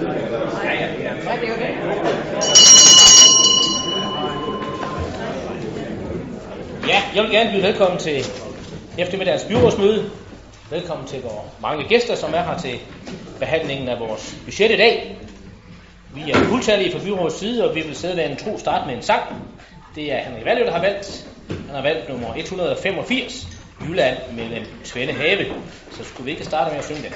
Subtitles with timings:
[0.00, 1.70] Ja, det er jo det.
[6.88, 8.24] Ja, jeg vil gerne byde velkommen til
[8.98, 10.10] eftermiddagens byrådsmøde.
[10.70, 12.78] Velkommen til vores mange gæster, som er her til
[13.38, 15.16] behandlingen af vores budget i dag.
[16.14, 19.22] Vi er fuldtallige fra byrådets side, og vi vil sædvanen tro starte med en sang.
[19.94, 21.26] Det er Henrik Valø, der har valgt.
[21.48, 23.46] Han har valgt nummer 185,
[23.88, 25.46] Jylland mellem Svende Have.
[25.90, 27.12] Så skulle vi ikke starte med at synge den.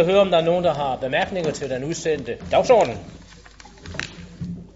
[0.00, 2.98] Skal høre, om der er nogen, der har bemærkninger til den udsendte dagsorden.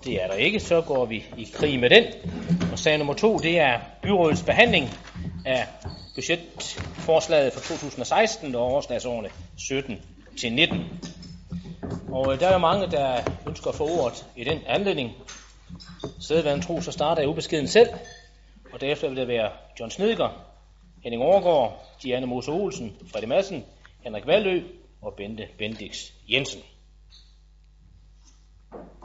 [0.05, 2.05] Det er der ikke, så går vi i krig med den.
[2.73, 4.91] Og sag nummer to, det er byrådets behandling
[5.47, 5.67] af
[6.15, 9.99] budgetforslaget for 2016 og årslagsårene 17
[10.41, 10.79] til 19.
[12.09, 15.13] Og øh, der er jo mange, der ønsker at få ordet i den anledning.
[16.21, 17.89] Sædvand tro, så starter jeg ubeskeden selv,
[18.73, 20.29] og derefter vil det være John Snedger,
[21.03, 23.65] Henning Overgaard, Diane Mose Olsen, Fredrik Madsen,
[24.03, 24.63] Henrik Valø
[25.05, 26.63] og Bente Bendix Jensen.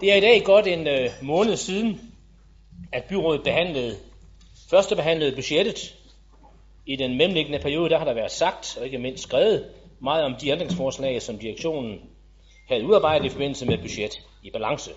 [0.01, 2.01] Det er i dag godt en øh, måned siden,
[2.91, 3.97] at byrådet behandlede,
[4.69, 5.95] første behandlede budgettet.
[6.85, 9.65] I den mellemliggende periode, der har der været sagt, og ikke mindst skrevet,
[9.99, 11.99] meget om de ændringsforslag, som direktionen
[12.67, 14.91] havde udarbejdet i forbindelse med budget i balance.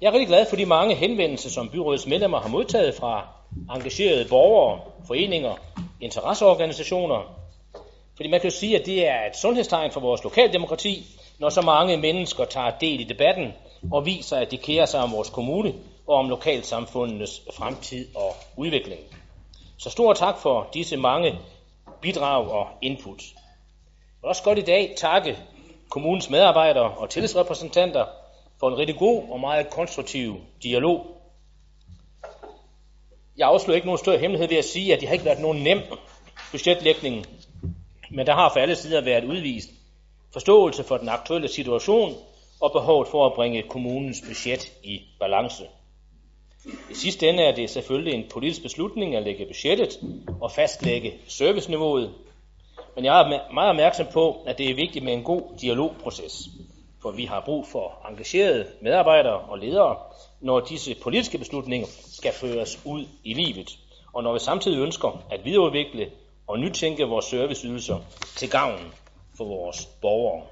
[0.00, 3.28] Jeg er rigtig glad for de mange henvendelser, som byrådets medlemmer har modtaget fra
[3.74, 5.54] engagerede borgere, foreninger,
[6.00, 7.39] interesseorganisationer.
[8.20, 11.06] Fordi man kan jo sige, at det er et sundhedstegn for vores lokaldemokrati,
[11.38, 13.52] når så mange mennesker tager del i debatten
[13.92, 15.74] og viser, at de kærer sig om vores kommune
[16.06, 19.00] og om lokalsamfundenes fremtid og udvikling.
[19.78, 21.38] Så stor tak for disse mange
[22.00, 23.22] bidrag og input.
[23.34, 25.38] Jeg vil også godt i dag takke
[25.88, 28.04] kommunens medarbejdere og tillidsrepræsentanter
[28.58, 31.06] for en rigtig god og meget konstruktiv dialog.
[33.36, 35.62] Jeg afslører ikke nogen større hemmelighed ved at sige, at det har ikke været nogen
[35.62, 35.78] nem
[36.52, 37.26] budgetlægning,
[38.10, 39.70] men der har for alle sider været udvist
[40.32, 42.14] forståelse for den aktuelle situation
[42.60, 45.64] og behovet for at bringe kommunens budget i balance.
[46.90, 50.00] I sidste ende er det selvfølgelig en politisk beslutning at lægge budgettet
[50.40, 52.14] og fastlægge serviceniveauet.
[52.94, 56.48] Men jeg er meget opmærksom på, at det er vigtigt med en god dialogproces,
[57.02, 59.96] for vi har brug for engagerede medarbejdere og ledere,
[60.40, 63.78] når disse politiske beslutninger skal føres ud i livet,
[64.12, 66.10] og når vi samtidig ønsker at videreudvikle
[66.50, 67.98] og nytænke vores serviceydelser
[68.36, 68.94] til gavn
[69.36, 70.46] for vores borgere.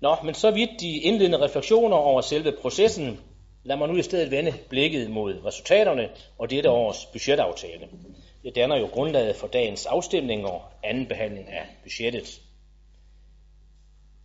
[0.00, 3.20] Nå, men så vidt de indledende refleksioner over selve processen,
[3.64, 7.88] Lad mig nu i stedet vende blikket mod resultaterne og dette års budgetaftale.
[8.42, 12.40] Det danner jo grundlaget for dagens afstemning og anden behandling af budgettet.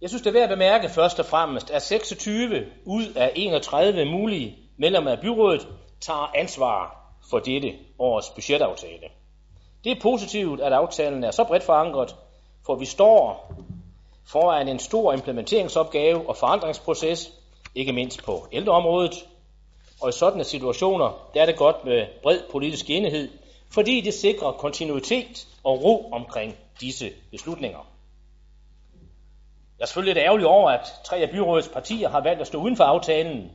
[0.02, 4.06] Jeg synes, det er værd at bemærke først og fremmest, at 26 ud af 31
[4.06, 5.68] mulige medlemmer af byrådet
[6.02, 9.10] tager ansvar for dette års budgetaftale.
[9.86, 12.16] Det er positivt, at aftalen er så bredt forankret,
[12.66, 13.54] for vi står
[14.28, 17.32] foran en stor implementeringsopgave og forandringsproces,
[17.76, 19.28] ikke mindst på ældreområdet.
[20.02, 23.30] Og i sådanne situationer, der er det godt med bred politisk enighed,
[23.72, 27.88] fordi det sikrer kontinuitet og ro omkring disse beslutninger.
[29.78, 32.58] Jeg er selvfølgelig lidt ærgerlig over, at tre af byrådets partier har valgt at stå
[32.58, 33.52] uden for aftalen,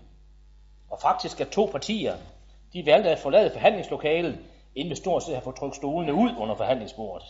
[0.90, 2.14] og faktisk er to partier,
[2.72, 4.38] de valgte at forlade forhandlingslokalet,
[4.74, 7.26] inden vi stort set har fået trykket stolene ud under forhandlingsbordet.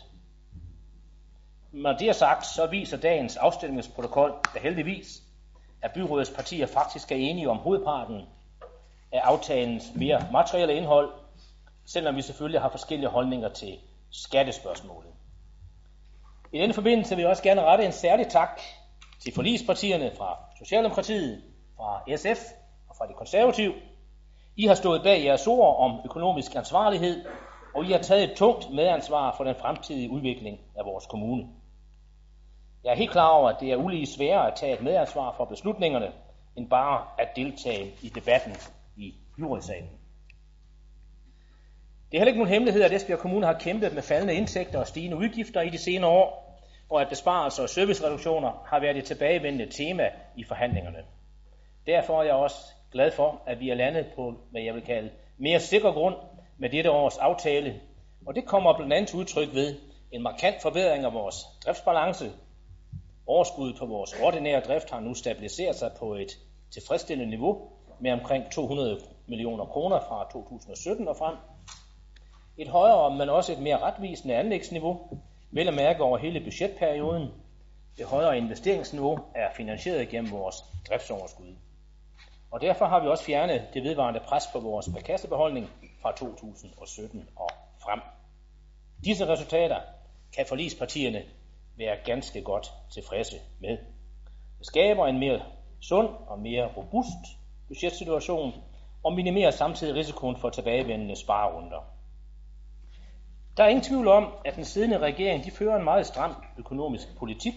[1.73, 5.23] Når det er sagt, så viser dagens afstemningsprotokol der heldigvis,
[5.83, 8.23] at byrådets partier faktisk er enige om hovedparten
[9.13, 11.13] af aftalens mere materielle indhold,
[11.87, 13.79] selvom vi selvfølgelig har forskellige holdninger til
[14.11, 15.11] skattespørgsmålet.
[16.53, 18.61] I denne forbindelse vil jeg også gerne rette en særlig tak
[19.21, 21.43] til forligspartierne fra Socialdemokratiet,
[21.77, 22.53] fra SF
[22.89, 23.75] og fra de konservative.
[24.61, 27.25] I har stået bag jeres ord om økonomisk ansvarlighed,
[27.75, 31.47] og I har taget et tungt medansvar for den fremtidige udvikling af vores kommune.
[32.85, 35.45] Jeg er helt klar over, at det er ulige sværere at tage et medansvar for
[35.45, 36.12] beslutningerne,
[36.57, 38.53] end bare at deltage i debatten
[38.97, 39.91] i byrådssalen.
[42.11, 44.87] Det er heller ikke nogen hemmelighed, at Esbjerg Kommune har kæmpet med faldende indtægter og
[44.87, 46.59] stigende udgifter i de senere år,
[46.91, 50.99] og at besparelser og servicereduktioner har været et tilbagevendende tema i forhandlingerne.
[51.87, 52.57] Derfor er jeg også
[52.93, 56.15] glad for, at vi er landet på, hvad jeg vil kalde, mere sikker grund
[56.59, 57.81] med dette års aftale,
[58.27, 59.75] og det kommer blandt andet udtryk ved
[60.13, 62.31] en markant forbedring af vores driftsbalance,
[63.31, 66.39] Overskuddet på vores ordinære drift har nu stabiliseret sig på et
[66.71, 67.69] tilfredsstillende niveau
[68.01, 71.37] med omkring 200 millioner kroner fra 2017 og frem.
[72.57, 75.01] Et højere, men også et mere retvisende anlægsniveau,
[75.51, 77.29] vel at mærke over hele budgetperioden.
[77.99, 80.57] Det højere investeringsniveau er finansieret gennem vores
[80.89, 81.55] driftsoverskud.
[82.50, 85.70] Og derfor har vi også fjernet det vedvarende pres på vores kassebeholdning
[86.02, 87.50] fra 2017 og
[87.82, 88.00] frem.
[89.05, 89.81] Disse resultater
[90.37, 91.23] kan forlispartierne
[91.76, 93.79] være ganske godt tilfredse med.
[94.58, 95.43] Det skaber en mere
[95.81, 97.38] sund og mere robust
[97.69, 98.55] budgetsituation
[99.02, 101.79] og minimerer samtidig risikoen for tilbagevendende sparerunder.
[103.56, 107.17] Der er ingen tvivl om, at den siddende regering de fører en meget stram økonomisk
[107.19, 107.55] politik,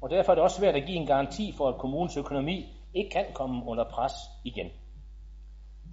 [0.00, 3.10] og derfor er det også svært at give en garanti for, at kommunens økonomi ikke
[3.10, 4.12] kan komme under pres
[4.44, 4.70] igen.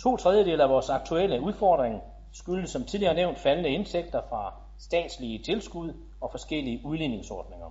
[0.02, 5.94] To tredjedel af vores aktuelle udfordring skyldes som tidligere nævnt faldende indtægter fra statslige tilskud
[6.22, 7.70] og forskellige udligningsordninger.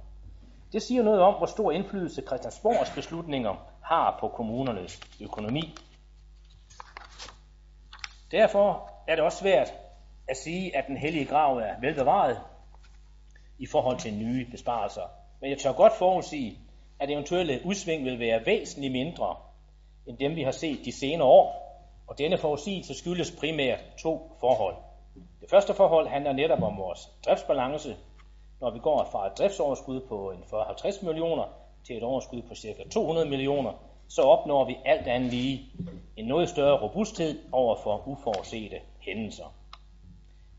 [0.72, 5.74] Det siger noget om, hvor stor indflydelse Christiansborgs beslutninger har på kommunernes økonomi.
[8.30, 9.72] Derfor er det også svært
[10.28, 12.38] at sige, at den hellige grav er velbevaret
[13.58, 15.06] i forhold til nye besparelser.
[15.40, 16.58] Men jeg tør godt forudsige,
[17.02, 19.36] at eventuelle udsving vil være væsentligt mindre
[20.06, 21.62] end dem, vi har set de senere år.
[22.06, 24.74] Og denne forudsigelse skyldes primært to forhold.
[25.40, 27.96] Det første forhold handler netop om vores driftsbalance,
[28.60, 31.44] når vi går fra et driftsoverskud på en 40-50 millioner
[31.86, 32.88] til et overskud på ca.
[32.90, 33.72] 200 millioner,
[34.08, 35.62] så opnår vi alt andet lige
[36.16, 39.54] en noget større robusthed over for uforudsete hændelser.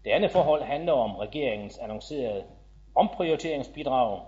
[0.04, 2.44] Det andet forhold handler om regeringens annoncerede
[2.96, 4.20] omprioriteringsbidrag.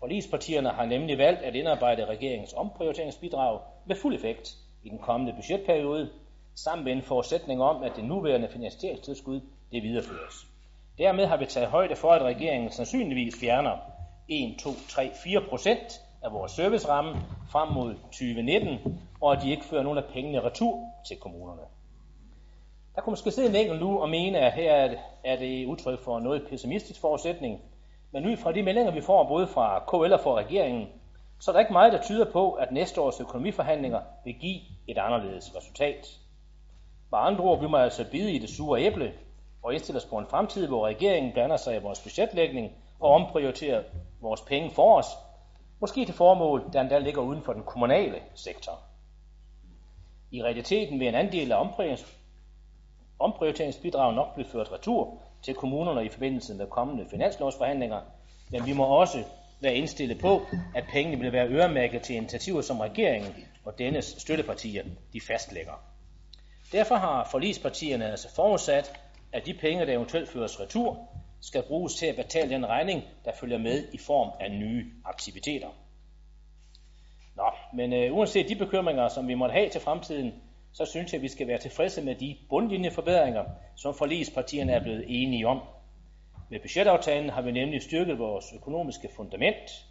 [0.00, 6.10] Forligspartierne har nemlig valgt at indarbejde regeringens omprioriteringsbidrag med fuld effekt i den kommende budgetperiode,
[6.54, 9.40] sammen med en forudsætning om, at det nuværende finansieringstilskud
[9.72, 10.46] det videreføres.
[10.98, 13.76] Dermed har vi taget højde for, at regeringen sandsynligvis fjerner
[14.28, 17.16] 1, 2, 3, 4 procent af vores serviceramme
[17.50, 21.62] frem mod 2019, og at de ikke fører nogen af pengene retur til kommunerne.
[22.94, 26.20] Der kunne måske sidde en enkelt nu og mene, at her er det udtryk for
[26.20, 27.60] noget pessimistisk forudsætning,
[28.12, 30.88] men ud fra de meldinger, vi får både fra KL og fra regeringen,
[31.40, 34.98] så er der ikke meget, der tyder på, at næste års økonomiforhandlinger vil give et
[34.98, 36.20] anderledes resultat.
[37.10, 39.12] Med andre ord, vi må altså bide i det sure æble
[39.62, 43.82] og indstille os på en fremtid, hvor regeringen blander sig i vores budgetlægning og omprioriterer
[44.20, 45.06] vores penge for os,
[45.80, 48.80] måske til formål, der endda ligger uden for den kommunale sektor.
[50.30, 51.66] I realiteten vil en andel af
[53.18, 58.00] omprioriteringsbidrag nok blive ført retur til kommunerne i forbindelse med kommende finanslovsforhandlinger,
[58.50, 59.24] men vi må også
[59.60, 60.42] være indstillet på,
[60.74, 65.72] at pengene vil være øremærket til initiativer, som regeringen og dennes støttepartier de fastlægger.
[66.72, 69.00] Derfor har forlispartierne altså forudsat,
[69.32, 71.08] at de penge, der eventuelt føres retur,
[71.40, 75.68] skal bruges til at betale den regning, der følger med i form af nye aktiviteter.
[77.36, 80.34] Nå, men øh, uanset de bekymringer, som vi måtte have til fremtiden,
[80.78, 83.44] så synes jeg, at vi skal være tilfredse med de bundlinjeforbedringer,
[83.76, 85.60] som forlispartierne er blevet enige om.
[86.50, 89.86] Med budgetaftalen har vi nemlig styrket vores økonomiske fundament,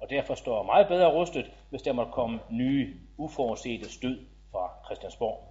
[0.00, 5.48] og derfor står meget bedre rustet, hvis der måtte komme nye, uforudsete stød fra Christiansborg.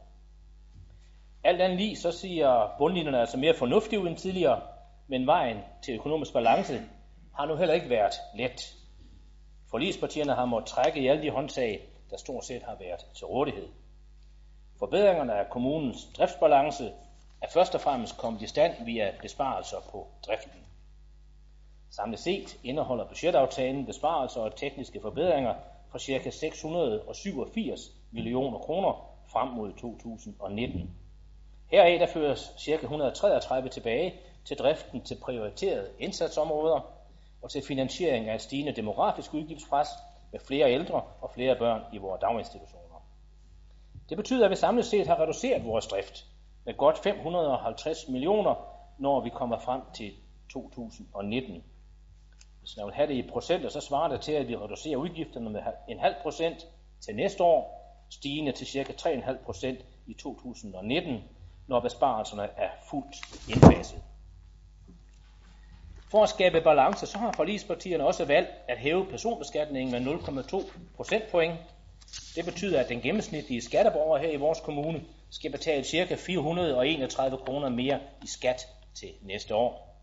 [1.44, 4.62] Alt andet lige, så siger bundlinjerne altså mere fornuftige ud end tidligere,
[5.08, 6.82] men vejen til økonomisk balance
[7.36, 8.76] har nu heller ikke været let.
[9.72, 13.68] Forligspartierne har måttet trække i alle de håndtag, der stort set har været til rådighed.
[14.84, 16.94] Forbedringerne af kommunens driftsbalance
[17.42, 20.60] er først og fremmest kommet i stand via besparelser på driften.
[21.92, 25.54] Samlet set indeholder budgetaftalen besparelser og tekniske forbedringer
[25.92, 26.30] for ca.
[26.30, 28.94] 687 millioner kroner
[29.28, 30.96] frem mod 2019.
[31.72, 32.80] Heraf der føres ca.
[32.82, 34.14] 133 tilbage
[34.46, 36.80] til driften til prioriterede indsatsområder
[37.42, 39.88] og til finansiering af et stigende demografisk udgiftspres
[40.32, 42.83] med flere ældre og flere børn i vores daginstitutioner.
[44.10, 46.26] Det betyder, at vi samlet set har reduceret vores drift
[46.66, 48.56] med godt 550 millioner,
[48.98, 50.12] når vi kommer frem til
[50.54, 51.64] 2019.
[52.60, 55.50] Hvis man vil have det i procenter, så svarer det til, at vi reducerer udgifterne
[55.50, 56.68] med en halv procent
[57.02, 59.10] til næste år, stigende til ca.
[59.10, 61.24] 3,5 procent i 2019,
[61.68, 63.16] når besparelserne er fuldt
[63.50, 64.04] indfaset.
[66.12, 71.60] For at skabe balance, så har forligspartierne også valgt at hæve personbeskatningen med 0,2 procentpoint.
[72.36, 76.16] Det betyder, at den gennemsnitlige skatteborger her i vores kommune skal betale ca.
[76.16, 79.94] 431 kroner mere i skat til næste år.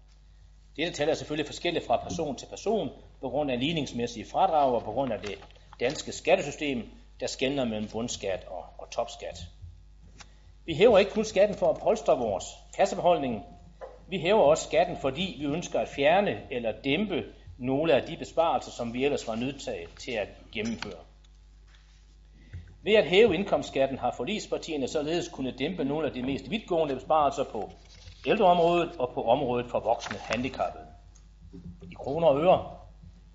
[0.76, 4.82] Dette tal er selvfølgelig forskelligt fra person til person på grund af ligningsmæssige fradrag og
[4.82, 5.38] på grund af det
[5.80, 6.88] danske skattesystem,
[7.20, 9.38] der skældner mellem bundskat og, og topskat.
[10.66, 12.44] Vi hæver ikke kun skatten for at polstre vores
[12.76, 13.44] kassebeholdning.
[14.08, 17.24] Vi hæver også skatten, fordi vi ønsker at fjerne eller dæmpe
[17.58, 19.60] nogle af de besparelser, som vi ellers var nødt
[19.98, 21.09] til at gennemføre.
[22.82, 27.44] Ved at hæve indkomstskatten har forligspartierne således kunne dæmpe nogle af de mest vidtgående besparelser
[27.44, 27.70] på
[28.26, 30.86] ældreområdet og på området for voksne handicappede.
[31.90, 32.70] I kroner og øre,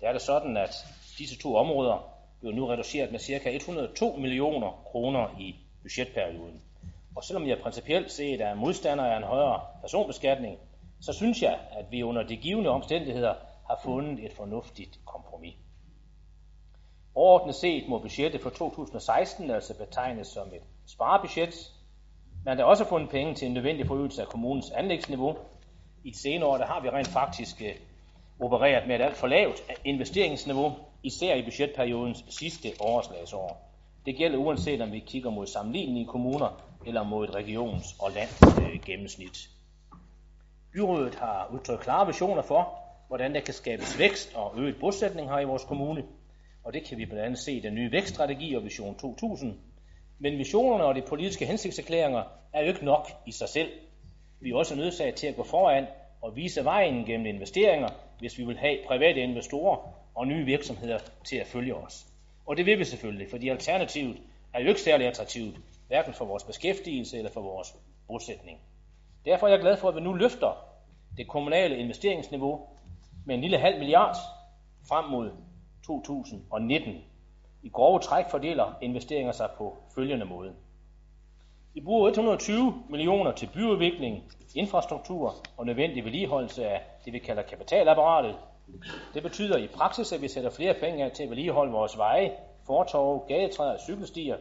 [0.00, 0.86] der er det sådan, at
[1.18, 3.50] disse to områder bliver nu reduceret med ca.
[3.50, 6.62] 102 millioner kroner i budgetperioden.
[7.16, 10.58] Og selvom jeg principielt set er modstander af en højere personbeskatning,
[11.00, 13.34] så synes jeg, at vi under de givende omstændigheder
[13.68, 15.54] har fundet et fornuftigt kompromis.
[17.16, 21.72] Overordnet set må budgettet for 2016 altså betegnes som et sparebudget.
[22.44, 25.36] Man har også fundet penge til en nødvendig forøgelse af kommunens anlægsniveau.
[26.04, 27.74] I de senere år der har vi rent faktisk øh,
[28.40, 33.72] opereret med et alt for lavt investeringsniveau, især i budgetperiodens sidste overslagsår.
[34.06, 39.38] Det gælder uanset om vi kigger mod sammenlignelige kommuner eller mod et regions- og landsgennemsnit.
[40.72, 45.38] Byrådet har udtrykt klare visioner for, hvordan der kan skabes vækst og øget bosætning her
[45.38, 46.04] i vores kommune,
[46.66, 49.58] og det kan vi blandt andet se i den nye vækststrategi og Vision 2000.
[50.18, 53.70] Men visionerne og de politiske hensigtserklæringer er jo ikke nok i sig selv.
[54.40, 55.86] Vi er også nødsaget til at gå foran
[56.22, 59.76] og vise vejen gennem investeringer, hvis vi vil have private investorer
[60.14, 62.06] og nye virksomheder til at følge os.
[62.46, 64.16] Og det vil vi selvfølgelig, fordi alternativet
[64.54, 65.56] er jo ikke særlig attraktivt,
[65.88, 67.76] hverken for vores beskæftigelse eller for vores
[68.08, 68.58] bosætning.
[69.24, 70.66] Derfor er jeg glad for, at vi nu løfter
[71.16, 72.60] det kommunale investeringsniveau
[73.26, 74.16] med en lille halv milliard
[74.88, 75.30] frem mod
[75.86, 76.94] 2019.
[77.62, 80.52] I grove træk fordeler investeringer sig på følgende måde.
[81.74, 88.36] Vi bruger 120 millioner til byudvikling, infrastruktur og nødvendig vedligeholdelse af det, vi kalder kapitalapparatet.
[89.14, 92.32] Det betyder i praksis, at vi sætter flere penge af til at vedligeholde vores veje,
[92.66, 94.36] fortorve, gadetræer og cykelstier.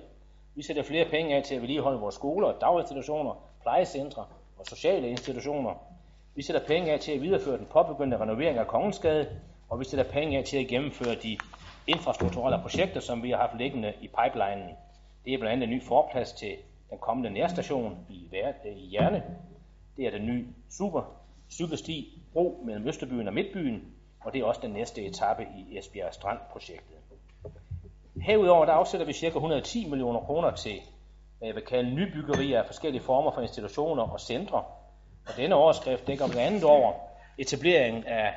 [0.56, 4.26] Vi sætter flere penge af til at vedligeholde vores skoler, daginstitutioner, plejecentre
[4.58, 5.74] og sociale institutioner.
[6.36, 9.28] Vi sætter penge af til at videreføre den påbegyndte renovering af Kongensgade,
[9.70, 11.38] og vi sætter penge af til at gennemføre de
[11.88, 14.70] infrastrukturelle projekter, som vi har haft liggende i pipelinen.
[15.26, 16.56] Det er blandt andet en ny forplads til
[16.90, 18.30] den kommende nærstation i,
[18.66, 19.24] i Hjerne.
[19.98, 21.02] Det er den nye super
[21.52, 23.84] cykelsti bro mellem Østerbyen og Midtbyen,
[24.22, 26.96] og det er også den næste etape i Esbjerg Strand-projektet.
[28.22, 29.28] Herudover der afsætter vi ca.
[29.28, 30.82] 110 millioner kroner til
[31.38, 34.64] hvad jeg vil kalde nybyggerier af forskellige former for institutioner og centre.
[35.28, 36.94] Og denne overskrift dækker blandt andet over
[37.38, 38.34] etableringen af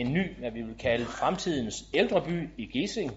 [0.00, 3.12] en ny, hvad vi vil kalde fremtidens ældreby i Gissing,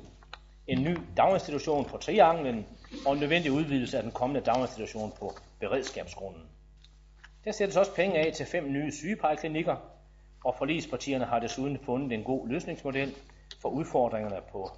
[0.68, 2.66] en ny daginstitution på Trianglen
[3.06, 6.44] og en nødvendig udvidelse af den kommende daginstitution på Beredskabsgrunden.
[7.46, 9.76] Der sættes også penge af til fem nye sygeplejeklinikker,
[10.46, 13.16] og forligspartierne har desuden fundet en god løsningsmodel
[13.62, 14.70] for udfordringerne på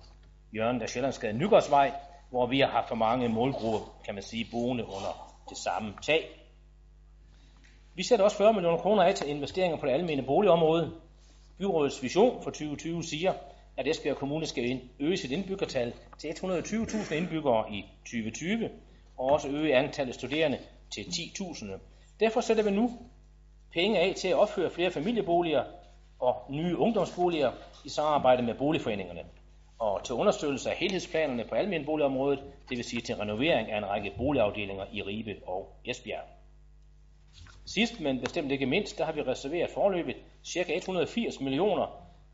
[0.52, 1.92] hjørnet af Sjællandsgade Nygårdsvej,
[2.30, 6.44] hvor vi har haft for mange målgrupper, kan man sige, boende under det samme tag.
[7.96, 11.03] Vi sætter også 40 millioner kroner af til investeringer på det almene boligområde.
[11.64, 13.34] Byrådets vision for 2020 siger,
[13.78, 18.70] at Esbjerg Kommune skal øge sit indbyggertal til 120.000 indbyggere i 2020,
[19.18, 20.60] og også øge antallet studerende
[20.94, 21.66] til 10.000.
[22.20, 22.92] Derfor sætter vi nu
[23.74, 25.64] penge af til at opføre flere familieboliger
[26.20, 27.52] og nye ungdomsboliger
[27.86, 29.22] i samarbejde med boligforeningerne.
[29.80, 32.40] Og til understøttelse af helhedsplanerne på almindelige boligområdet,
[32.70, 36.33] det vil sige til renovering af en række boligafdelinger i Ribe og Esbjerg.
[37.66, 40.16] Sidst, men bestemt ikke mindst, der har vi reserveret forløbet
[40.46, 40.76] ca.
[40.76, 41.88] 180 millioner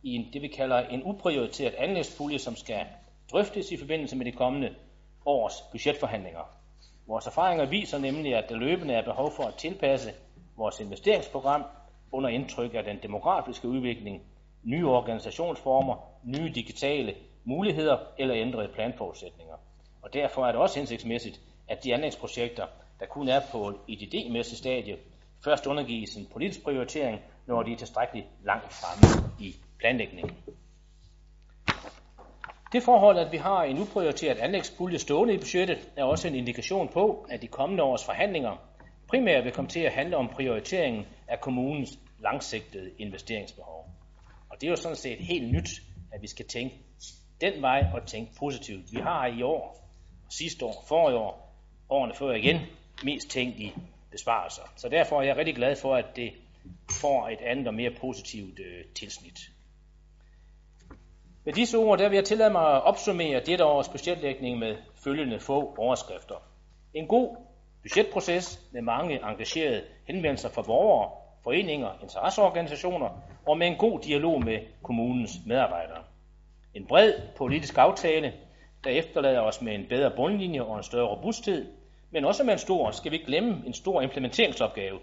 [0.03, 2.85] i en, det, vi kalder en uprioriteret anlægspulje, som skal
[3.31, 4.75] drøftes i forbindelse med de kommende
[5.25, 6.59] års budgetforhandlinger.
[7.07, 10.11] Vores erfaringer viser nemlig, at der løbende er behov for at tilpasse
[10.57, 11.63] vores investeringsprogram
[12.11, 14.21] under indtryk af den demografiske udvikling,
[14.63, 19.55] nye organisationsformer, nye digitale muligheder eller ændrede planforudsætninger.
[20.01, 22.65] Og derfor er det også hensigtsmæssigt, at de anlægsprojekter,
[22.99, 24.97] der kun er på et idémæssigt stadie,
[25.43, 30.37] først undergives en politisk prioritering, når de er tilstrækkeligt langt fremme i planlægningen.
[32.71, 36.87] Det forhold, at vi har en uprioriteret anlægspulje stående i budgettet, er også en indikation
[36.87, 38.57] på, at de kommende års forhandlinger
[39.07, 43.89] primært vil komme til at handle om prioriteringen af kommunens langsigtede investeringsbehov.
[44.49, 45.69] Og det er jo sådan set helt nyt,
[46.11, 46.75] at vi skal tænke
[47.41, 48.91] den vej og tænke positivt.
[48.91, 49.89] Vi har i år,
[50.29, 51.55] sidste år, forrige år,
[51.89, 52.59] årene før igen,
[53.03, 53.73] mest tænkt i
[54.11, 54.61] besparelser.
[54.75, 56.31] Så derfor er jeg rigtig glad for, at det
[57.01, 59.39] får et andet og mere positivt øh, tilsnit.
[61.45, 65.39] Med disse ord, der vil jeg tillade mig at opsummere dette års budgetlægning med følgende
[65.39, 66.35] få overskrifter.
[66.93, 67.37] En god
[67.81, 71.11] budgetproces med mange engagerede henvendelser fra borgere,
[71.43, 73.09] foreninger, interesseorganisationer
[73.47, 76.03] og med en god dialog med kommunens medarbejdere.
[76.73, 78.33] En bred politisk aftale,
[78.83, 81.78] der efterlader os med en bedre bundlinje og en større robusthed,
[82.11, 84.99] men også med en stor, skal vi ikke glemme, en stor implementeringsopgave.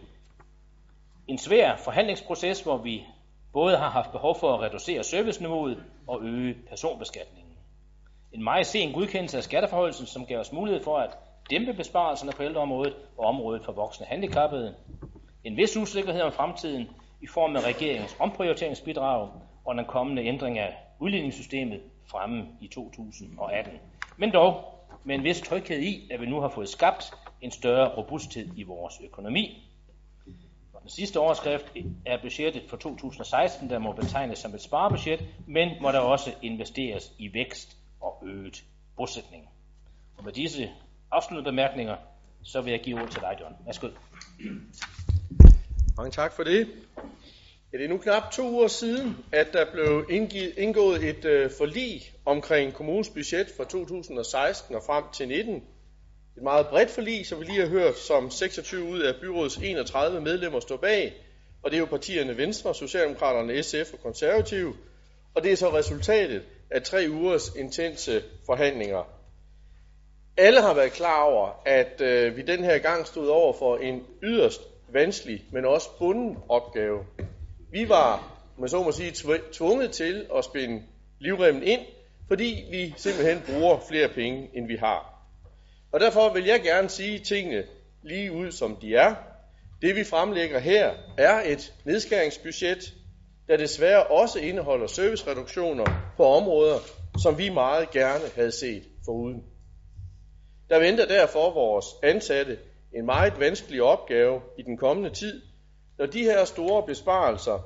[1.29, 3.05] En svær forhandlingsproces, hvor vi
[3.53, 7.53] både har haft behov for at reducere serviceniveauet og øge personbeskatningen.
[8.33, 11.19] En meget sen godkendelse af skatteforholdelsen, som gav os mulighed for at
[11.51, 14.75] dæmpe besparelserne på ældreområdet og området for voksne handicappede.
[15.45, 16.89] En vis usikkerhed om fremtiden
[17.23, 19.31] i form af regeringens omprioriteringsbidrag
[19.65, 23.73] og den kommende ændring af udligningssystemet fremme i 2018.
[24.17, 24.76] Men dog
[25.07, 28.63] med en vis tryghed i, at vi nu har fået skabt en større robusthed i
[28.63, 29.71] vores økonomi.
[30.83, 31.67] Den sidste overskrift
[32.07, 37.13] er budgettet for 2016, der må betegnes som et sparebudget, men hvor der også investeres
[37.19, 38.65] i vækst og øget
[38.97, 39.49] bosætning.
[40.19, 40.71] Og med disse
[41.11, 41.97] afsluttende bemærkninger,
[42.43, 43.55] så vil jeg give ord til dig, John.
[43.65, 43.89] Værsgo.
[45.97, 46.69] Mange tak for det.
[47.73, 50.07] Ja, det er nu knap to uger siden, at der blev
[50.57, 55.55] indgået et øh, forlig omkring kommunens budget fra 2016 og frem til 19.
[56.37, 60.21] Et meget bredt forlig, som vi lige har hørt, som 26 ud af byrådets 31
[60.21, 61.15] medlemmer står bag.
[61.63, 64.75] Og det er jo partierne Venstre, Socialdemokraterne, SF og Konservative.
[65.35, 69.03] Og det er så resultatet af tre ugers intense forhandlinger.
[70.37, 74.07] Alle har været klar over, at øh, vi den her gang stod over for en
[74.23, 76.99] yderst vanskelig, men også bunden opgave.
[77.77, 79.13] Vi var, man så må sige,
[79.53, 80.83] tvunget til at spænde
[81.19, 81.81] livremmen ind,
[82.29, 85.23] fordi vi simpelthen bruger flere penge, end vi har.
[85.93, 87.65] Og derfor vil jeg gerne sige tingene
[88.03, 89.15] lige ud, som de er.
[89.83, 92.95] Det vi fremlægger her er et nedskæringsbudget,
[93.49, 96.79] der desværre også indeholder servicereduktioner på områder,
[97.23, 99.43] som vi meget gerne havde set foruden.
[100.71, 102.59] Der venter derfor vores ansatte
[102.95, 105.43] en meget vanskelig opgave i den kommende tid,
[105.99, 107.59] når de her store besparelser,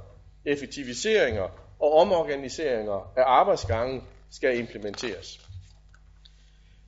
[0.44, 1.48] effektiviseringer
[1.80, 5.40] og omorganiseringer af arbejdsgangen skal implementeres.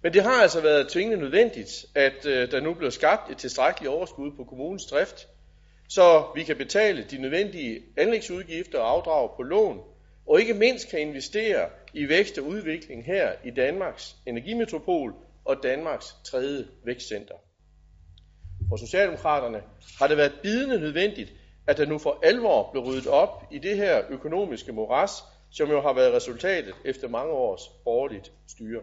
[0.03, 3.91] Men det har altså været tvingende nødvendigt, at øh, der nu bliver skabt et tilstrækkeligt
[3.91, 5.29] overskud på kommunens drift,
[5.89, 9.81] så vi kan betale de nødvendige anlægsudgifter og afdrag på lån,
[10.27, 16.17] og ikke mindst kan investere i vækst og udvikling her i Danmarks energimetropol og Danmarks
[16.25, 17.35] tredje vækstcenter.
[18.73, 19.63] For Socialdemokraterne
[19.99, 21.33] har det været bidende nødvendigt,
[21.67, 25.11] at der nu for alvor blev ryddet op i det her økonomiske moras,
[25.51, 28.83] som jo har været resultatet efter mange års borgerligt styre.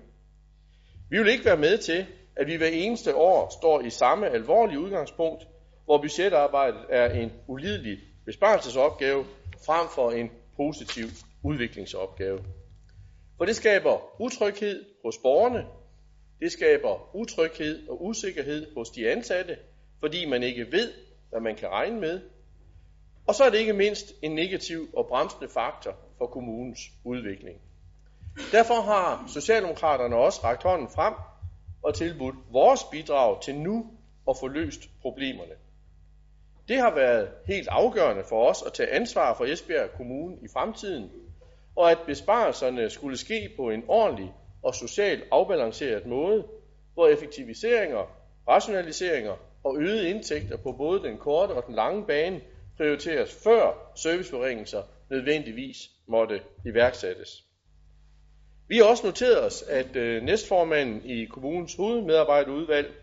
[1.10, 4.80] Vi vil ikke være med til, at vi hver eneste år står i samme alvorlige
[4.80, 5.48] udgangspunkt,
[5.86, 9.26] hvor budgetarbejdet er en ulidelig besparelsesopgave
[9.66, 11.06] frem for en positiv
[11.44, 12.40] udviklingsopgave.
[13.38, 15.66] For det skaber utryghed hos borgerne,
[16.40, 19.58] det skaber utryghed og usikkerhed hos de ansatte,
[20.00, 20.94] fordi man ikke ved,
[21.30, 22.22] hvad man kan regne med.
[23.28, 27.62] Og så er det ikke mindst en negativ og bremsende faktor for kommunens udvikling.
[28.52, 31.14] Derfor har Socialdemokraterne også rakt hånden frem
[31.84, 33.92] og tilbudt vores bidrag til nu
[34.30, 35.54] at få løst problemerne.
[36.68, 41.12] Det har været helt afgørende for os at tage ansvar for Esbjerg Kommune i fremtiden,
[41.76, 44.34] og at besparelserne skulle ske på en ordentlig
[44.64, 46.48] og socialt afbalanceret måde,
[46.94, 48.06] hvor effektiviseringer,
[48.48, 49.36] rationaliseringer
[49.70, 52.42] og øgede indtægter på både den korte og den lange bane
[52.78, 57.44] prioriteres før serviceforringelser nødvendigvis måtte iværksættes.
[58.68, 62.94] Vi har også noteret os, at øh, næstformanden i kommunens hovedmedarbejderudvalg,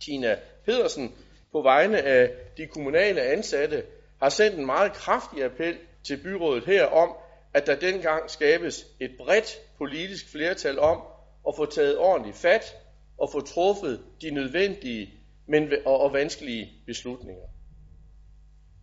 [0.00, 1.14] Tina Pedersen,
[1.52, 3.82] på vegne af de kommunale ansatte,
[4.22, 7.16] har sendt en meget kraftig appel til byrådet her om,
[7.54, 11.02] at der dengang skabes et bredt politisk flertal om
[11.48, 12.76] at få taget ordentligt fat
[13.18, 15.21] og få truffet de nødvendige
[15.52, 17.46] men, og, og vanskelige beslutninger.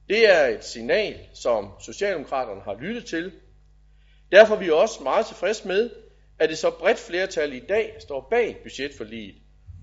[0.10, 3.32] Det er et signal, som Socialdemokraterne har lyttet til.
[4.32, 5.89] Derfor er vi også meget tilfredse med,
[6.39, 9.36] at det så bredt flertal i dag står bag budgetforliget,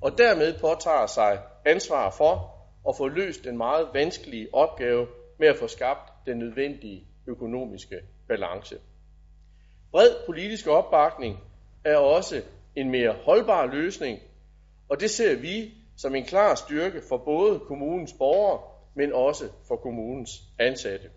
[0.03, 2.53] og dermed påtager sig ansvar for
[2.88, 5.07] at få løst den meget vanskelige opgave
[5.38, 7.96] med at få skabt den nødvendige økonomiske
[8.29, 8.79] balance.
[9.90, 11.38] Bred politisk opbakning
[11.85, 12.42] er også
[12.77, 14.20] en mere holdbar løsning,
[14.88, 18.61] og det ser vi som en klar styrke for både kommunens borgere,
[18.94, 21.09] men også for kommunens ansatte.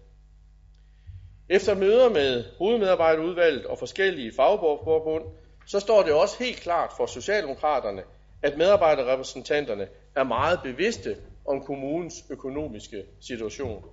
[1.50, 5.24] Efter møder med hovedmedarbejderudvalget og forskellige fagforbund,
[5.68, 8.04] så står det også helt klart for Socialdemokraterne,
[8.42, 13.86] at medarbejderrepræsentanterne er meget bevidste om kommunens økonomiske situation.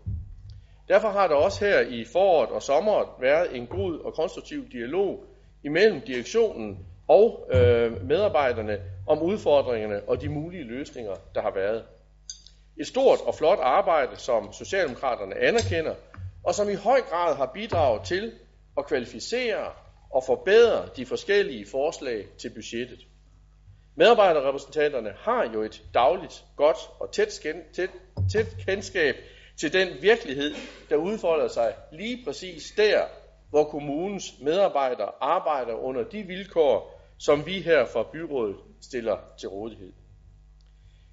[0.88, 5.24] Derfor har der også her i foråret og sommeret været en god og konstruktiv dialog
[5.64, 11.84] imellem direktionen og øh, medarbejderne om udfordringerne og de mulige løsninger, der har været.
[12.76, 15.94] Et stort og flot arbejde, som Socialdemokraterne anerkender,
[16.44, 18.32] og som i høj grad har bidraget til
[18.78, 19.72] at kvalificere
[20.10, 22.98] og forbedre de forskellige forslag til budgettet.
[23.96, 27.28] Medarbejderrepræsentanterne har jo et dagligt, godt og tæt,
[27.74, 27.90] tæt,
[28.32, 29.14] tæt kendskab
[29.56, 30.54] til den virkelighed,
[30.90, 33.02] der udfolder sig lige præcis der,
[33.50, 39.92] hvor kommunens medarbejdere arbejder under de vilkår, som vi her fra byrådet stiller til rådighed.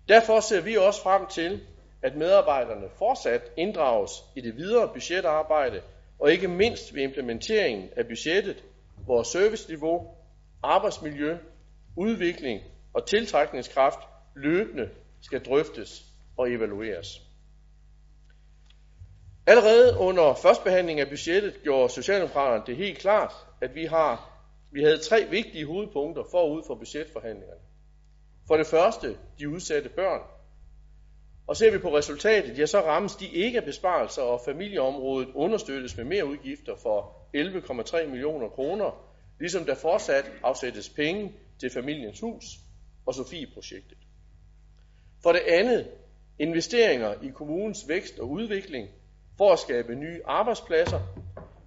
[0.07, 1.61] Derfor ser vi også frem til,
[2.01, 5.81] at medarbejderne fortsat inddrages i det videre budgetarbejde,
[6.19, 8.63] og ikke mindst ved implementeringen af budgettet,
[9.05, 10.07] hvor serviceniveau,
[10.63, 11.37] arbejdsmiljø,
[11.97, 12.61] udvikling
[12.93, 13.99] og tiltrækningskraft
[14.35, 14.89] løbende
[15.21, 16.03] skal drøftes
[16.37, 17.07] og evalueres.
[19.47, 24.32] Allerede under førstbehandling af budgettet gjorde Socialdemokraterne det helt klart, at vi, har,
[24.73, 27.61] vi havde tre vigtige hovedpunkter forud for budgetforhandlingerne.
[28.47, 30.21] For det første, de udsatte børn.
[31.47, 35.97] Og ser vi på resultatet, ja, så rammes de ikke af besparelser, og familieområdet understøttes
[35.97, 42.43] med mere udgifter for 11,3 millioner kroner, ligesom der fortsat afsættes penge til familiens hus
[43.05, 43.97] og Sofie-projektet.
[45.23, 45.87] For det andet,
[46.39, 48.89] investeringer i kommunens vækst og udvikling
[49.37, 50.99] for at skabe nye arbejdspladser.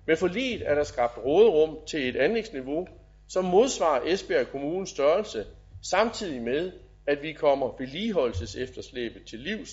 [0.07, 2.87] Med forliget er der skabt råderum til et anlægsniveau,
[3.29, 5.47] som modsvarer Esbjerg Kommunes størrelse,
[5.83, 6.73] samtidig med,
[7.07, 9.71] at vi kommer vedligeholdelses efterslæbet til livs.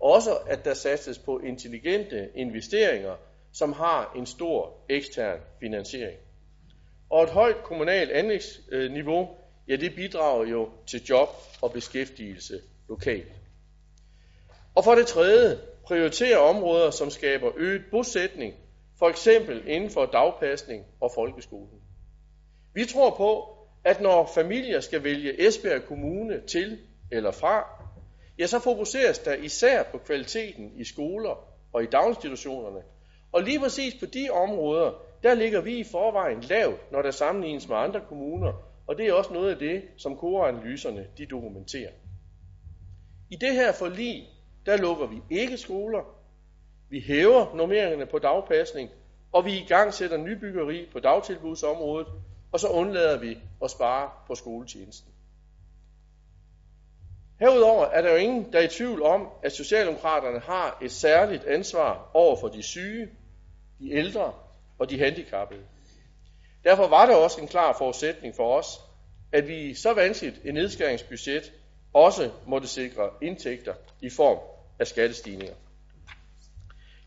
[0.00, 3.16] Også at der satses på intelligente investeringer,
[3.52, 6.18] som har en stor ekstern finansiering.
[7.10, 9.28] Og et højt kommunalt anlægsniveau,
[9.68, 11.28] ja det bidrager jo til job
[11.62, 13.32] og beskæftigelse lokalt.
[14.74, 18.54] Og for det tredje, prioritere områder, som skaber øget bosætning,
[18.98, 21.80] for eksempel inden for dagpasning og folkeskolen.
[22.74, 26.78] Vi tror på, at når familier skal vælge Esbjerg Kommune til
[27.12, 27.64] eller fra,
[28.38, 32.82] ja, så fokuseres der især på kvaliteten i skoler og i daginstitutionerne.
[33.32, 37.68] Og lige præcis på de områder, der ligger vi i forvejen lavt, når der sammenlignes
[37.68, 38.52] med andre kommuner,
[38.86, 41.90] og det er også noget af det, som koreanalyserne de dokumenterer.
[43.30, 44.28] I det her forlig,
[44.66, 46.23] der lukker vi ikke skoler,
[46.94, 48.90] vi hæver normeringerne på dagpasning,
[49.32, 52.06] og vi i gang sætter nybyggeri på dagtilbudsområdet,
[52.52, 55.12] og så undlader vi at spare på skoletjenesten.
[57.40, 61.44] Herudover er der jo ingen, der er i tvivl om, at Socialdemokraterne har et særligt
[61.44, 63.08] ansvar over for de syge,
[63.80, 64.32] de ældre
[64.78, 65.64] og de handicappede.
[66.64, 68.80] Derfor var det også en klar forudsætning for os,
[69.32, 71.52] at vi i så vanskeligt et nedskæringsbudget
[71.92, 74.38] også måtte sikre indtægter i form
[74.78, 75.54] af skattestigninger.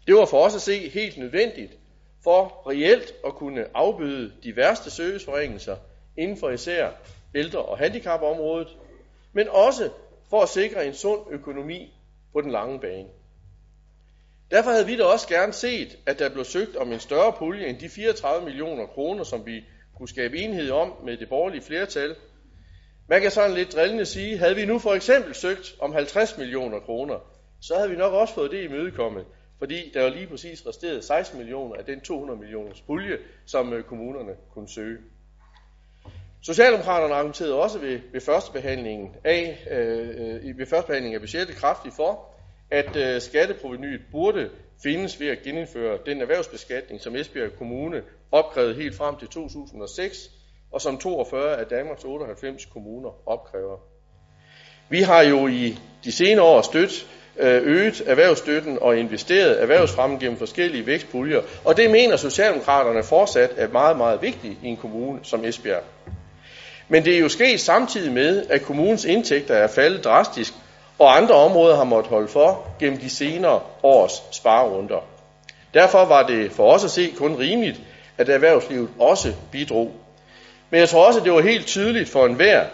[0.08, 1.78] Det var for os at se helt nødvendigt
[2.24, 5.76] for reelt at kunne afbøde de værste serviceforringelser
[6.18, 6.90] inden for især
[7.36, 8.68] ældre- og handicapområdet,
[9.34, 9.90] men også
[10.30, 11.94] for at sikre en sund økonomi
[12.34, 13.08] på den lange bane.
[14.52, 17.68] Derfor havde vi da også gerne set, at der blev søgt om en større pulje
[17.68, 19.64] end de 34 millioner kroner, som vi
[19.98, 22.16] kunne skabe enighed om med det borgerlige flertal.
[23.10, 26.80] Man kan sådan lidt drillende sige, havde vi nu for eksempel søgt om 50 millioner
[26.80, 27.20] kroner,
[27.62, 29.26] så havde vi nok også fået det imødekommet,
[29.60, 33.84] fordi der jo lige præcis resterede 16 millioner af den 200 millioners pulje, som øh,
[33.84, 34.98] kommunerne kunne søge.
[36.42, 42.38] Socialdemokraterne argumenterede også ved, ved førstebehandlingen af, øh, øh ved førstebehandlingen af budgettet kraftigt for,
[42.72, 44.50] at øh, skatteprovenyet burde
[44.84, 50.18] findes ved at genindføre den erhvervsbeskatning, som Esbjerg Kommune opkrævede helt frem til 2006,
[50.72, 53.78] og som 42 af Danmarks 98 kommuner opkræver.
[54.90, 57.08] Vi har jo i de senere år stødt
[57.40, 63.68] Øh, øget erhvervsstøtten og investeret erhvervsfremme gennem forskellige vækstpuljer, og det mener Socialdemokraterne fortsat er
[63.68, 65.84] meget, meget vigtigt i en kommune som Esbjerg.
[66.88, 70.54] Men det er jo sket samtidig med, at kommunens indtægter er faldet drastisk,
[71.00, 75.06] og andre områder har måttet holde for gennem de senere års sparerunder.
[75.74, 77.82] Derfor var det for os at se kun rimeligt,
[78.18, 79.92] at erhvervslivet også bidrog.
[80.70, 82.66] Men jeg tror også, at det var helt tydeligt for enhver,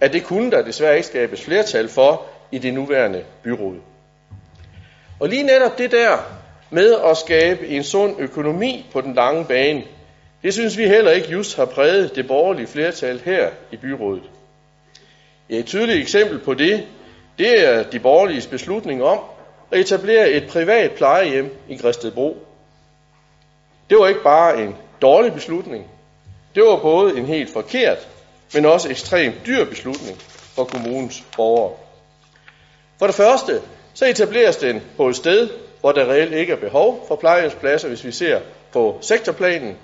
[0.00, 3.76] at det kunne der desværre ikke skabes flertal for i det nuværende byråd.
[5.22, 6.18] Og lige netop det der
[6.70, 9.82] med at skabe en sund økonomi på den lange bane,
[10.42, 14.22] det synes vi heller ikke just har præget det borgerlige flertal her i byrådet.
[15.48, 16.86] Et tydeligt eksempel på det,
[17.38, 19.18] det er de borgerliges beslutning om
[19.70, 22.46] at etablere et privat plejehjem i Græstedbro.
[23.90, 25.86] Det var ikke bare en dårlig beslutning.
[26.54, 28.08] Det var både en helt forkert,
[28.54, 30.18] men også ekstremt dyr beslutning
[30.54, 31.72] for kommunens borgere.
[32.98, 33.60] For det første,
[33.94, 35.48] så etableres den på et sted,
[35.80, 38.40] hvor der reelt ikke er behov for plejehjemspladser, hvis vi ser
[38.72, 39.76] på sektorplanen.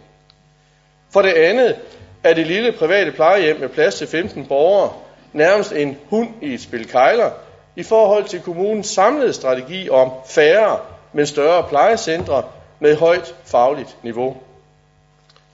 [1.12, 1.77] For det andet
[2.25, 4.92] er det lille private plejehjem med plads til 15 borgere
[5.33, 7.31] nærmest en hund i et spil kejler
[7.77, 10.79] i forhold til kommunens samlede strategi om færre,
[11.12, 12.42] men større plejecentre
[12.81, 14.37] med højt fagligt niveau.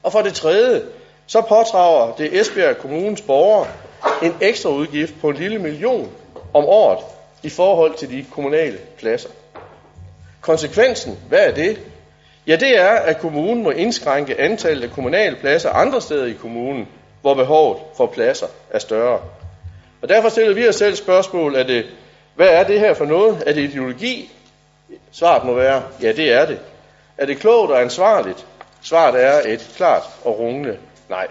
[0.03, 0.83] Og for det tredje,
[1.27, 3.67] så påtrager det Esbjerg Kommunes borgere
[4.23, 6.11] en ekstra udgift på en lille million
[6.55, 6.99] om året
[7.45, 9.29] i forhold til de kommunale pladser.
[10.41, 11.81] Konsekvensen, hvad er det?
[12.47, 16.89] Ja, det er, at kommunen må indskrænke antallet af kommunale pladser andre steder i kommunen,
[17.21, 19.21] hvor behovet for pladser er større.
[20.03, 21.87] Og derfor stiller vi os selv spørgsmål, er det,
[22.35, 23.43] hvad er det her for noget?
[23.47, 24.33] Er det ideologi?
[25.13, 26.59] Svaret må være, ja det er det.
[27.19, 28.47] Er det klogt og ansvarligt?
[28.83, 30.79] Svaret er et klart og rungende
[31.09, 31.27] nej.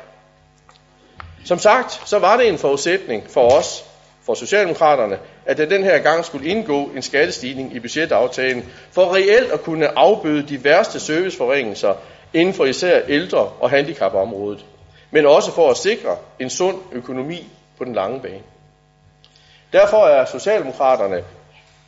[1.46, 3.86] Som sagt, så var det en forudsætning for os,
[4.26, 9.52] for Socialdemokraterne, at der den her gang skulle indgå en skattestigning i budgetaftalen, for reelt
[9.52, 11.94] at kunne afbøde de værste serviceforringelser
[12.34, 14.66] inden for især ældre- og handicapområdet,
[15.12, 18.42] men også for at sikre en sund økonomi på den lange bane.
[19.74, 21.24] Derfor er Socialdemokraterne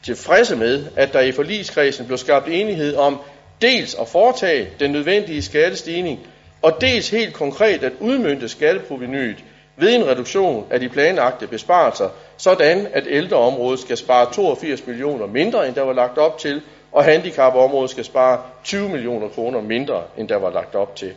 [0.04, 3.20] tilfredse med, at der i forligskredsen blev skabt enighed om
[3.62, 6.20] dels at foretage den nødvendige skattestigning,
[6.62, 9.38] og dels helt konkret at udmynde skatteprovenyet
[9.78, 15.68] ved en reduktion af de planlagte besparelser, sådan at ældreområdet skal spare 82 millioner mindre,
[15.68, 20.28] end der var lagt op til, og handicapområdet skal spare 20 millioner kroner mindre, end
[20.28, 21.14] der var lagt op til.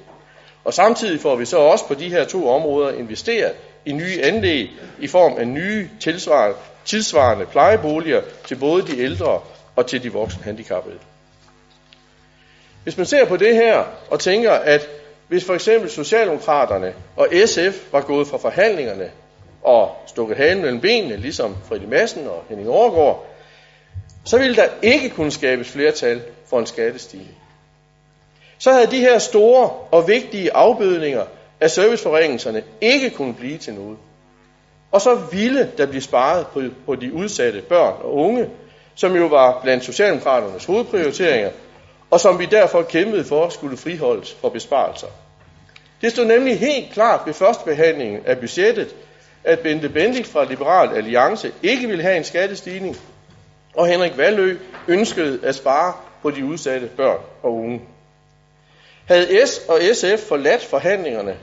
[0.64, 3.52] Og samtidig får vi så også på de her to områder investeret
[3.84, 9.40] i nye anlæg i form af nye tilsvarende, tilsvarende plejeboliger til både de ældre
[9.76, 10.98] og til de voksne handicappede.
[12.82, 14.88] Hvis man ser på det her og tænker, at
[15.28, 19.10] hvis for eksempel Socialdemokraterne og SF var gået fra forhandlingerne
[19.68, 23.26] og stukket halen mellem benene, ligesom Fredi Madsen og Henning Overgaard,
[24.24, 27.34] så ville der ikke kunne skabes flertal for en skattestigning.
[28.58, 31.24] Så havde de her store og vigtige afbødninger
[31.60, 33.98] af serviceforringelserne ikke kunne blive til noget.
[34.92, 38.48] Og så ville der blive sparet på, på de udsatte børn og unge,
[38.94, 41.50] som jo var blandt Socialdemokraternes hovedprioriteringer,
[42.10, 45.06] og som vi derfor kæmpede for skulle friholdes for besparelser.
[46.00, 48.94] Det stod nemlig helt klart ved førstebehandlingen af budgettet,
[49.44, 52.96] at Bente Bendik fra Liberal Alliance ikke ville have en skattestigning,
[53.74, 54.56] og Henrik Valø
[54.88, 57.80] ønskede at spare på de udsatte børn og unge.
[59.06, 61.36] Havde S og SF forladt forhandlingerne,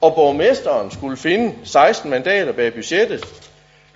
[0.00, 3.26] og borgmesteren skulle finde 16 mandater bag budgettet,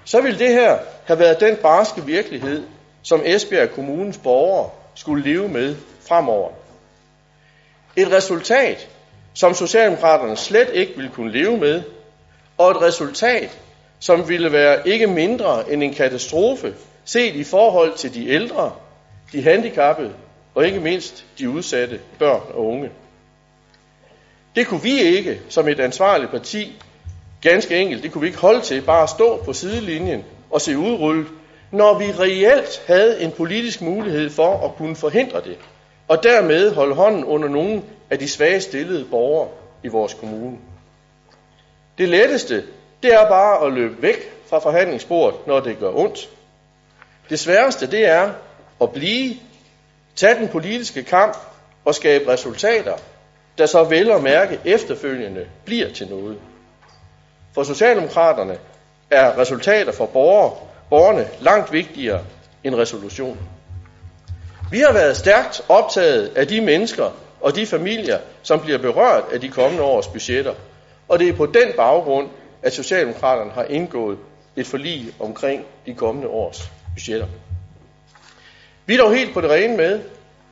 [0.05, 2.62] så ville det her have været den barske virkelighed,
[3.03, 5.77] som Esbjerg Kommunes borgere skulle leve med
[6.09, 6.51] fremover.
[7.97, 8.88] Et resultat,
[9.35, 11.83] som Socialdemokraterne slet ikke ville kunne leve med,
[12.59, 13.59] og et resultat,
[13.99, 18.73] som ville være ikke mindre end en katastrofe, set i forhold til de ældre,
[19.33, 20.12] de handicappede
[20.55, 22.90] og ikke mindst de udsatte børn og unge.
[24.57, 26.83] Det kunne vi ikke, som et ansvarligt parti,
[27.40, 30.79] ganske enkelt, det kunne vi ikke holde til bare at stå på sidelinjen og se
[30.79, 31.27] udrullet,
[31.71, 35.57] når vi reelt havde en politisk mulighed for at kunne forhindre det,
[36.09, 39.49] og dermed holde hånden under nogle af de svage stillede borgere
[39.85, 40.59] i vores kommune.
[41.98, 42.64] Det letteste,
[43.02, 46.28] det er bare at løbe væk fra forhandlingsbordet, når det gør ondt.
[47.30, 48.30] Det sværeste, det er
[48.83, 49.35] at blive,
[50.16, 51.37] tage den politiske kamp
[51.85, 52.92] og skabe resultater,
[53.59, 56.37] der så vel og mærke efterfølgende bliver til noget.
[57.54, 58.59] For Socialdemokraterne
[59.11, 60.52] er resultater for borgere,
[60.90, 62.24] borgerne langt vigtigere
[62.64, 63.38] end resolution.
[64.70, 69.40] Vi har været stærkt optaget af de mennesker og de familier, som bliver berørt af
[69.40, 70.54] de kommende års budgetter.
[71.09, 72.29] Og det er på den baggrund,
[72.62, 74.19] at Socialdemokraterne har indgået
[74.57, 77.27] et forlig omkring de kommende års budgetter.
[78.87, 80.01] Vi er dog helt på det rene med,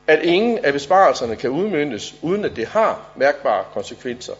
[0.06, 4.34] at ingen af besparelserne kan udmyndes, uden at det har mærkbare konsekvenser.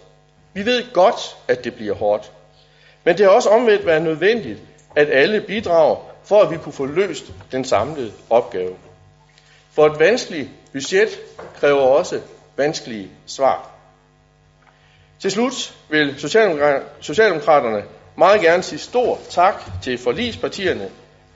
[0.55, 2.33] Vi ved godt, at det bliver hårdt.
[3.05, 4.59] Men det har også omvendt været nødvendigt,
[4.97, 8.77] at alle bidrager, for at vi kunne få løst den samlede opgave.
[9.73, 11.09] For et vanskeligt budget
[11.57, 12.21] kræver også
[12.57, 13.72] vanskelige svar.
[15.23, 16.15] Til slut vil
[17.01, 17.83] Socialdemokraterne
[18.17, 20.89] meget gerne sige stor tak til forligspartierne,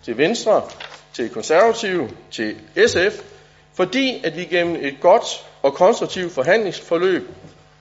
[0.05, 0.62] til Venstre,
[1.12, 3.22] til Konservative, til SF,
[3.75, 5.25] fordi at vi gennem et godt
[5.62, 7.29] og konstruktivt forhandlingsforløb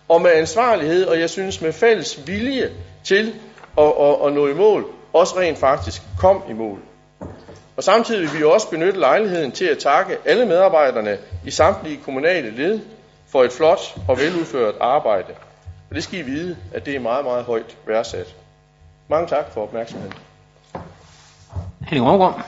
[0.10, 2.72] og med ansvarlighed, og jeg synes med fælles vilje
[3.04, 3.34] til
[3.78, 6.80] at, at, at nå i mål, også rent faktisk kom i mål.
[7.78, 12.52] Og samtidig vil vi også benytte lejligheden til at takke alle medarbejderne i samtlige kommunale
[12.52, 12.80] led
[13.32, 15.34] for et flot og veludført arbejde.
[15.90, 18.36] Og det skal I vide, at det er meget, meget højt værdsat.
[19.08, 20.14] Mange tak for opmærksomheden.
[21.88, 22.46] Henning Rovgaard.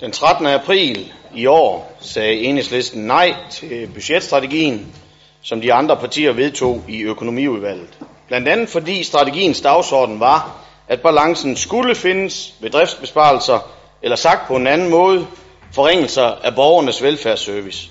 [0.00, 0.46] Den 13.
[0.46, 4.94] april i år sagde enhedslisten nej til budgetstrategien,
[5.42, 7.98] som de andre partier vedtog i økonomiudvalget.
[8.26, 10.56] Blandt andet fordi strategiens dagsorden var,
[10.88, 13.58] at balancen skulle findes ved driftsbesparelser,
[14.02, 15.26] eller sagt på en anden måde,
[15.72, 17.90] forringelser af borgernes velfærdsservice.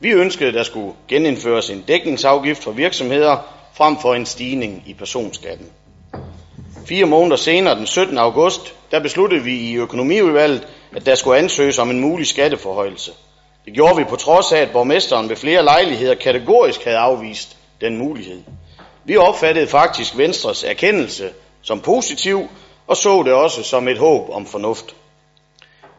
[0.00, 3.36] Vi ønskede, at der skulle genindføres en dækningsafgift for virksomheder,
[3.74, 5.66] frem for en stigning i personskatten.
[6.86, 8.18] Fire måneder senere, den 17.
[8.18, 13.12] august, der besluttede vi i økonomiudvalget, at der skulle ansøges om en mulig skatteforhøjelse.
[13.64, 17.98] Det gjorde vi på trods af, at borgmesteren ved flere lejligheder kategorisk havde afvist den
[17.98, 18.42] mulighed.
[19.04, 21.30] Vi opfattede faktisk Venstres erkendelse
[21.62, 22.48] som positiv
[22.86, 24.94] og så det også som et håb om fornuft.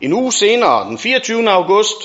[0.04, 1.50] En uge senere, den 24.
[1.50, 1.96] august,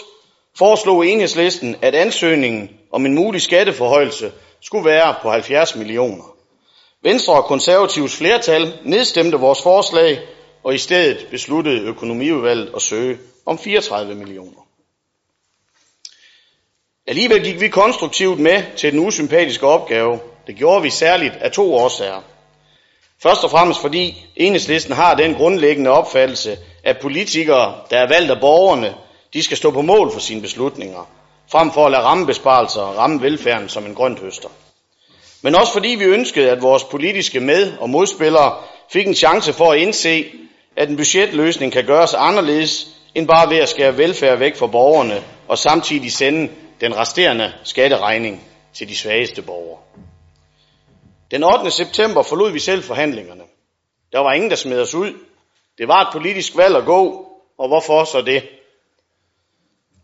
[0.59, 6.35] foreslog enhedslisten, at ansøgningen om en mulig skatteforhøjelse skulle være på 70 millioner.
[7.03, 10.21] Venstre og konservativs flertal nedstemte vores forslag,
[10.65, 14.67] og i stedet besluttede økonomiudvalget at søge om 34 millioner.
[17.07, 20.19] Alligevel gik vi konstruktivt med til den usympatiske opgave.
[20.47, 22.21] Det gjorde vi særligt af to årsager.
[23.23, 28.41] Først og fremmest fordi enhedslisten har den grundlæggende opfattelse, at politikere, der er valgt af
[28.41, 28.95] borgerne,
[29.33, 31.11] de skal stå på mål for sine beslutninger,
[31.53, 34.49] frem for at lade rammebesparelser ramme velfærden som en grønt høster.
[35.43, 38.57] Men også fordi vi ønskede, at vores politiske med- og modspillere
[38.93, 40.25] fik en chance for at indse,
[40.77, 45.23] at en budgetløsning kan gøres anderledes, end bare ved at skære velfærd væk fra borgerne
[45.49, 48.43] og samtidig sende den resterende skatteregning
[48.75, 49.79] til de svageste borgere.
[51.31, 51.71] Den 8.
[51.71, 53.43] september forlod vi selv forhandlingerne.
[54.13, 55.15] Der var ingen, der smed os ud.
[55.79, 58.49] Det var et politisk valg at gå, og hvorfor så det?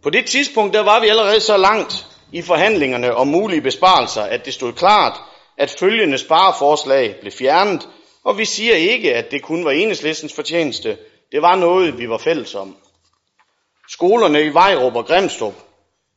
[0.03, 4.45] På det tidspunkt der var vi allerede så langt i forhandlingerne om mulige besparelser, at
[4.45, 5.21] det stod klart,
[5.59, 7.89] at følgende spareforslag blev fjernet,
[8.25, 10.99] og vi siger ikke, at det kun var enhedslistens fortjeneste.
[11.33, 12.77] Det var noget, vi var fælles om.
[13.91, 15.55] Skolerne i Vejrup og Grimstrup,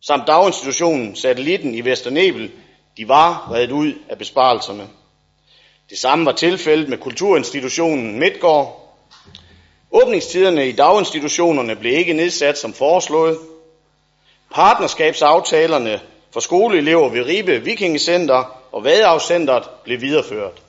[0.01, 2.51] samt daginstitutionen Satellitten i Vesternebel,
[2.97, 4.87] de var reddet ud af besparelserne.
[5.89, 8.86] Det samme var tilfældet med kulturinstitutionen Midtgård.
[9.91, 13.37] Åbningstiderne i daginstitutionerne blev ikke nedsat som foreslået.
[14.53, 16.01] Partnerskabsaftalerne
[16.33, 20.61] for skoleelever ved Ribe Vikingecenter og Vadehavscenteret blev videreført.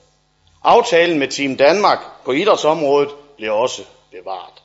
[0.65, 4.63] Aftalen med Team Danmark på idrætsområdet blev også bevaret.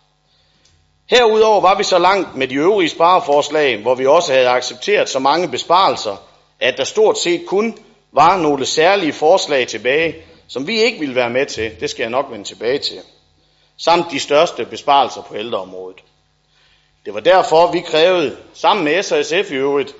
[1.09, 5.19] Herudover var vi så langt med de øvrige spareforslag, hvor vi også havde accepteret så
[5.19, 6.15] mange besparelser,
[6.59, 7.77] at der stort set kun
[8.11, 10.15] var nogle særlige forslag tilbage,
[10.47, 11.71] som vi ikke ville være med til.
[11.79, 12.99] Det skal jeg nok vende tilbage til.
[13.77, 16.03] Samt de største besparelser på ældreområdet.
[17.05, 19.95] Det var derfor, vi krævede, sammen med SSF i øvrigt,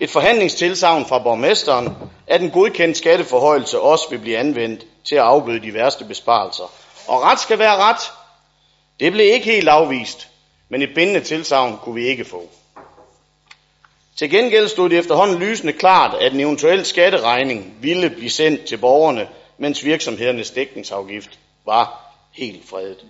[0.00, 1.96] et forhandlingstilsavn fra borgmesteren,
[2.26, 6.72] at en godkendt skatteforhøjelse også vil blive anvendt til at afbøde de værste besparelser.
[7.08, 8.12] Og ret skal være ret.
[9.00, 10.28] Det blev ikke helt afvist,
[10.68, 12.48] men et bindende tilsavn kunne vi ikke få.
[14.16, 18.76] Til gengæld stod det efterhånden lysende klart, at en eventuel skatteregning ville blive sendt til
[18.76, 23.04] borgerne, mens virksomhedernes dækningsafgift var helt fredet.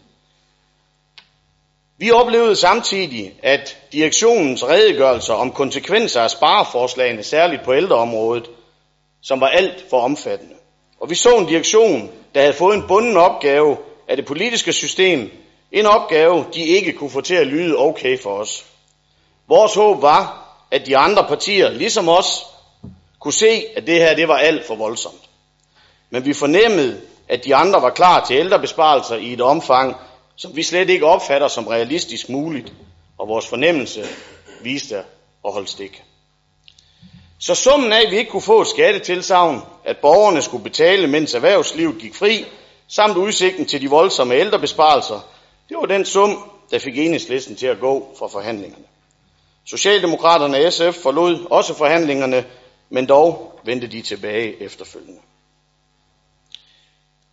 [1.98, 8.50] Vi oplevede samtidig, at direktionens redegørelser om konsekvenser af spareforslagene, særligt på ældreområdet,
[9.22, 10.54] som var alt for omfattende.
[11.00, 13.76] Og vi så en direktion, der havde fået en bunden opgave
[14.08, 15.30] af det politiske system,
[15.72, 18.64] en opgave, de ikke kunne få til at lyde okay for os.
[19.48, 22.46] Vores håb var, at de andre partier, ligesom os,
[23.20, 25.28] kunne se, at det her det var alt for voldsomt.
[26.10, 29.96] Men vi fornemmede, at de andre var klar til ældrebesparelser i et omfang,
[30.36, 32.72] som vi slet ikke opfatter som realistisk muligt,
[33.18, 34.04] og vores fornemmelse
[34.62, 34.96] viste
[35.44, 36.02] at holde stik.
[37.38, 41.34] Så summen af, at vi ikke kunne få et skattetilsavn, at borgerne skulle betale, mens
[41.34, 42.44] erhvervslivet gik fri,
[42.88, 45.20] samt udsigten til de voldsomme ældrebesparelser,
[45.68, 48.84] det var den sum, der fik enhedslisten til at gå fra forhandlingerne.
[49.64, 52.44] Socialdemokraterne og SF forlod også forhandlingerne,
[52.90, 55.20] men dog vendte de tilbage efterfølgende.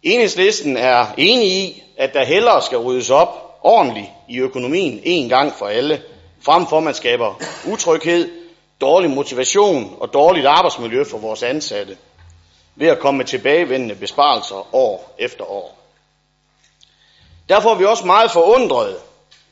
[0.03, 5.53] Enhedslisten er enig i, at der hellere skal ryddes op ordentligt i økonomien en gang
[5.59, 6.01] for alle,
[6.41, 8.31] frem for at man skaber utryghed,
[8.81, 11.97] dårlig motivation og dårligt arbejdsmiljø for vores ansatte
[12.75, 15.77] ved at komme med tilbagevendende besparelser år efter år.
[17.49, 18.95] Derfor er vi også meget forundrede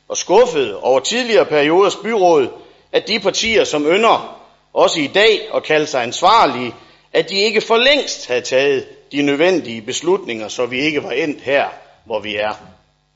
[0.08, 2.48] og skuffede over tidligere perioders byråd,
[2.92, 4.38] at de partier, som ynder
[4.74, 6.76] også i dag at kalde sig ansvarlige,
[7.14, 11.42] at de ikke for længst havde taget de nødvendige beslutninger, så vi ikke var endt
[11.42, 11.70] her,
[12.06, 12.54] hvor vi er.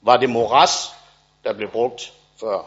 [0.02, 0.92] Var det moras,
[1.44, 2.66] der blev brugt før?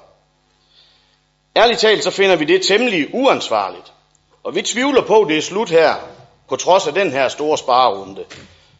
[1.57, 3.93] Ærligt talt, så finder vi det temmelig uansvarligt.
[4.45, 5.95] Og vi tvivler på, at det er slut her,
[6.49, 8.25] på trods af den her store sparerunde.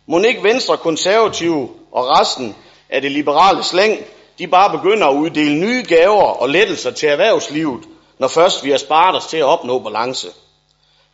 [0.07, 2.57] Må ikke Venstre, Konservative og resten
[2.89, 4.05] af det liberale slæng,
[4.39, 7.85] de bare begynder at uddele nye gaver og lettelser til erhvervslivet,
[8.19, 10.29] når først vi har sparet os til at opnå balance.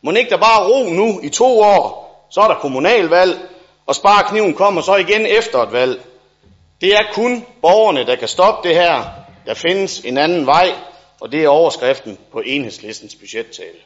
[0.01, 3.39] Må ikke der bare ro nu i to år, så er der kommunalvalg,
[3.85, 6.01] og sparekniven kommer så igen efter et valg.
[6.81, 9.03] Det er kun borgerne, der kan stoppe det her.
[9.45, 10.73] Der findes en anden vej,
[11.21, 13.77] og det er overskriften på enhedslistens budgettale.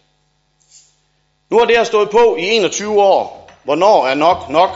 [1.49, 3.49] Nu har det her stået på i 21 år.
[3.63, 4.69] Hvornår er nok nok?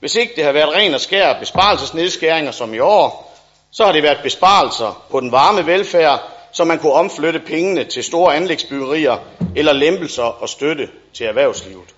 [0.00, 3.34] Hvis ikke det har været ren og skær besparelsesnedskæringer som i år,
[3.70, 6.22] så har det været besparelser på den varme velfærd,
[6.52, 9.16] så man kunne omflytte pengene til store anlægsbyggerier
[9.56, 11.94] eller lempelser og støtte til erhvervslivet.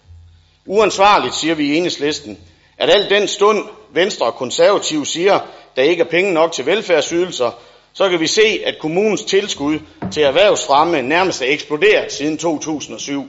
[0.66, 2.38] Uansvarligt, siger vi i enhedslisten,
[2.78, 5.40] at al den stund Venstre og Konservative siger,
[5.76, 7.50] der ikke er penge nok til velfærdsydelser,
[7.92, 9.78] så kan vi se, at kommunens tilskud
[10.12, 13.28] til erhvervsfremme nærmest er eksploderet siden 2007.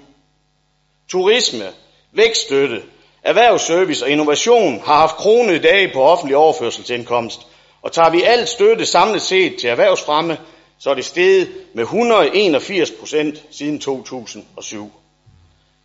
[1.09, 1.65] Turisme,
[2.11, 2.81] vækststøtte,
[3.23, 7.47] erhvervsservice og innovation har haft kronede dage på offentlig overførselsindkomst,
[7.81, 10.37] og tager vi alt støtte samlet set til erhvervsfremme,
[10.79, 14.91] så er det steget med 181 procent siden 2007.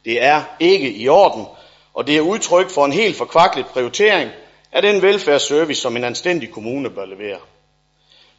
[0.07, 1.46] Det er ikke i orden,
[1.94, 4.30] og det er udtryk for en helt forkvaklet prioritering
[4.72, 7.38] af den velfærdsservice, som en anstændig kommune bør levere.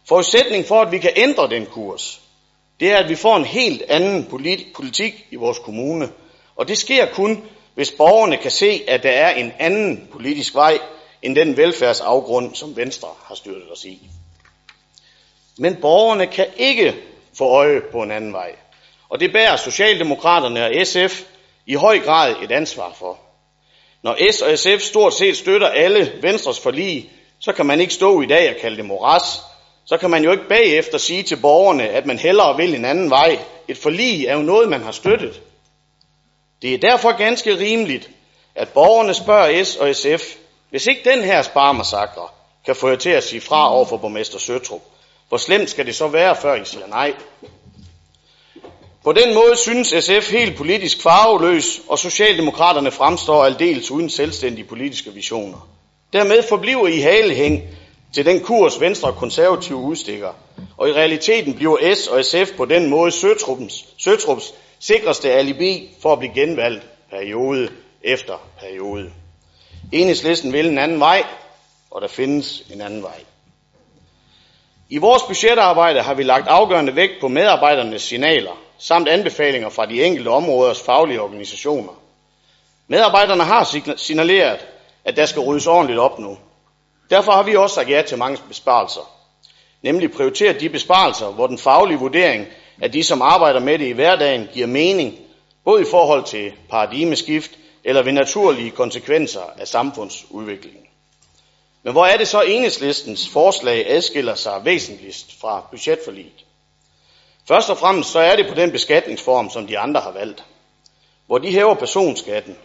[0.08, 2.22] Forudsætning for, at vi kan ændre den kurs,
[2.80, 4.26] det er, at vi får en helt anden
[4.76, 6.10] politik i vores kommune.
[6.56, 7.44] Og det sker kun,
[7.76, 10.80] hvis borgerne kan se, at der er en anden politisk vej
[11.22, 14.10] end den velfærdsafgrund, som Venstre har styrtet os i.
[15.58, 16.96] Men borgerne kan ikke
[17.38, 18.56] få øje på en anden vej.
[19.10, 21.24] Og det bærer Socialdemokraterne og SF
[21.68, 23.18] i høj grad et ansvar for.
[24.02, 27.10] Når S og SF stort set støtter alle Venstres forlig,
[27.40, 29.42] så kan man ikke stå i dag og kalde det moras.
[29.86, 33.10] Så kan man jo ikke bagefter sige til borgerne, at man hellere vil en anden
[33.10, 33.40] vej.
[33.68, 35.42] Et forlig er jo noget, man har støttet.
[36.62, 38.10] Det er derfor ganske rimeligt,
[38.56, 40.36] at borgerne spørger S og SF,
[40.70, 42.28] hvis ikke den her sparmassakre
[42.66, 44.82] kan få jer til at sige fra over for borgmester Søtrup,
[45.30, 47.14] hvor slemt skal det så være, før I siger nej?
[49.08, 55.14] På den måde synes SF helt politisk farveløs, og Socialdemokraterne fremstår aldeles uden selvstændige politiske
[55.14, 55.70] visioner.
[56.14, 57.64] Dermed forbliver I halehæng
[58.14, 60.34] til den kurs Venstre og Konservative udstikker,
[60.78, 66.14] og i realiteten bliver S og SF på den måde Søtrups, Søtrups sikreste alibi for
[66.14, 67.70] at blive genvalgt periode
[68.04, 69.12] efter periode.
[69.92, 71.24] Enhedslisten vil en anden vej,
[71.92, 73.20] og der findes en anden vej.
[74.90, 80.04] I vores budgetarbejde har vi lagt afgørende vægt på medarbejdernes signaler, samt anbefalinger fra de
[80.04, 82.02] enkelte områders faglige organisationer.
[82.88, 84.68] Medarbejderne har signaleret,
[85.06, 86.38] at der skal ryddes ordentligt op nu.
[87.10, 89.12] Derfor har vi også sagt ja til mange besparelser.
[89.82, 92.48] Nemlig prioriteret de besparelser, hvor den faglige vurdering
[92.82, 95.20] af de, som arbejder med det i hverdagen, giver mening
[95.66, 97.52] både i forhold til paradigmeskift
[97.84, 100.84] eller ved naturlige konsekvenser af samfundsudviklingen.
[101.84, 106.47] Men hvor er det så enhedslistens forslag adskiller sig væsentligst fra budgetforliget?
[107.48, 110.44] Først og fremmest så er det på den beskatningsform, som de andre har valgt,
[111.28, 112.58] hvor de hæver personskatten.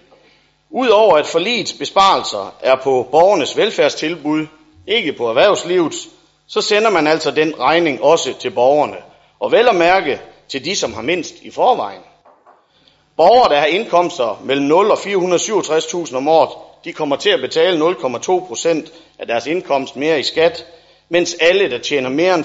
[0.70, 4.46] Udover at forligets besparelser er på borgernes velfærdstilbud,
[4.86, 6.08] ikke på erhvervslivets,
[6.48, 8.96] så sender man altså den regning også til borgerne,
[9.40, 12.02] og vel at mærke til de, som har mindst i forvejen.
[13.16, 16.50] Borgere, der har indkomster mellem 0 og 467.000 om året,
[16.84, 20.66] de kommer til at betale 0,2 procent af deres indkomst mere i skat,
[21.08, 22.44] mens alle, der tjener mere end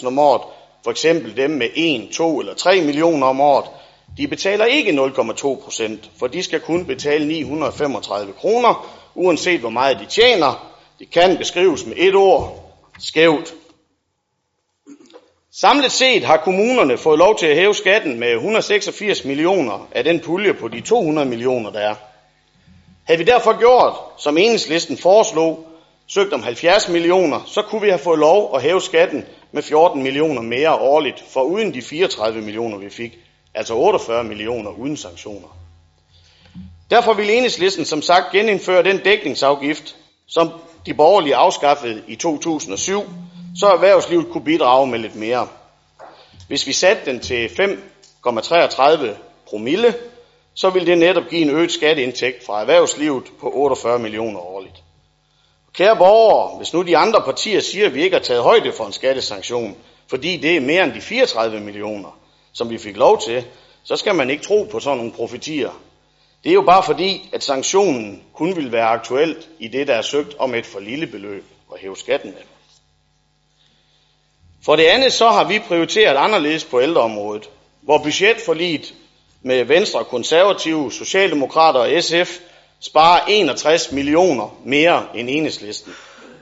[0.00, 0.42] 467.000 om året,
[0.84, 3.70] for eksempel dem med 1, 2 eller 3 millioner om året,
[4.16, 9.98] de betaler ikke 0,2 procent, for de skal kun betale 935 kroner, uanset hvor meget
[10.00, 10.76] de tjener.
[10.98, 13.54] Det kan beskrives med et ord, skævt.
[15.52, 20.20] Samlet set har kommunerne fået lov til at hæve skatten med 186 millioner af den
[20.20, 21.94] pulje på de 200 millioner, der er.
[23.04, 25.66] Havde vi derfor gjort, som enhedslisten foreslog,
[26.14, 30.02] søgt om 70 millioner, så kunne vi have fået lov at hæve skatten med 14
[30.02, 33.18] millioner mere årligt, for uden de 34 millioner, vi fik,
[33.54, 35.48] altså 48 millioner uden sanktioner.
[36.90, 39.96] Derfor vil enhedslisten som sagt genindføre den dækningsafgift,
[40.28, 40.50] som
[40.86, 43.02] de borgerlige afskaffede i 2007,
[43.56, 45.48] så erhvervslivet kunne bidrage med lidt mere.
[46.48, 49.06] Hvis vi satte den til 5,33
[49.46, 49.94] promille,
[50.54, 54.82] så ville det netop give en øget skatteindtægt fra erhvervslivet på 48 millioner årligt.
[55.72, 58.86] Kære borgere, hvis nu de andre partier siger, at vi ikke har taget højde for
[58.86, 59.76] en skattesanktion,
[60.08, 62.18] fordi det er mere end de 34 millioner,
[62.52, 63.44] som vi fik lov til,
[63.84, 65.70] så skal man ikke tro på sådan nogle profetier.
[66.44, 70.02] Det er jo bare fordi, at sanktionen kun vil være aktuelt i det, der er
[70.02, 71.44] søgt om et for lille beløb
[71.74, 72.44] at hæve skatten af.
[74.64, 77.50] For det andet så har vi prioriteret anderledes på ældreområdet,
[77.80, 78.94] hvor budgetforliget
[79.42, 82.38] med Venstre, Konservative, Socialdemokrater og SF
[82.80, 85.92] sparer 61 millioner mere end enhedslisten,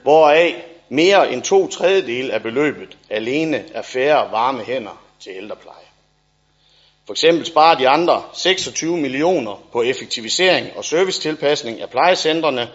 [0.03, 5.75] hvoraf mere end to tredjedel af beløbet alene er færre varme hænder til ældrepleje.
[7.05, 12.69] For eksempel sparer de andre 26 millioner på effektivisering og servicetilpasning af plejecentrene,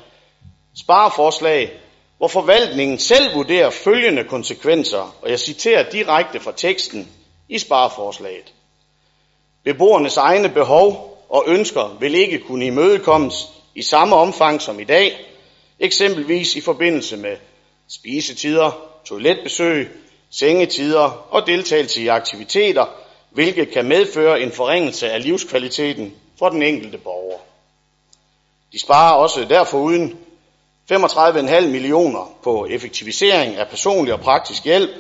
[0.77, 1.73] spareforslag,
[2.19, 7.09] hvor forvaltningen selv vurderer følgende konsekvenser, og jeg citerer direkte fra teksten
[7.49, 8.53] i spareforslaget.
[9.65, 15.21] Beboernes egne behov og ønsker vil ikke kunne imødekommes i samme omfang som i dag,
[15.81, 17.37] eksempelvis i forbindelse med
[17.89, 19.89] spisetider, toiletbesøg,
[20.31, 22.87] sengetider og deltagelse i aktiviteter,
[23.31, 27.39] hvilket kan medføre en forringelse af livskvaliteten for den enkelte borger.
[28.73, 30.19] De sparer også derfor uden
[30.93, 34.91] 35,5 millioner på effektivisering af personlig og praktisk hjælp.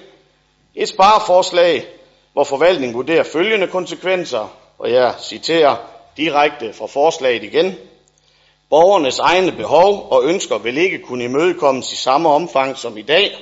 [0.74, 1.86] Et spareforslag,
[2.32, 5.76] hvor forvaltningen vurderer følgende konsekvenser, og jeg citerer
[6.16, 7.74] direkte fra forslaget igen.
[8.74, 13.36] Borgernes egne behov og ønsker vil ikke kunne imødekommes i samme omfang som i dag,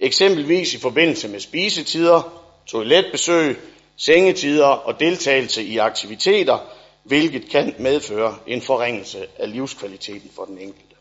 [0.00, 3.56] eksempelvis i forbindelse med spisetider, toiletbesøg,
[3.96, 6.58] sengetider og deltagelse i aktiviteter,
[7.02, 10.96] hvilket kan medføre en forringelse af livskvaliteten for den enkelte.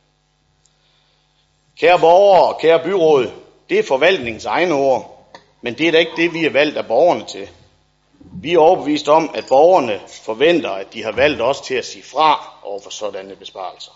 [1.79, 3.31] Kære borgere og kære byråd,
[3.69, 5.29] det er forvaltningens egne ord,
[5.61, 7.49] men det er da ikke det, vi er valgt af borgerne til.
[8.41, 12.03] Vi er overbevist om, at borgerne forventer, at de har valgt os til at sige
[12.03, 13.91] fra over for sådanne besparelser.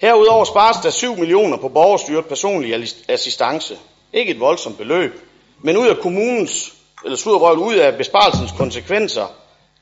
[0.00, 3.78] Herudover spares der 7 millioner på borgerstyret personlig assistance.
[4.12, 5.12] Ikke et voldsomt beløb,
[5.60, 6.74] men ud af kommunens,
[7.04, 9.26] eller sludrøvel ud af besparelsens konsekvenser,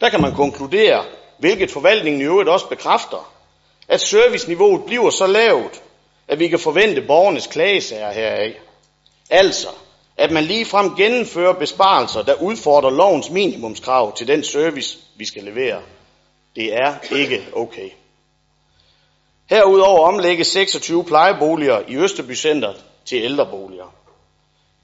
[0.01, 1.05] der kan man konkludere,
[1.39, 3.33] hvilket forvaltningen i øvrigt også bekræfter,
[3.89, 5.83] at serviceniveauet bliver så lavt,
[6.29, 8.55] at vi kan forvente borgernes klagesager heraf.
[9.31, 9.69] Altså,
[10.21, 15.45] at man lige frem gennemfører besparelser, der udfordrer lovens minimumskrav til den service, vi skal
[15.45, 15.83] levere.
[16.57, 17.89] Det er ikke okay.
[19.51, 22.73] Herudover omlægges 26 plejeboliger i Østerby Center
[23.05, 23.95] til ældreboliger.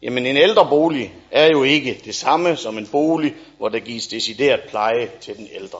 [0.03, 4.61] Jamen en ældrebolig er jo ikke det samme som en bolig, hvor der gives decideret
[4.69, 5.79] pleje til den ældre.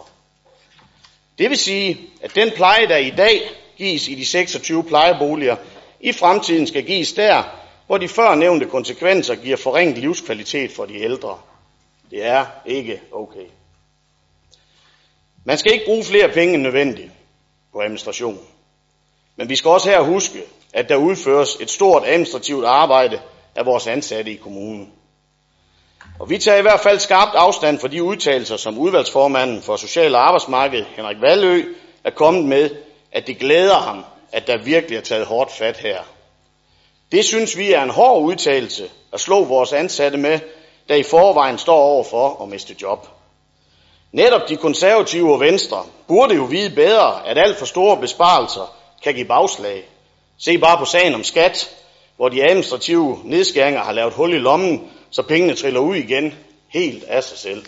[1.39, 5.57] Det vil sige, at den pleje, der i dag gives i de 26 plejeboliger,
[6.01, 7.43] i fremtiden skal gives der,
[7.87, 11.39] hvor de førnævnte konsekvenser giver forringet livskvalitet for de ældre.
[12.11, 13.47] Det er ikke okay.
[15.45, 17.11] Man skal ikke bruge flere penge end nødvendigt
[17.73, 18.39] på administration.
[19.37, 23.21] Men vi skal også her huske, at der udføres et stort administrativt arbejde
[23.55, 24.93] af vores ansatte i kommunen.
[26.19, 30.15] Og vi tager i hvert fald skarpt afstand for de udtalelser, som udvalgsformanden for Social-
[30.15, 31.75] og Arbejdsmarked, Henrik Valø,
[32.05, 32.71] er kommet med,
[33.13, 36.16] at det glæder ham, at der virkelig er taget hårdt fat her.
[37.13, 40.41] Det synes vi er en hård udtalelse at slå vores ansatte med,
[40.89, 43.09] der i forvejen står over for at miste job.
[44.13, 49.15] Netop de konservative og venstre burde jo vide bedre, at alt for store besparelser kan
[49.15, 49.85] give bagslag.
[50.39, 51.71] Se bare på sagen om skat,
[52.17, 56.35] hvor de administrative nedskæringer har lavet hul i lommen, så pengene triller ud igen
[56.69, 57.67] helt af sig selv.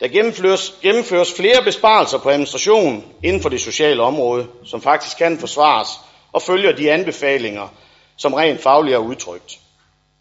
[0.00, 5.38] Der gennemføres, gennemføres flere besparelser på administration inden for det sociale område, som faktisk kan
[5.38, 5.88] forsvares
[6.32, 7.68] og følger de anbefalinger,
[8.16, 9.58] som rent fagligt er udtrykt.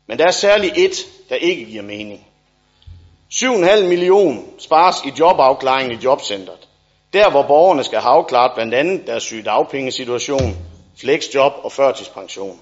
[0.08, 2.26] Men der er særligt et, der ikke giver mening.
[3.34, 6.68] 7,5 million spares i jobafklaringen i jobcentret.
[7.14, 10.58] Der, hvor borgerne skal have afklaret blandt andet deres sygedagpengesituation,
[11.00, 12.60] flexjob og førtidspension.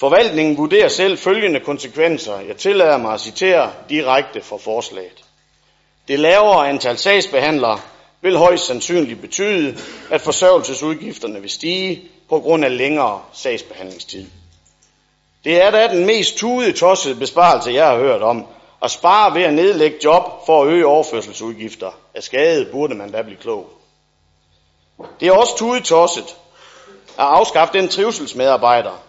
[0.00, 2.40] Forvaltningen vurderer selv følgende konsekvenser.
[2.40, 5.24] Jeg tillader mig at citere direkte fra forslaget.
[6.08, 7.78] Det lavere antal sagsbehandlere
[8.20, 9.76] vil højst sandsynligt betyde,
[10.10, 14.26] at forsørgelsesudgifterne vil stige på grund af længere sagsbehandlingstid.
[15.44, 18.46] Det er da den mest tude tossede besparelse, jeg har hørt om.
[18.82, 21.90] At spare ved at nedlægge job for at øge overførselsudgifter.
[22.14, 23.70] Af skade burde man da blive klog.
[25.20, 26.36] Det er også tude tosset
[27.18, 29.02] at afskaffe den trivselsmedarbejder,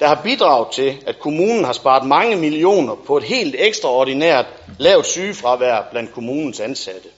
[0.00, 4.46] der har bidraget til, at kommunen har sparet mange millioner på et helt ekstraordinært
[4.78, 7.08] lavt sygefravær blandt kommunens ansatte.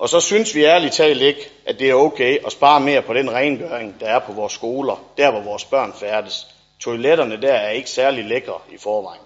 [0.00, 3.14] Og så synes vi ærligt talt ikke, at det er okay at spare mere på
[3.14, 6.46] den rengøring, der er på vores skoler, der hvor vores børn færdes.
[6.80, 9.22] Toiletterne der er ikke særlig lækre i forvejen.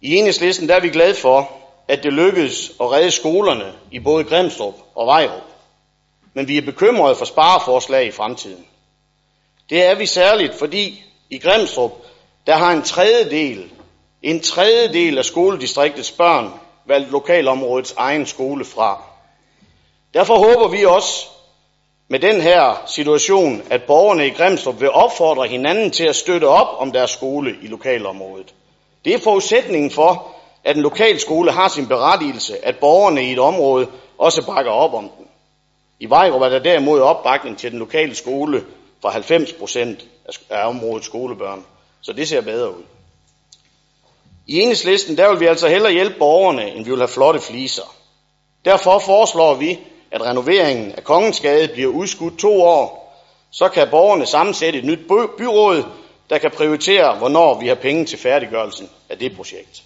[0.00, 1.52] I enhedslisten der er vi glade for,
[1.88, 5.42] at det lykkedes at redde skolerne i både Grimstrup og Vejrup.
[6.34, 8.66] Men vi er bekymrede for spareforslag i fremtiden.
[9.70, 11.92] Det er vi særligt, fordi i Grimstrup,
[12.46, 13.70] der har en tredjedel,
[14.22, 19.02] en tredjedel af skoledistriktets børn valgt lokalområdets egen skole fra.
[20.14, 21.26] Derfor håber vi også
[22.08, 26.80] med den her situation, at borgerne i Grimstrup vil opfordre hinanden til at støtte op
[26.80, 28.54] om deres skole i lokalområdet.
[29.04, 30.26] Det er forudsætningen for,
[30.64, 33.86] at en lokal skole har sin berettigelse, at borgerne i et område
[34.18, 35.26] også bakker op om den.
[36.00, 38.64] I Vejrup er der derimod opbakning til den lokale skole
[39.02, 40.06] for 90 procent
[40.50, 41.64] af områdets skolebørn.
[42.00, 42.82] Så det ser bedre ud.
[44.46, 47.94] I enhedslisten der vil vi altså hellere hjælpe borgerne, end vi vil have flotte fliser.
[48.64, 49.78] Derfor foreslår vi,
[50.10, 53.00] at renoveringen af Kongensgade bliver udskudt to år.
[53.50, 55.84] Så kan borgerne sammensætte et nyt byråd,
[56.30, 59.82] der kan prioritere, hvornår vi har penge til færdiggørelsen af det projekt.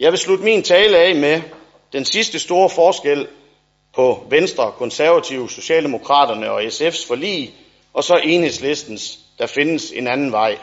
[0.00, 1.42] Jeg vil slutte min tale af med
[1.92, 3.28] den sidste store forskel
[3.94, 7.54] på Venstre, Konservative, Socialdemokraterne og SF's forlig,
[7.94, 10.58] og så enhedslistens, der findes en anden vej.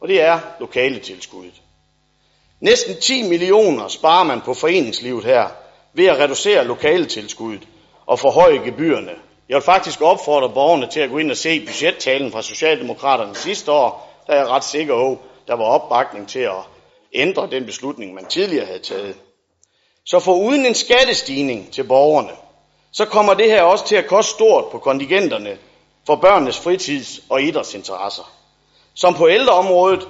[0.00, 1.63] Og det er lokale tilskuddet.
[2.60, 5.48] Næsten 10 millioner sparer man på foreningslivet her
[5.92, 7.68] ved at reducere lokaletilskuddet
[8.06, 9.12] og forhøje gebyrerne.
[9.48, 13.72] Jeg vil faktisk opfordre borgerne til at gå ind og se budgettalen fra Socialdemokraterne sidste
[13.72, 14.22] år.
[14.26, 16.62] Der er jeg ret sikker på, der var opbakning til at
[17.12, 19.16] ændre den beslutning, man tidligere havde taget.
[20.06, 22.32] Så for uden en skattestigning til borgerne,
[22.92, 25.58] så kommer det her også til at koste stort på kontingenterne
[26.06, 28.32] for børnenes fritids- og idrætsinteresser.
[28.94, 30.08] Som på ældreområdet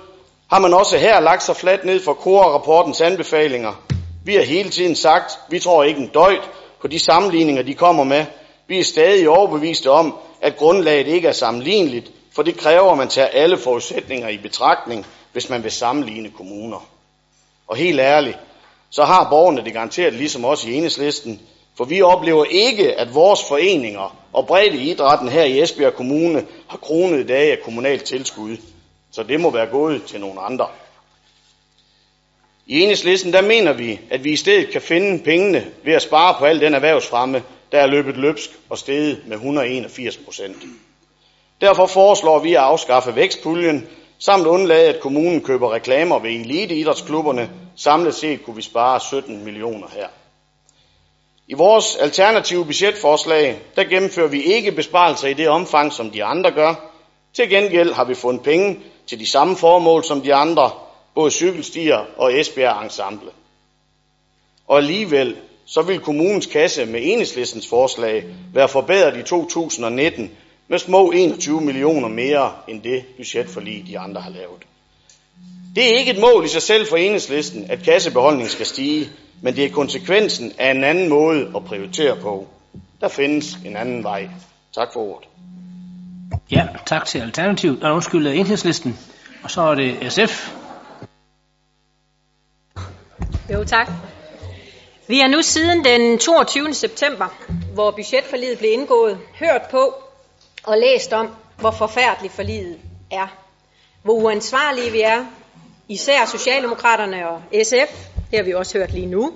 [0.51, 3.72] har man også her lagt sig fladt ned for KORA-rapportens anbefalinger.
[4.24, 8.05] Vi har hele tiden sagt, vi tror ikke en døjt på de sammenligninger, de kommer
[8.05, 8.24] med.
[8.68, 13.09] Vi er stadig overbeviste om, at grundlaget ikke er sammenligneligt, for det kræver, at man
[13.09, 16.86] tager alle forudsætninger i betragtning, hvis man vil sammenligne kommuner.
[17.66, 18.38] Og helt ærligt,
[18.90, 21.40] så har borgerne det garanteret ligesom os i enhedslisten,
[21.76, 26.78] for vi oplever ikke, at vores foreninger og bredde idrætten her i Esbjerg Kommune har
[26.78, 28.57] kronet dage af kommunalt tilskud.
[29.15, 30.69] Så det må være gået til nogle andre.
[32.67, 36.35] I enhedslisten der mener vi, at vi i stedet kan finde pengene ved at spare
[36.39, 37.43] på al den erhvervsfremme,
[37.73, 40.57] der er løbet løbsk og steget med 181 procent.
[41.61, 43.89] Derfor foreslår vi at afskaffe vækstpuljen,
[44.19, 47.51] samt undlade, at kommunen køber reklamer ved eliteidrætsklubberne.
[47.77, 50.09] Samlet set kunne vi spare 17 millioner her.
[51.49, 56.51] I vores alternative budgetforslag, der gennemfører vi ikke besparelser i det omfang, som de andre
[56.51, 56.75] gør.
[57.35, 60.71] Til gengæld har vi fundet penge til de samme formål som de andre,
[61.15, 63.31] både cykelstier og Esbjerg Ensemble.
[64.67, 65.37] Og alligevel,
[65.67, 70.31] så vil kommunens kasse med enhedslistens forslag være forbedret i 2019
[70.69, 74.63] med små 21 millioner mere end det budgetforlig, de andre har lavet.
[75.75, 79.09] Det er ikke et mål i sig selv for enhedslisten, at kassebeholdningen skal stige,
[79.43, 82.47] men det er konsekvensen af en anden måde at prioritere på.
[83.01, 84.29] Der findes en anden vej.
[84.75, 85.29] Tak for ordet.
[86.51, 87.85] Ja, tak til Alternativet.
[87.85, 88.99] Og undskyld, øh, enhedslisten.
[89.43, 90.53] Og så er det SF.
[93.53, 93.91] Jo, tak.
[95.09, 96.75] Vi har nu siden den 22.
[96.75, 97.27] september,
[97.75, 99.95] hvor budgetforliget blev indgået, hørt på
[100.64, 102.79] og læst om, hvor forfærdeligt forliget
[103.11, 103.27] er.
[104.03, 105.25] Hvor uansvarlige vi er,
[105.89, 109.33] især Socialdemokraterne og SF, det har vi også hørt lige nu,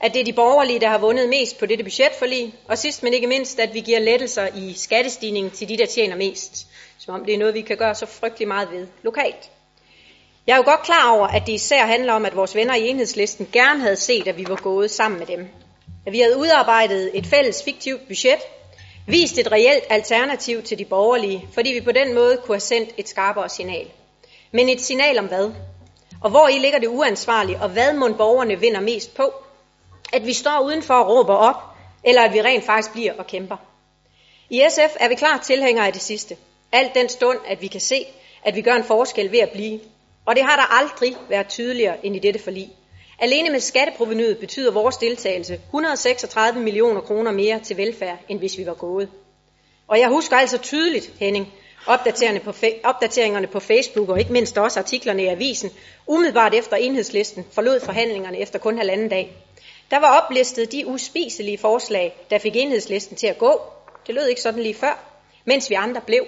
[0.00, 3.14] at det er de borgerlige, der har vundet mest på dette budgetforlig, og sidst men
[3.14, 6.66] ikke mindst, at vi giver lettelser i skattestigningen til de, der tjener mest,
[6.98, 9.50] som om det er noget, vi kan gøre så frygtelig meget ved lokalt.
[10.46, 12.88] Jeg er jo godt klar over, at det især handler om, at vores venner i
[12.88, 15.48] enhedslisten gerne havde set, at vi var gået sammen med dem.
[16.06, 18.38] At vi havde udarbejdet et fælles fiktivt budget,
[19.06, 22.90] vist et reelt alternativ til de borgerlige, fordi vi på den måde kunne have sendt
[22.96, 23.86] et skarpere signal.
[24.52, 25.50] Men et signal om hvad?
[26.22, 29.32] Og hvor i ligger det uansvarligt, og hvad må borgerne vinder mest på?
[30.12, 31.62] At vi står udenfor og råber op,
[32.04, 33.56] eller at vi rent faktisk bliver og kæmper.
[34.50, 36.36] I SF er vi klart tilhængere af det sidste.
[36.72, 38.06] Alt den stund, at vi kan se,
[38.44, 39.80] at vi gør en forskel ved at blive.
[40.24, 42.70] Og det har der aldrig været tydeligere end i dette forlig.
[43.18, 48.66] Alene med skatteprovenyet betyder vores deltagelse 136 millioner kroner mere til velfærd, end hvis vi
[48.66, 49.08] var gået.
[49.88, 51.52] Og jeg husker altså tydeligt, Henning,
[52.84, 55.70] opdateringerne på Facebook og ikke mindst også artiklerne i avisen,
[56.06, 59.36] umiddelbart efter enhedslisten forlod forhandlingerne efter kun halvanden dag.
[59.90, 63.60] Der var oplistet de uspiselige forslag, der fik enhedslisten til at gå.
[64.06, 64.98] Det lød ikke sådan lige før,
[65.44, 66.26] mens vi andre blev.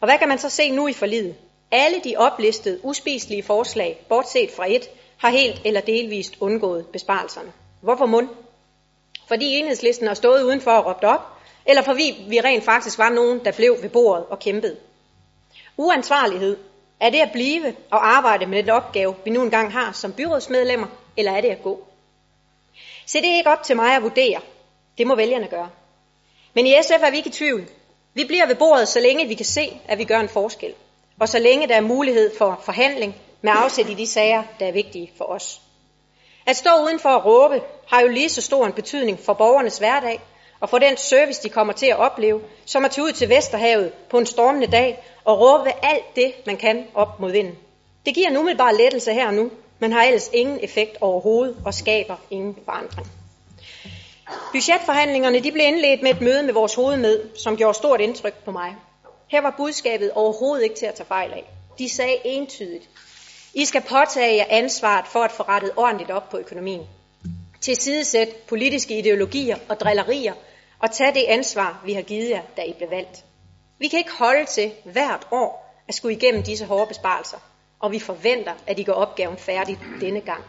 [0.00, 1.34] Og hvad kan man så se nu i forlidet?
[1.70, 7.52] Alle de oplistede uspiselige forslag, bortset fra et, har helt eller delvist undgået besparelserne.
[7.80, 8.28] Hvorfor mund?
[9.28, 11.20] Fordi enhedslisten har stået udenfor og råbt op,
[11.66, 14.76] eller fordi vi rent faktisk var nogen, der blev ved bordet og kæmpede.
[15.76, 16.56] Uansvarlighed.
[17.00, 20.86] Er det at blive og arbejde med den opgave, vi nu engang har som byrådsmedlemmer,
[21.16, 21.89] eller er det at gå?
[23.10, 24.40] Se, det er ikke op til mig at vurdere.
[24.98, 25.70] Det må vælgerne gøre.
[26.54, 27.68] Men i SF er vi ikke i tvivl.
[28.14, 30.74] Vi bliver ved bordet, så længe vi kan se, at vi gør en forskel.
[31.20, 34.72] Og så længe der er mulighed for forhandling med afsæt i de sager, der er
[34.72, 35.60] vigtige for os.
[36.46, 40.20] At stå udenfor at råbe har jo lige så stor en betydning for borgernes hverdag,
[40.60, 43.92] og for den service, de kommer til at opleve, som at tage ud til Vesterhavet
[44.10, 47.58] på en stormende dag og råbe alt det, man kan op mod vinden.
[48.06, 49.50] Det giver en umiddelbar lettelse her og nu,
[49.80, 53.06] men har ellers ingen effekt overhovedet og skaber ingen forandring.
[54.52, 58.50] Budgetforhandlingerne de blev indledt med et møde med vores hovedmed, som gjorde stort indtryk på
[58.50, 58.76] mig.
[59.28, 61.44] Her var budskabet overhovedet ikke til at tage fejl af.
[61.78, 62.88] De sagde entydigt,
[63.54, 66.86] I skal påtage jer ansvaret for at få rettet ordentligt op på økonomien.
[67.60, 70.34] Tilsidesæt politiske ideologier og drillerier
[70.78, 73.24] og tage det ansvar, vi har givet jer, da I blev valgt.
[73.78, 77.38] Vi kan ikke holde til hvert år at skulle igennem disse hårde besparelser,
[77.80, 80.44] og vi forventer, at I går opgaven færdig denne gang.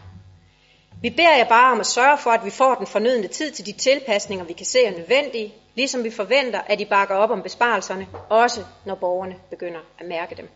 [1.02, 3.66] Vi beder jer bare om at sørge for, at vi får den fornødne tid til
[3.66, 7.42] de tilpasninger, vi kan se er nødvendige, ligesom vi forventer, at I bakker op om
[7.42, 10.48] besparelserne, også når borgerne begynder at mærke dem.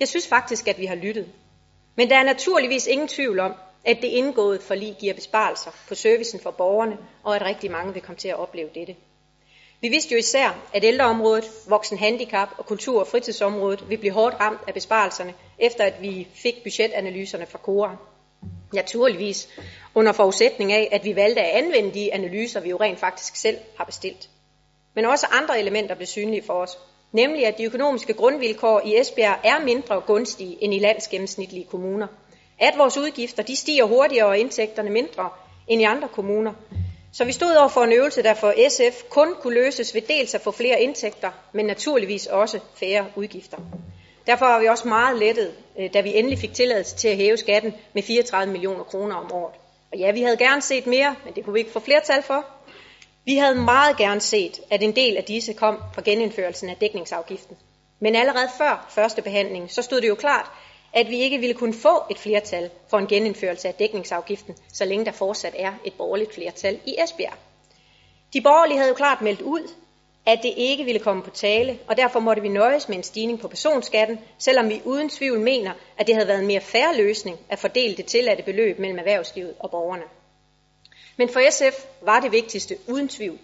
[0.00, 1.28] Jeg synes faktisk, at vi har lyttet.
[1.94, 3.54] Men der er naturligvis ingen tvivl om,
[3.84, 8.02] at det indgåede forlig giver besparelser på servicen for borgerne, og at rigtig mange vil
[8.02, 8.96] komme til at opleve dette.
[9.80, 14.36] Vi vidste jo især, at ældreområdet, voksen handicap og kultur- og fritidsområdet vil blive hårdt
[14.40, 17.96] ramt af besparelserne, efter at vi fik budgetanalyserne fra KORA.
[18.72, 19.48] Naturligvis
[19.94, 23.58] under forudsætning af, at vi valgte at anvende de analyser, vi jo rent faktisk selv
[23.76, 24.28] har bestilt.
[24.94, 26.78] Men også andre elementer blev synlige for os,
[27.12, 32.06] nemlig at de økonomiske grundvilkår i Esbjerg er mindre gunstige end i landsgennemsnitlige kommuner.
[32.58, 35.30] At vores udgifter de stiger hurtigere og indtægterne mindre
[35.68, 36.52] end i andre kommuner,
[37.12, 40.34] så vi stod over for en øvelse, der for SF kun kunne løses ved dels
[40.34, 43.56] at få flere indtægter, men naturligvis også færre udgifter.
[44.26, 47.36] Derfor var vi også meget lettet, øh, da vi endelig fik tilladelse til at hæve
[47.36, 49.54] skatten med 34 millioner kroner om året.
[49.92, 52.44] Og ja, vi havde gerne set mere, men det kunne vi ikke få flertal for.
[53.24, 57.56] Vi havde meget gerne set, at en del af disse kom fra genindførelsen af dækningsafgiften.
[58.00, 60.46] Men allerede før første behandling, så stod det jo klart,
[60.92, 65.04] at vi ikke ville kunne få et flertal for en genindførelse af dækningsafgiften, så længe
[65.04, 67.34] der fortsat er et borgerligt flertal i Esbjerg.
[68.32, 69.70] De borgerlige havde jo klart meldt ud,
[70.26, 73.40] at det ikke ville komme på tale, og derfor måtte vi nøjes med en stigning
[73.40, 77.38] på personskatten, selvom vi uden tvivl mener, at det havde været en mere færre løsning
[77.48, 80.02] at fordele det tilladte beløb mellem erhvervslivet og borgerne.
[81.16, 83.38] Men for SF var det vigtigste uden tvivl,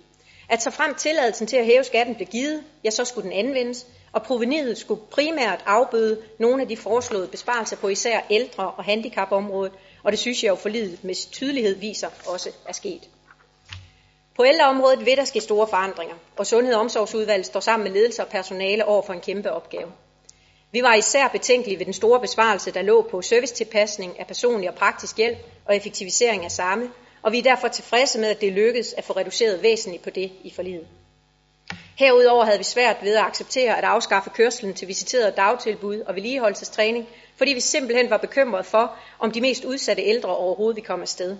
[0.48, 3.86] at så frem tilladelsen til at hæve skatten blev givet, ja, så skulle den anvendes,
[4.12, 9.72] og proveniet skulle primært afbøde nogle af de foreslåede besparelser på især ældre- og handicapområdet,
[10.02, 13.08] og det synes jeg jo forlidet med tydelighed viser også er sket.
[14.36, 18.22] På ældreområdet vil der ske store forandringer, og Sundhed- og Omsorgsudvalget står sammen med ledelse
[18.22, 19.92] og personale over for en kæmpe opgave.
[20.72, 24.74] Vi var især betænkelige ved den store besvarelse, der lå på servicetilpasning af personlig og
[24.74, 26.90] praktisk hjælp og effektivisering af samme,
[27.22, 30.32] og vi er derfor tilfredse med, at det lykkedes at få reduceret væsentligt på det
[30.44, 30.86] i forliget.
[31.96, 37.08] Herudover havde vi svært ved at acceptere at afskaffe kørslen til visiterede dagtilbud og vedligeholdelsestræning,
[37.36, 41.36] fordi vi simpelthen var bekymrede for, om de mest udsatte ældre overhovedet ville komme afsted.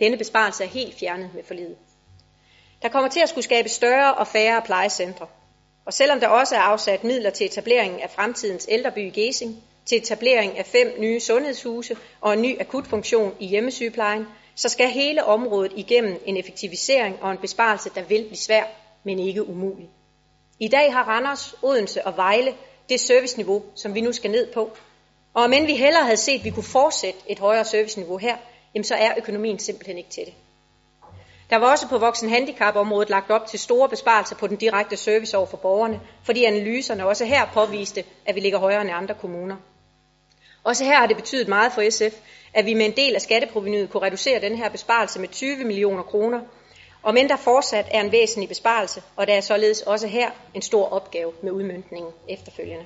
[0.00, 1.76] Denne besparelse er helt fjernet med forliget.
[2.82, 5.26] Der kommer til at skulle skabe større og færre plejecentre.
[5.84, 9.98] Og selvom der også er afsat midler til etableringen af fremtidens ældreby i Gesing, til
[9.98, 15.72] etablering af fem nye sundhedshuse og en ny akutfunktion i hjemmesygeplejen, så skal hele området
[15.76, 18.64] igennem en effektivisering og en besparelse, der vil blive svær,
[19.04, 19.88] men ikke umulig.
[20.60, 22.54] I dag har Randers, Odense og Vejle
[22.88, 24.70] det serviceniveau, som vi nu skal ned på.
[25.34, 28.36] Og om end vi hellere havde set, at vi kunne fortsætte et højere serviceniveau her,
[28.74, 30.34] jamen så er økonomien simpelthen ikke til det.
[31.50, 35.46] Der var også på voksenhandicapområdet lagt op til store besparelser på den direkte service over
[35.46, 39.56] for borgerne, fordi analyserne også her påviste, at vi ligger højere end andre kommuner.
[40.64, 42.16] Også her har det betydet meget for SF,
[42.54, 46.02] at vi med en del af skatteprovenyet kunne reducere den her besparelse med 20 millioner
[46.02, 46.40] kroner,
[47.02, 50.62] og men der fortsat er en væsentlig besparelse, og der er således også her en
[50.62, 52.84] stor opgave med udmyndningen efterfølgende.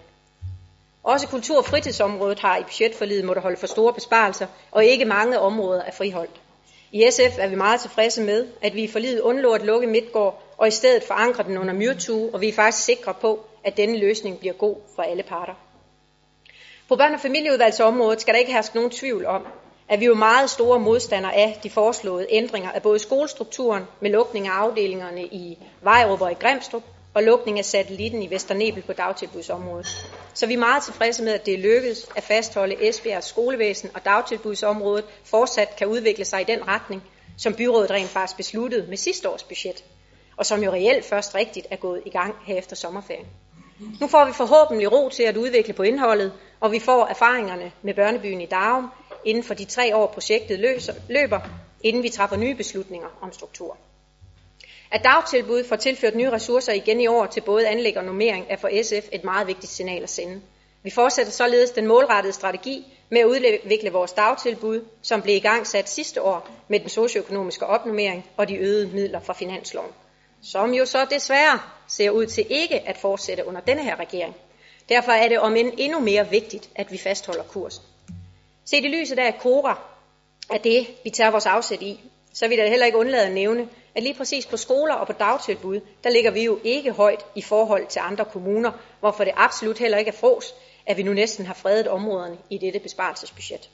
[1.03, 5.39] Også kultur- og fritidsområdet har i budgetforliget måtte holde for store besparelser, og ikke mange
[5.39, 6.40] områder er friholdt.
[6.93, 10.43] I SF er vi meget tilfredse med, at vi i forliget undlod at lukke Midtgård,
[10.59, 13.99] og i stedet forankre den under Myrtue, og vi er faktisk sikre på, at denne
[13.99, 15.55] løsning bliver god for alle parter.
[16.89, 19.47] På børn- og familieudvalgsområdet skal der ikke herske nogen tvivl om,
[19.89, 24.47] at vi er meget store modstandere af de foreslåede ændringer af både skolestrukturen med lukning
[24.49, 26.83] af afdelingerne i Vejrup og i Grimstrup
[27.15, 29.87] og lukning af satellitten i Vesternebel på dagtilbudsområdet.
[30.35, 34.05] Så vi er meget tilfredse med, at det er lykkedes at fastholde Esbjergs skolevæsen og
[34.05, 37.03] dagtilbudsområdet fortsat kan udvikle sig i den retning,
[37.39, 39.85] som byrådet rent faktisk besluttede med sidste års budget,
[40.37, 43.27] og som jo reelt først rigtigt er gået i gang her efter sommerferien.
[44.01, 47.95] Nu får vi forhåbentlig ro til at udvikle på indholdet, og vi får erfaringerne med
[47.95, 48.91] børnebyen i Darum
[49.25, 51.41] inden for de tre år projektet løser, løber,
[51.83, 53.77] inden vi træffer nye beslutninger om struktur.
[54.93, 58.57] At dagtilbud får tilført nye ressourcer igen i år til både anlæg og normering er
[58.57, 60.41] for SF et meget vigtigt signal at sende.
[60.83, 65.67] Vi fortsætter således den målrettede strategi med at udvikle vores dagtilbud, som blev i gang
[65.67, 69.91] sat sidste år med den socioøkonomiske opnummering og de øgede midler fra finansloven.
[70.43, 74.37] Som jo så desværre ser ud til ikke at fortsætte under denne her regering.
[74.89, 77.83] Derfor er det om end endnu mere vigtigt, at vi fastholder kursen.
[78.65, 79.79] Se i lyset af, at KORA
[80.51, 82.01] er det, vi tager vores afsæt i,
[82.33, 85.13] så vil jeg heller ikke undlade at nævne, at lige præcis på skoler og på
[85.13, 88.71] dagtilbud, der ligger vi jo ikke højt i forhold til andre kommuner,
[89.01, 90.55] hvorfor det absolut heller ikke er fros,
[90.87, 93.71] at vi nu næsten har fredet områderne i dette besparelsesbudget.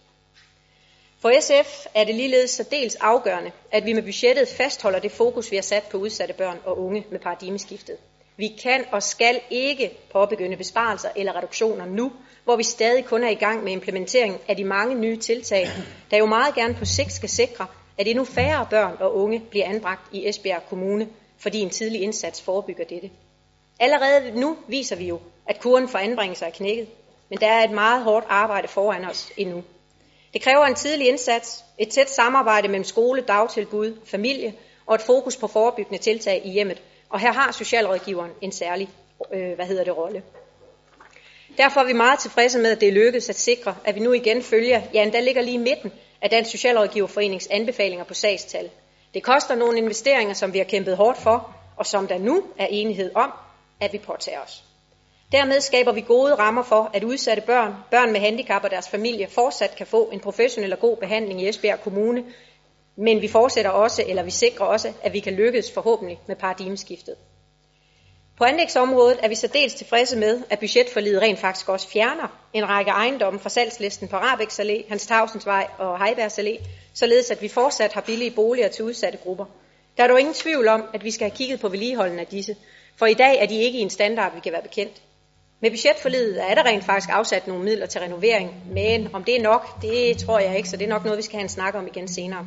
[1.20, 5.50] For SF er det ligeledes så dels afgørende, at vi med budgettet fastholder det fokus,
[5.50, 7.96] vi har sat på udsatte børn og unge med paradigmeskiftet.
[8.36, 12.12] Vi kan og skal ikke påbegynde besparelser eller reduktioner nu,
[12.44, 15.68] hvor vi stadig kun er i gang med implementeringen af de mange nye tiltag,
[16.10, 17.66] der jo meget gerne på sigt skal sikre,
[17.98, 22.42] at endnu færre børn og unge bliver anbragt i Esbjerg Kommune, fordi en tidlig indsats
[22.42, 23.10] forebygger dette.
[23.80, 26.88] Allerede nu viser vi jo, at kuren for anbringelser er knækket,
[27.28, 29.62] men der er et meget hårdt arbejde foran os endnu.
[30.32, 34.54] Det kræver en tidlig indsats, et tæt samarbejde mellem skole, dagtilbud, familie
[34.86, 36.82] og et fokus på forebyggende tiltag i hjemmet.
[37.08, 38.88] Og her har socialrådgiveren en særlig
[39.34, 40.22] øh, hvad hedder det, rolle.
[41.58, 44.12] Derfor er vi meget tilfredse med, at det er lykkedes at sikre, at vi nu
[44.12, 45.92] igen følger, ja, der ligger lige i midten
[46.26, 48.70] af Dansk Socialrådgiverforenings anbefalinger på sagstal.
[49.14, 52.66] Det koster nogle investeringer, som vi har kæmpet hårdt for, og som der nu er
[52.66, 53.32] enighed om,
[53.80, 54.64] at vi påtager os.
[55.32, 59.28] Dermed skaber vi gode rammer for, at udsatte børn, børn med handicap og deres familie
[59.28, 62.24] fortsat kan få en professionel og god behandling i Esbjerg Kommune,
[62.96, 67.14] men vi fortsætter også, eller vi sikrer også, at vi kan lykkes forhåbentlig med paradigmeskiftet.
[68.38, 72.68] På anlægsområdet er vi så dels tilfredse med, at budgetforliget rent faktisk også fjerner en
[72.68, 77.48] række ejendomme fra salgslisten på Rabæks Allé, Hans Tavsensvej og Heibergs Allé, således at vi
[77.48, 79.44] fortsat har billige boliger til udsatte grupper.
[79.96, 82.56] Der er dog ingen tvivl om, at vi skal have kigget på vedligeholden af disse,
[82.96, 85.02] for i dag er de ikke i en standard, vi kan være bekendt.
[85.60, 89.42] Med budgetforliget er der rent faktisk afsat nogle midler til renovering, men om det er
[89.42, 91.74] nok, det tror jeg ikke, så det er nok noget, vi skal have en snak
[91.74, 92.46] om igen senere.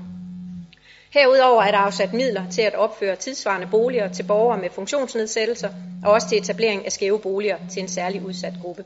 [1.13, 5.69] Herudover er der afsat midler til at opføre tidsvarende boliger til borgere med funktionsnedsættelser,
[6.05, 8.83] og også til etablering af skæve boliger til en særlig udsat gruppe.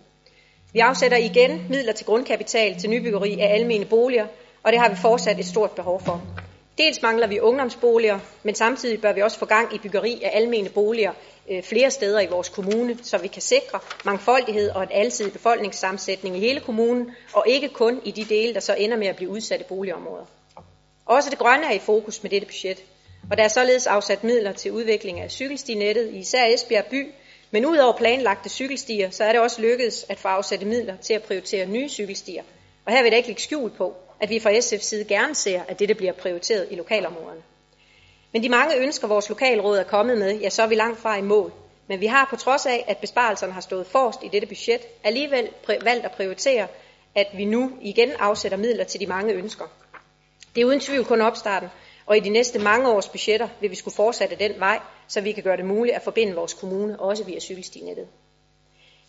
[0.73, 4.27] Vi afsætter igen midler til grundkapital til nybyggeri af almene boliger,
[4.63, 6.21] og det har vi fortsat et stort behov for.
[6.77, 10.69] Dels mangler vi ungdomsboliger, men samtidig bør vi også få gang i byggeri af almene
[10.69, 11.11] boliger
[11.51, 16.37] øh, flere steder i vores kommune, så vi kan sikre mangfoldighed og en alsidig befolkningssammensætning
[16.37, 19.29] i hele kommunen, og ikke kun i de dele, der så ender med at blive
[19.29, 20.25] udsatte boligområder.
[21.05, 22.83] Også det grønne er i fokus med dette budget,
[23.31, 27.11] og der er således afsat midler til udvikling af cykelstinettet i især Esbjerg by,
[27.51, 31.23] men udover planlagte cykelstier, så er det også lykkedes at få afsat midler til at
[31.23, 32.43] prioritere nye cykelstier.
[32.85, 35.61] Og her vil jeg ikke lægge skjul på, at vi fra SF's side gerne ser,
[35.67, 37.41] at dette bliver prioriteret i lokalområderne.
[38.31, 41.17] Men de mange ønsker, vores lokalråd er kommet med, ja, så er vi langt fra
[41.17, 41.53] i mål.
[41.87, 45.49] Men vi har på trods af, at besparelserne har stået forrest i dette budget, alligevel
[45.81, 46.67] valgt at prioritere,
[47.15, 49.65] at vi nu igen afsætter midler til de mange ønsker.
[50.55, 51.69] Det er uden tvivl kun opstarten,
[52.05, 55.31] og i de næste mange års budgetter vil vi skulle fortsætte den vej, så vi
[55.31, 58.07] kan gøre det muligt at forbinde vores kommune også via cykelstinettet.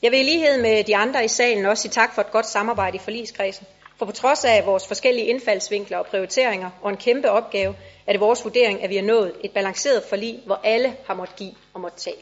[0.03, 2.47] Jeg vil i lighed med de andre i salen også sige tak for et godt
[2.47, 3.67] samarbejde i forligskredsen.
[3.97, 7.75] For på trods af vores forskellige indfaldsvinkler og prioriteringer og en kæmpe opgave,
[8.07, 11.37] er det vores vurdering, at vi har nået et balanceret forlig, hvor alle har måttet
[11.37, 12.17] give og måttet tage.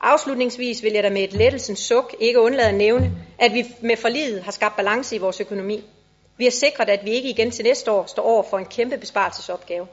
[0.00, 3.96] Afslutningsvis vil jeg da med et lettelsens suk ikke undlade at nævne, at vi med
[3.96, 5.84] forliget har skabt balance i vores økonomi.
[6.38, 8.96] Vi har sikret, at vi ikke igen til næste år står over for en kæmpe
[8.96, 9.86] besparelsesopgave.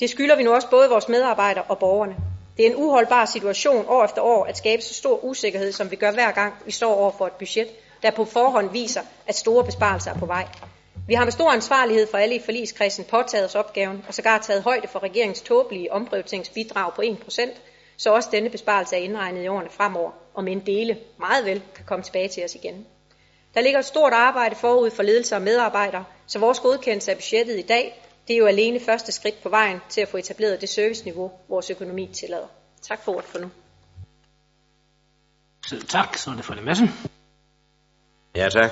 [0.00, 2.16] Det skylder vi nu også både vores medarbejdere og borgerne.
[2.56, 5.96] Det er en uholdbar situation år efter år at skabe så stor usikkerhed, som vi
[5.96, 7.68] gør hver gang vi står over for et budget,
[8.02, 10.46] der på forhånd viser, at store besparelser er på vej.
[11.08, 14.62] Vi har med stor ansvarlighed for alle i forligskredsen påtaget os opgaven og sågar taget
[14.62, 17.40] højde for regeringens tåbelige omprioriteringsbidrag på 1%,
[17.96, 21.62] så også denne besparelse er indregnet i årene fremover, og med en dele meget vel
[21.74, 22.86] kan komme tilbage til os igen.
[23.54, 27.58] Der ligger et stort arbejde forud for ledelse og medarbejdere, så vores godkendelse af budgettet
[27.58, 30.68] i dag, det er jo alene første skridt på vejen til at få etableret det
[30.68, 32.46] serviceniveau, vores økonomi tillader.
[32.82, 33.50] Tak for ordet for nu.
[35.66, 36.88] Selv tak, så er det for det massen.
[38.36, 38.70] Ja, tak.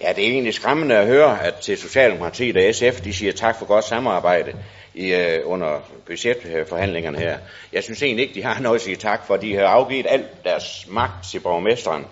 [0.00, 3.58] Ja, det er egentlig skræmmende at høre, at til Socialdemokratiet og SF, de siger tak
[3.58, 4.64] for godt samarbejde
[4.94, 7.38] i, uh, under budgetforhandlingerne her.
[7.72, 9.36] Jeg synes egentlig ikke, de har noget at sige tak for.
[9.36, 12.06] De har afgivet alt deres magt til borgmesteren.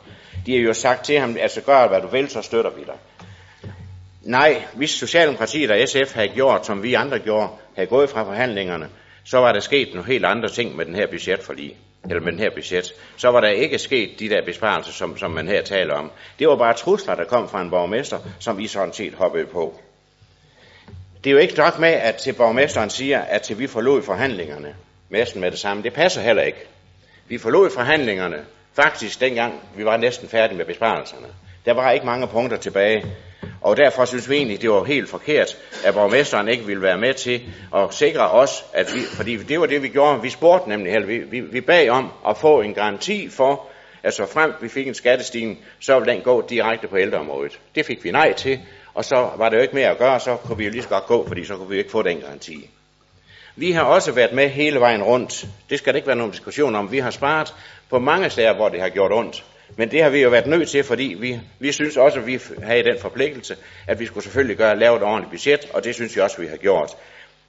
[0.46, 2.94] De har jo sagt til ham, altså gør hvad du vil, så støtter vi dig.
[4.22, 8.88] Nej, hvis Socialdemokratiet og SF havde gjort, som vi andre gjorde, havde gået fra forhandlingerne,
[9.24, 11.76] så var der sket nogle helt andre ting med den her budgetforlig
[12.10, 15.30] eller med den her budget, så var der ikke sket de der besparelser, som, som
[15.30, 16.10] man her taler om.
[16.38, 19.80] Det var bare trusler, der kom fra en borgmester, som vi sådan set hoppede på.
[21.24, 24.74] Det er jo ikke nok med, at til borgmesteren siger, at til vi forlod forhandlingerne,
[25.10, 25.82] næsten med det samme.
[25.82, 26.58] Det passer heller ikke.
[27.28, 28.44] Vi forlod forhandlingerne,
[28.74, 31.26] faktisk dengang vi var næsten færdige med besparelserne.
[31.64, 33.04] Der var ikke mange punkter tilbage.
[33.60, 37.14] Og derfor synes vi egentlig, det var helt forkert, at borgmesteren ikke ville være med
[37.14, 37.42] til
[37.76, 40.22] at sikre os, at vi, fordi det var det, vi gjorde.
[40.22, 43.66] Vi spurgte nemlig, eller vi, vi, vi bag om at få en garanti for,
[44.02, 47.60] at så frem vi fik en skattestigning, så ville den gå direkte på ældreområdet.
[47.74, 48.60] Det fik vi nej til,
[48.94, 50.88] og så var det jo ikke mere at gøre, så kunne vi jo lige så
[50.88, 52.70] godt gå, fordi så kunne vi ikke få den garanti.
[53.56, 55.46] Vi har også været med hele vejen rundt.
[55.70, 56.92] Det skal der ikke være nogen diskussion om.
[56.92, 57.54] Vi har sparet
[57.90, 59.44] på mange steder, hvor det har gjort ondt.
[59.76, 62.40] Men det har vi jo været nødt til, fordi vi, vi synes også, at vi
[62.62, 63.56] har den forpligtelse,
[63.86, 66.46] at vi skulle selvfølgelig gøre lave et ordentligt budget, og det synes jeg også, vi
[66.46, 66.90] har gjort.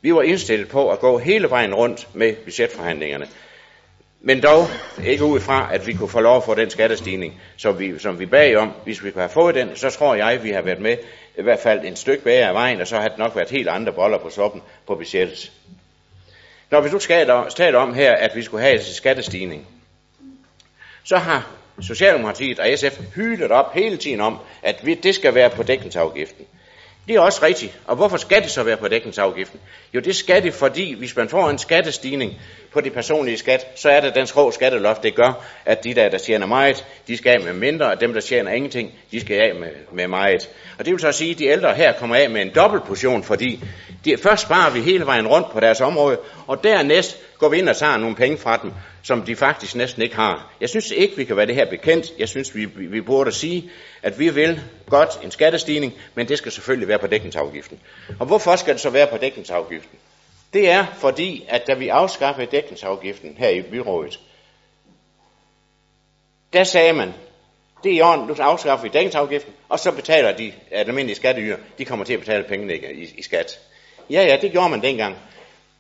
[0.02, 3.28] Vi var indstillet på at gå hele vejen rundt med budgetforhandlingerne.
[4.22, 4.68] Men dog
[5.06, 8.20] ikke ud fra, at vi kunne få lov at få den skattestigning, som vi, som
[8.20, 8.72] vi bag om.
[8.84, 10.98] Hvis vi kunne have fået den, så tror jeg, at vi har været med
[11.38, 13.68] i hvert fald en stykke bag af vejen, og så har det nok været helt
[13.68, 15.52] andre boller på soppen på budgettet.
[16.72, 17.00] Når vi nu
[17.50, 19.68] taler om her, at vi skulle have en skattestigning,
[21.06, 21.47] så har
[21.82, 26.45] Socialdemokratiet og SF hylet op hele tiden om, at vi, det skal være på dækningsafgiften.
[27.08, 27.80] Det er også rigtigt.
[27.86, 29.60] Og hvorfor skal det så være på dækningsafgiften?
[29.93, 32.34] Jo, det skal det, fordi hvis man får en skattestigning
[32.74, 36.10] på det personlige skat, så er det den skrå skatteloft, det gør, at de der,
[36.10, 39.39] der tjener meget, de skal af med mindre, og dem, der tjener ingenting, de skal
[39.39, 40.49] af med, med meget.
[40.80, 43.24] Og det vil så sige, at de ældre her kommer af med en dobbelt portion,
[43.24, 43.64] fordi
[44.06, 47.70] de, først sparer vi hele vejen rundt på deres område, og dernæst går vi ind
[47.70, 48.72] og tager nogle penge fra dem,
[49.04, 50.54] som de faktisk næsten ikke har.
[50.62, 52.12] Jeg synes ikke, vi kan være det her bekendt.
[52.20, 53.70] Jeg synes, vi, vi burde sige,
[54.04, 57.80] at vi vil godt en skattestigning, men det skal selvfølgelig være på dækningsafgiften.
[58.20, 59.98] Og hvorfor skal det så være på dækningsafgiften?
[60.54, 64.20] Det er fordi, at da vi afskaffede dækningsafgiften her i byrådet,
[66.54, 67.14] der sagde man,
[67.84, 71.86] det er i orden, nu afskaffer vi dækningsafgiften, og så betaler de almindelige skatteyder, de
[71.86, 73.60] kommer til at betale pengene i, i skat.
[74.10, 75.18] Ja, ja, det gjorde man dengang.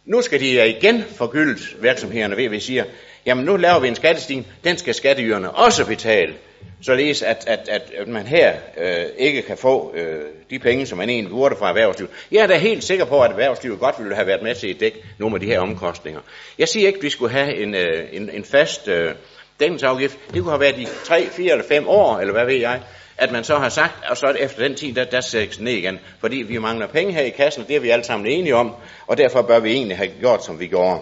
[0.05, 2.83] Nu skal de øh, igen forgyldes, virksomhederne ved, at vi siger,
[3.25, 6.33] jamen nu laver vi en skattestigning, den skal skatteyderne også betale,
[6.81, 10.97] således at, at, at, at man her øh, ikke kan få øh, de penge, som
[10.97, 12.11] man egentlig burde fra erhvervslivet.
[12.31, 14.79] Jeg er da helt sikker på, at erhvervslivet godt ville have været med til at
[14.79, 16.21] dække nogle af de her omkostninger.
[16.57, 19.11] Jeg siger ikke, at vi skulle have en, øh, en, en fast øh,
[19.59, 20.17] dækningsafgift.
[20.33, 22.81] Det kunne have været i 3, 4 eller 5 år, eller hvad ved jeg
[23.17, 25.99] at man så har sagt, og så efter den tid, der, der sættes ned igen.
[26.19, 28.75] Fordi vi mangler penge her i kassen, og det er vi alle sammen enige om,
[29.07, 31.01] og derfor bør vi egentlig have gjort, som vi gjorde.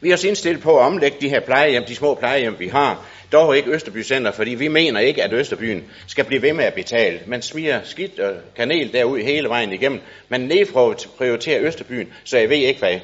[0.00, 3.06] Vi har også indstillet på at omlægge de her plejehjem, de små plejehjem, vi har,
[3.32, 6.74] dog ikke Østerby Center, fordi vi mener ikke, at Østerbyen skal blive ved med at
[6.74, 7.20] betale.
[7.26, 10.00] Man smiger skidt og kanel derud hele vejen igennem.
[10.28, 13.00] Man nedprioriterer Østerbyen, så jeg ved ikke hvad.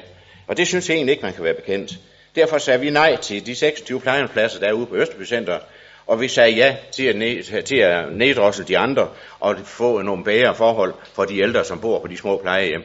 [0.47, 1.91] Og det synes jeg egentlig ikke, man kan være bekendt.
[2.35, 5.59] Derfor sagde vi nej til de 26 plejehjemspladser derude på Østerby Center,
[6.11, 9.09] og vi sagde ja til at, ned, til at neddrossel de andre
[9.39, 12.83] og få nogle bedre forhold for de ældre, som bor på de små plejehjem.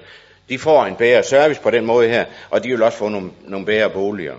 [0.49, 3.31] De får en bedre service på den måde her, og de vil også få nogle,
[3.45, 4.35] nogle bedre boliger.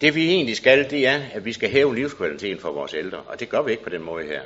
[0.00, 3.40] Det vi egentlig skal, det er, at vi skal hæve livskvaliteten for vores ældre, og
[3.40, 4.40] det gør vi ikke på den måde her.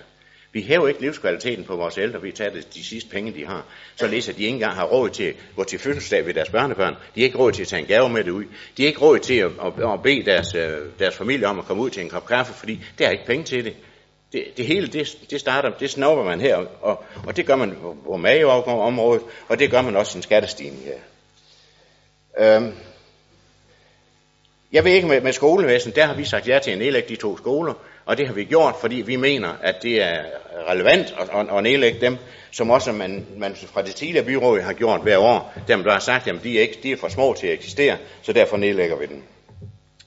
[0.53, 3.65] Vi hæver ikke livskvaliteten på vores ældre, vi tager de sidste penge, de har.
[3.97, 6.95] Så at de ikke engang har råd til at gå til fødselsdag ved deres børnebørn.
[7.15, 8.45] De har ikke råd til at tage en gave med det ud.
[8.77, 11.65] De har ikke råd til at, at, at bede deres, øh, deres familie om at
[11.65, 13.77] komme ud til en kop kaffe, fordi der er ikke penge til det.
[14.33, 17.77] Det, det hele, det, det starter, det snupper man her, og, og det gør man
[18.05, 20.99] på mageområdet, og det gør man også i en skattestigning her.
[22.39, 22.73] Øhm,
[24.73, 27.17] jeg ved ikke med, med skolevæsen, der har vi sagt ja til at nedlægge de
[27.17, 27.75] to skoler,
[28.05, 30.23] og det har vi gjort, fordi vi mener, at det er
[30.69, 32.17] relevant at, at, at nedlægge dem,
[32.51, 35.55] som også man, man fra det tidligere byråd har gjort hver år.
[35.69, 37.97] Dem, der har sagt, at de er, ikke, de er for små til at eksistere,
[38.23, 39.23] så derfor nedlægger vi dem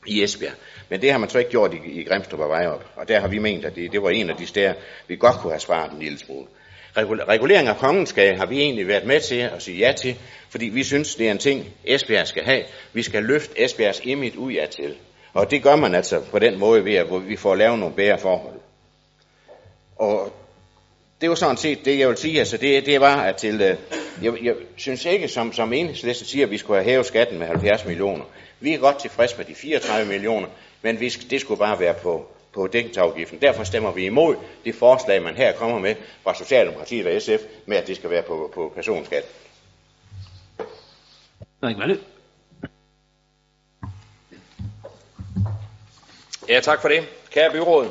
[0.08, 0.54] i Esbjerg.
[0.90, 3.28] Men det har man så ikke gjort i, i Grimstrup og Vejrup, og der har
[3.28, 4.74] vi ment, at det, det var en af de steder,
[5.08, 6.48] vi godt kunne have sparet en lille smule.
[6.98, 10.16] Regulering af kongenskab har vi egentlig været med til at sige ja til,
[10.50, 12.64] fordi vi synes, det er en ting, Esbjerg skal have.
[12.94, 14.96] Vi skal løfte Esbjergs image ud af til.
[15.36, 18.18] Og det gør man altså på den måde, ved at vi får lavet nogle bedre
[18.18, 18.60] forhold.
[19.96, 20.34] Og
[21.22, 22.40] det var sådan set det, jeg vil sige.
[22.40, 23.78] Altså det, det var, at til, øh,
[24.22, 27.48] jeg, jeg synes ikke, som, som enhedslisten siger, at vi skulle have hævet skatten med
[27.48, 28.24] 70 millioner.
[28.60, 30.48] Vi er godt tilfredse med de 34 millioner,
[30.82, 33.42] men vi, det skulle bare være på, på dækningsafgiften.
[33.42, 37.78] Derfor stemmer vi imod det forslag, man her kommer med fra Socialdemokratiet og SF, med
[37.78, 39.26] at det skal være på, på personskat.
[46.50, 47.08] Ja, tak for det.
[47.32, 47.90] Kære byråd,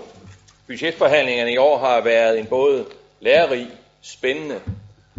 [0.67, 2.87] budgetforhandlingerne i år har været en både
[3.21, 3.69] lærerig,
[4.03, 4.61] spændende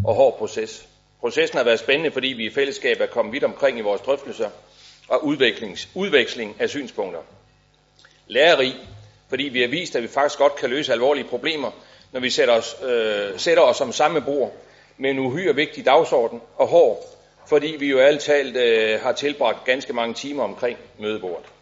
[0.05, 0.88] og hård proces.
[1.19, 4.49] Processen har været spændende, fordi vi i fællesskab er kommet vidt omkring i vores drøftelser
[5.07, 5.25] og
[5.95, 7.19] udveksling af synspunkter.
[8.27, 8.75] Lærerig,
[9.29, 11.71] fordi vi har vist, at vi faktisk godt kan løse alvorlige problemer,
[12.11, 14.53] når vi sætter os, øh, sætter os som samme bord
[14.97, 17.03] med en uhyre vigtig dagsorden og hård,
[17.47, 21.55] fordi vi jo alle talt øh, har tilbragt ganske mange timer omkring mødebordet.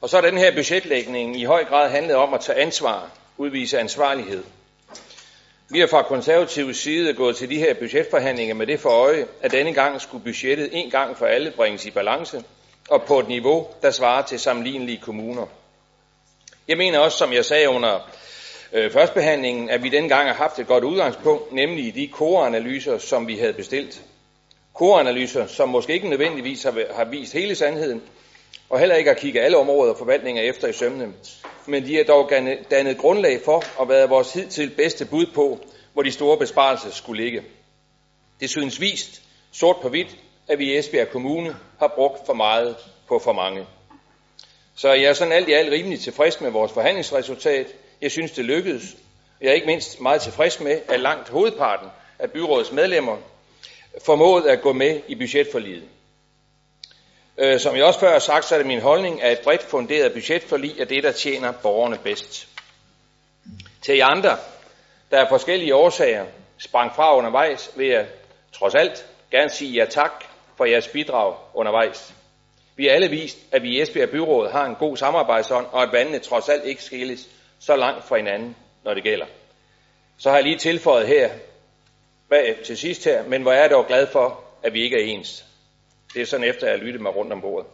[0.00, 3.78] Og så er den her budgetlægning i høj grad handlet om at tage ansvar, udvise
[3.78, 4.44] ansvarlighed.
[5.70, 9.52] Vi har fra konservativ side gået til de her budgetforhandlinger med det for øje, at
[9.52, 12.44] denne gang skulle budgettet en gang for alle bringes i balance
[12.90, 15.46] og på et niveau, der svarer til sammenlignelige kommuner.
[16.68, 18.10] Jeg mener også, som jeg sagde under
[18.72, 22.98] øh, førstbehandlingen, at vi dengang gang har haft et godt udgangspunkt, nemlig i de koreanalyser,
[22.98, 24.02] som vi havde bestilt.
[24.74, 28.02] Koreanalyser, som måske ikke nødvendigvis har, har vist hele sandheden,
[28.68, 31.12] og heller ikke at kigge alle områder og forvaltninger efter i sømne.
[31.66, 32.30] Men de er dog
[32.70, 35.58] dannet grundlag for at være vores hidtil bedste bud på,
[35.92, 37.42] hvor de store besparelser skulle ligge.
[38.40, 39.22] Det synes vist,
[39.52, 40.16] sort på hvidt,
[40.48, 42.76] at vi i Esbjerg Kommune har brugt for meget
[43.08, 43.66] på for mange.
[44.76, 47.66] Så jeg er sådan alt i alt rimelig tilfreds med vores forhandlingsresultat.
[48.00, 48.96] Jeg synes, det lykkedes.
[49.40, 51.88] Jeg er ikke mindst meget tilfreds med, at langt hovedparten
[52.18, 53.16] af byrådets medlemmer
[54.04, 55.82] formåede at gå med i budgetforliget.
[57.38, 59.62] Øh, som jeg også før har sagt, så er det min holdning, at et bredt
[59.62, 62.48] funderet budgetforlig er det, der tjener borgerne bedst.
[63.82, 64.36] Til jer andre,
[65.10, 66.26] der er forskellige årsager
[66.58, 68.06] sprang fra undervejs, vil jeg
[68.52, 70.24] trods alt gerne sige jer tak
[70.56, 72.14] for jeres bidrag undervejs.
[72.76, 75.92] Vi har alle vist, at vi i Esbjerg Byråd har en god samarbejdsånd, og at
[75.92, 77.28] vandene trods alt ikke skilles
[77.60, 79.26] så langt fra hinanden, når det gælder.
[80.18, 81.30] Så har jeg lige tilføjet her,
[82.28, 85.04] bag, til sidst her, men hvor er jeg dog glad for, at vi ikke er
[85.04, 85.47] ens.
[86.14, 87.66] Det er sådan efter, at jeg lyttede mig rundt om bordet.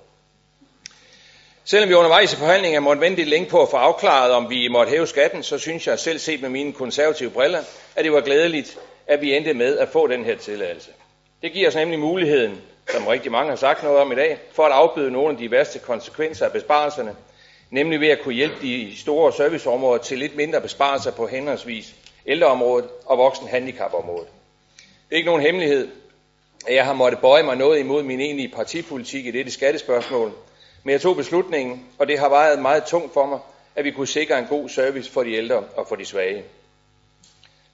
[1.65, 4.69] Selvom vi undervejs i forhandlingen måtte vente lidt længe på at få afklaret, om vi
[4.69, 7.63] måtte hæve skatten, så synes jeg selv set med mine konservative briller,
[7.97, 10.91] at det var glædeligt, at vi endte med at få den her tilladelse.
[11.43, 12.61] Det giver os nemlig muligheden,
[12.93, 15.51] som rigtig mange har sagt noget om i dag, for at afbøde nogle af de
[15.51, 17.17] værste konsekvenser af besparelserne,
[17.71, 21.95] nemlig ved at kunne hjælpe de store serviceområder til lidt mindre besparelser på henholdsvis
[22.27, 24.29] ældreområdet og voksenhandicapområdet.
[25.09, 25.89] Det er ikke nogen hemmelighed,
[26.69, 30.33] jeg har måttet bøje mig noget imod min egentlige partipolitik i dette skattespørgsmål,
[30.83, 33.39] men jeg tog beslutningen, og det har været meget tungt for mig,
[33.77, 36.45] at vi kunne sikre en god service for de ældre og for de svage.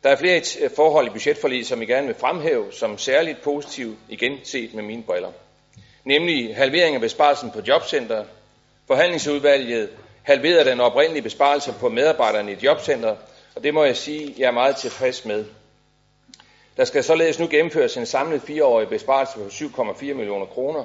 [0.02, 3.98] Der er flere eh, forhold i budgetforliget, som jeg gerne vil fremhæve som særligt positivt,
[4.08, 5.32] igen set med mine briller.
[6.04, 8.26] Nemlig halvering af besparelsen på jobcentret,
[8.86, 9.90] Forhandlingsudvalget
[10.22, 13.16] halverede den oprindelige besparelse på medarbejderne i jobcentret,
[13.54, 15.44] og det må jeg sige, jeg er meget tilfreds med.
[16.80, 19.44] Der skal således nu gennemføres en samlet fireårig besparelse på
[19.82, 20.84] 7,4 millioner kroner.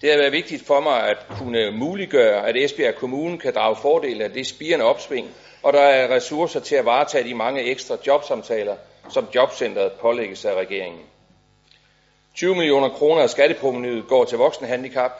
[0.00, 4.22] Det har været vigtigt for mig at kunne muliggøre, at Esbjerg Kommune kan drage fordel
[4.22, 5.28] af det spirende opsving,
[5.62, 8.76] og der er ressourcer til at varetage de mange ekstra jobsamtaler,
[9.10, 11.02] som jobcentret pålægges af regeringen.
[12.34, 15.12] 20 millioner kroner af skatteprovenyet går til voksenhandicap.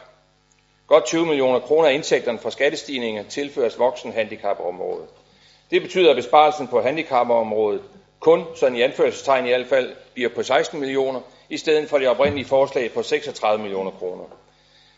[0.87, 5.09] Godt 20 millioner kroner af indtægterne fra skattestigninger tilføres voksenhandicapområdet.
[5.71, 7.83] Det betyder, at besparelsen på handicapområdet
[8.21, 12.09] kun, sådan i anførselstegn i hvert fald, bliver på 16 millioner, i stedet for det
[12.09, 14.25] oprindelige forslag på 36 millioner kroner.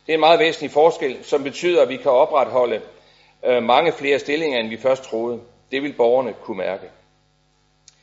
[0.07, 2.81] Det er en meget væsentlig forskel, som betyder, at vi kan opretholde
[3.45, 5.41] øh, mange flere stillinger, end vi først troede.
[5.71, 6.87] Det vil borgerne kunne mærke.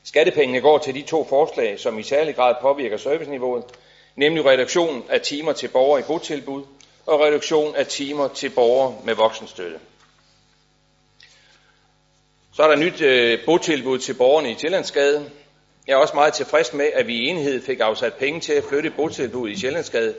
[0.04, 3.64] Skattepengene går til de to forslag, som i særlig grad påvirker serviceniveauet,
[4.16, 6.64] nemlig reduktion af timer til borgere i botilbud
[7.06, 9.80] og reduktion af timer til borgere med voksenstøtte.
[12.58, 15.30] Så er der nyt øh, botilbud til borgerne i Sjællandsgade.
[15.88, 18.64] Jeg er også meget tilfreds med, at vi i enhed fik afsat penge til at
[18.64, 20.16] flytte botilbud i Sjællandsgade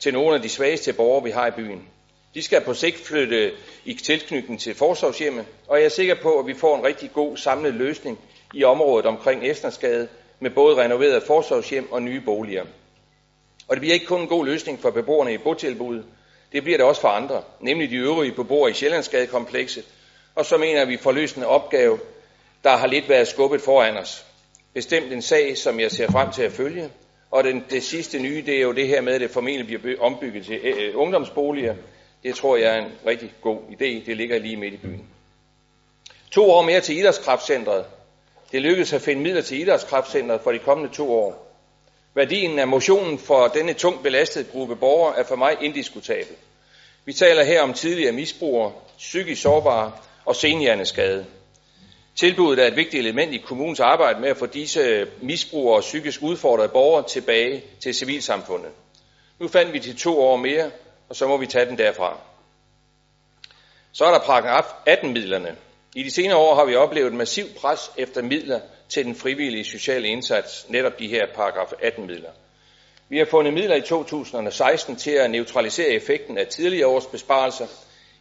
[0.00, 1.88] til nogle af de svageste borgere, vi har i byen.
[2.34, 3.52] De skal på sigt flytte
[3.84, 7.36] i tilknytning til forsorgshjemmet, og jeg er sikker på, at vi får en rigtig god
[7.36, 8.18] samlet løsning
[8.54, 10.08] i området omkring Estensgade
[10.40, 12.64] med både renoveret forsorgshjem og nye boliger.
[13.68, 16.04] Og det bliver ikke kun en god løsning for beboerne i botilbuddet,
[16.52, 19.84] det bliver det også for andre, nemlig de øvrige beboere i Sjællandsgadekomplekset,
[20.36, 21.98] og så mener jeg, at vi får løst en opgave,
[22.64, 24.26] der har lidt været skubbet foran os.
[24.74, 26.90] Bestemt en sag, som jeg ser frem til at følge,
[27.30, 30.00] og den, det sidste nye, det er jo det her med, at det formentlig bliver
[30.00, 31.74] ombygget til øh, øh, ungdomsboliger.
[32.22, 34.06] Det tror jeg er en rigtig god idé.
[34.06, 35.06] Det ligger lige midt i byen.
[36.30, 37.84] To år mere til idrætskraftcentret.
[38.52, 41.46] Det lykkedes at finde midler til idrætskraftcentret for de kommende to år.
[42.14, 46.36] Værdien af motionen for denne tungt belastede gruppe borgere er for mig indiskutabel.
[47.04, 49.92] Vi taler her om tidligere misbrugere, psykisk sårbare
[50.26, 51.26] og senhjerneskade.
[52.16, 56.22] Tilbuddet er et vigtigt element i kommunens arbejde med at få disse misbrugere og psykisk
[56.22, 58.70] udfordrede borgere tilbage til civilsamfundet.
[59.38, 60.70] Nu fandt vi til to år mere,
[61.08, 62.18] og så må vi tage den derfra.
[63.92, 65.56] Så er der paragraf 18-midlerne.
[65.94, 69.64] I de senere år har vi oplevet et massivt pres efter midler til den frivillige
[69.64, 72.30] sociale indsats, netop de her paragraf 18-midler.
[73.08, 77.66] Vi har fundet midler i 2016 til at neutralisere effekten af tidligere års besparelser,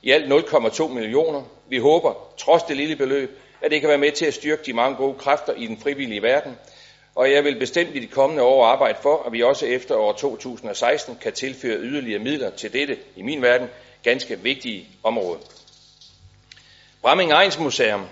[0.01, 1.43] i alt 0,2 millioner.
[1.69, 4.73] Vi håber, trods det lille beløb, at det kan være med til at styrke de
[4.73, 6.57] mange gode kræfter i den frivillige verden,
[7.15, 10.13] og jeg vil bestemt i de kommende år arbejde for, at vi også efter år
[10.13, 13.67] 2016 kan tilføre yderligere midler til dette, i min verden,
[14.03, 15.39] ganske vigtige område.
[17.01, 18.05] Bramming Ejens Museum.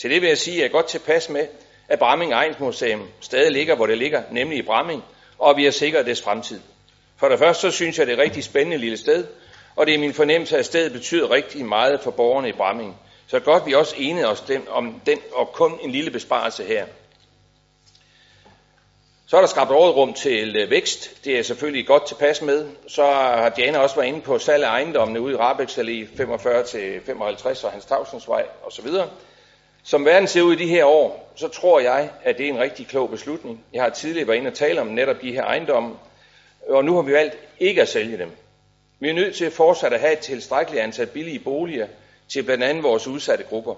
[0.00, 1.46] Til det vil jeg sige, at jeg er godt tilpas med,
[1.88, 5.02] at Bramming Ejens Museum stadig ligger, hvor det ligger, nemlig i Bramming,
[5.38, 6.60] og vi har sikret dets fremtid.
[7.16, 9.26] For det første, så synes jeg, det er et rigtig spændende lille sted,
[9.76, 12.96] og det er min fornemmelse, at stedet betyder rigtig meget for borgerne i Bramming.
[13.26, 16.86] Så godt vi også enede os dem, om den, og kun en lille besparelse her.
[19.26, 21.24] Så er der skabt rådrum til øh, vækst.
[21.24, 22.68] Det er selvfølgelig godt tilpas med.
[22.88, 26.64] Så har Diana også været inde på salg af ejendommene ude i Rabex Allé 45
[26.64, 28.86] til 55 og Hans Tavsens vej osv.
[29.82, 32.60] Som verden ser ud i de her år, så tror jeg, at det er en
[32.60, 33.64] rigtig klog beslutning.
[33.72, 35.94] Jeg har tidligere været inde og tale om netop de her ejendomme,
[36.68, 38.30] og nu har vi valgt ikke at sælge dem.
[39.00, 41.86] Vi er nødt til fortsat at have et tilstrækkeligt antal billige boliger
[42.28, 43.74] til blandt andet vores udsatte grupper.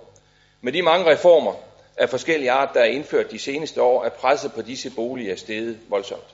[0.60, 1.52] Med de mange reformer
[1.96, 5.78] af forskellige art, der er indført de seneste år, er presset på disse boliger steget
[5.88, 6.24] voldsomt.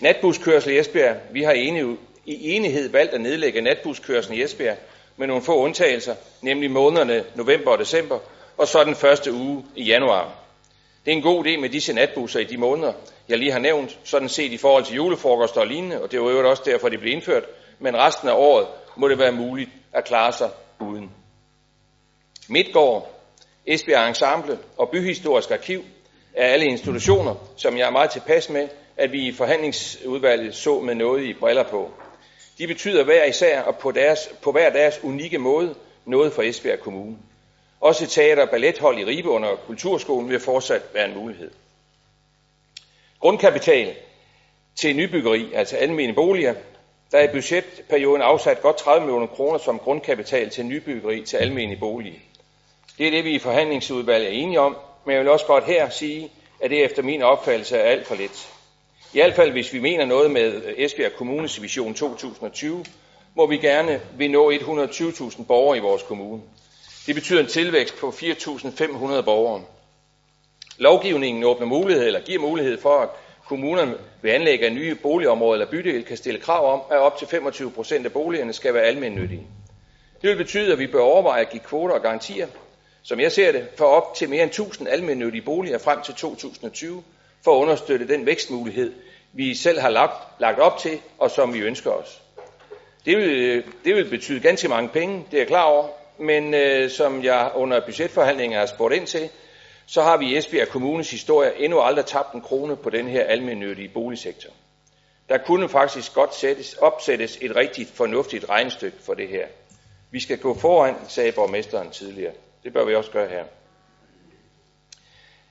[0.00, 1.16] Natbuskørsel i Esbjerg.
[1.30, 1.86] Vi har i
[2.26, 4.76] enighed valgt at nedlægge natbuskørslen i Esbjerg
[5.16, 8.18] med nogle få undtagelser, nemlig månederne november og december,
[8.56, 10.32] og så den første uge i januar.
[11.04, 12.92] Det er en god idé med disse natbusser i de måneder,
[13.28, 16.30] jeg lige har nævnt, sådan set i forhold til julefrokoster og lignende, og det var
[16.30, 17.44] jo også derfor, det blev indført,
[17.78, 18.66] men resten af året
[18.96, 20.50] må det være muligt at klare sig
[20.80, 21.10] uden.
[22.48, 23.12] Midtgård,
[23.66, 25.84] Esbjerg Ensemble og Byhistorisk Arkiv
[26.34, 30.94] er alle institutioner, som jeg er meget tilpas med, at vi i forhandlingsudvalget så med
[30.94, 31.90] noget i briller på.
[32.58, 35.74] De betyder hver især og på, deres, på hver deres unikke måde
[36.04, 37.16] noget for Esbjerg Kommune.
[37.80, 41.50] Også teater- og ballethold i Ribe under Kulturskolen vil fortsat være en mulighed.
[43.20, 43.94] Grundkapital
[44.76, 46.54] til nybyggeri, altså almene boliger,
[47.12, 51.76] der er i budgetperioden afsat godt 30 millioner kroner som grundkapital til nybyggeri til almene
[51.76, 52.18] boliger.
[52.98, 55.90] Det er det, vi i forhandlingsudvalget er enige om, men jeg vil også godt her
[55.90, 56.30] sige,
[56.60, 58.48] at det efter min opfattelse er alt for lidt.
[59.12, 62.84] I hvert fald, hvis vi mener noget med øh, Esbjerg Kommunes vision 2020,
[63.34, 66.42] må vi gerne vil nå 120.000 borgere i vores kommune.
[67.06, 69.62] Det betyder en tilvækst på 4.500 borgere.
[70.78, 73.08] Lovgivningen åbner mulighed, eller giver mulighed for, at
[73.48, 77.28] kommunerne ved anlæg af nye boligområder eller bydel kan stille krav om, at op til
[77.28, 79.46] 25 procent af boligerne skal være almindelige.
[80.22, 82.46] Det vil betyde, at vi bør overveje at give kvoter og garantier,
[83.02, 87.02] som jeg ser det, for op til mere end 1000 almindelige boliger frem til 2020,
[87.44, 88.92] for at understøtte den vækstmulighed,
[89.32, 92.22] vi selv har lagt, lagt op til, og som vi ønsker os.
[93.04, 96.90] Det vil, det vil betyde ganske mange penge, det er jeg klar over, men øh,
[96.90, 99.28] som jeg under budgetforhandlinger har spurgt ind til,
[99.86, 103.24] så har vi i Esbjerg Kommunes historie endnu aldrig tabt en krone på den her
[103.24, 104.50] almennyttige boligsektor.
[105.28, 109.46] Der kunne faktisk godt sættes, opsættes et rigtig fornuftigt regnestykke for det her.
[110.10, 112.32] Vi skal gå foran, sagde borgmesteren tidligere.
[112.64, 113.44] Det bør vi også gøre her.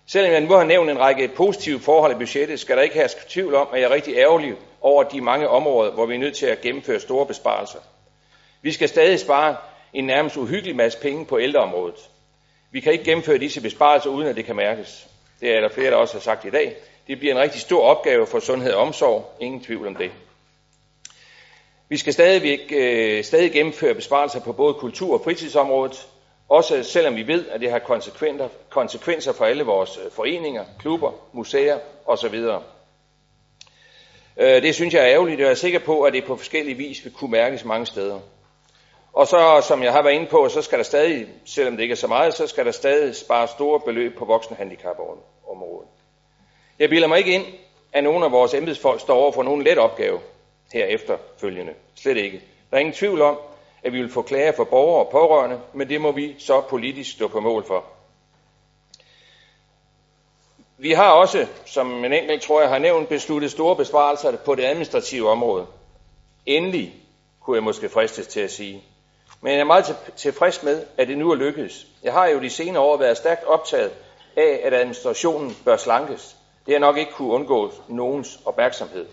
[0.08, 3.22] Selvom jeg nu har nævnt en række positive forhold i budgettet, skal der ikke herske
[3.30, 6.36] tvivl om, at jeg er rigtig ærgerlig over de mange områder, hvor vi er nødt
[6.36, 7.80] til at gennemføre store besparelser.
[8.62, 9.56] Vi skal stadig spare
[9.94, 12.10] en nærmest uhyggelig masse penge på ældreområdet.
[12.76, 15.08] Vi kan ikke gennemføre disse besparelser, uden at det kan mærkes.
[15.42, 16.76] Det er der flere, der også har sagt i dag.
[17.08, 19.36] Det bliver en rigtig stor opgave for sundhed og omsorg.
[19.40, 20.12] Ingen tvivl om det.
[21.90, 26.08] Vi skal stadigvæk, øh, stadig gennemføre besparelser på både kultur- og fritidsområdet,
[26.50, 31.12] også selvom vi ved, at det har konsekvenser, konsekvenser for alle vores øh, foreninger, klubber,
[31.34, 32.36] museer osv.
[34.38, 36.78] Øh, det synes jeg er ærgerligt, og jeg er sikker på, at det på forskellige
[36.78, 38.20] vis vil kunne mærkes mange steder.
[39.16, 41.94] Og så, som jeg har været inde på, så skal der stadig, selvom det ikke
[41.94, 45.90] er så meget, så skal der stadig spare store beløb på voksenhandicapområdet.
[46.80, 47.46] Jeg bilder mig ikke ind,
[47.94, 50.20] at nogen af vores embedsfolk står over for nogen let opgave
[50.74, 51.74] her efterfølgende.
[51.96, 52.42] Slet ikke.
[52.72, 53.38] Der er ingen tvivl om,
[53.84, 57.12] at vi vil få klager for borgere og pårørende, men det må vi så politisk
[57.12, 57.84] stå på mål for.
[60.78, 64.66] Vi har også, som en enkelt tror jeg har nævnt, besluttet store besparelser på det
[64.66, 65.66] administrative område.
[66.46, 66.94] Endelig,
[67.42, 68.84] kunne jeg måske fristes til at sige.
[69.46, 71.88] Men jeg er meget tilfreds med, at det nu er lykkedes.
[72.04, 73.92] Jeg har jo de senere år været stærkt optaget
[74.38, 76.36] af, at administrationen bør slankes.
[76.66, 79.06] Det har nok ikke kunne undgå nogens opmærksomhed.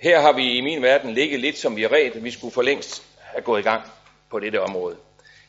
[0.00, 2.62] Her har vi i min verden ligget lidt som vi er ret, vi skulle for
[2.62, 3.82] længst have gået i gang
[4.30, 4.96] på dette område.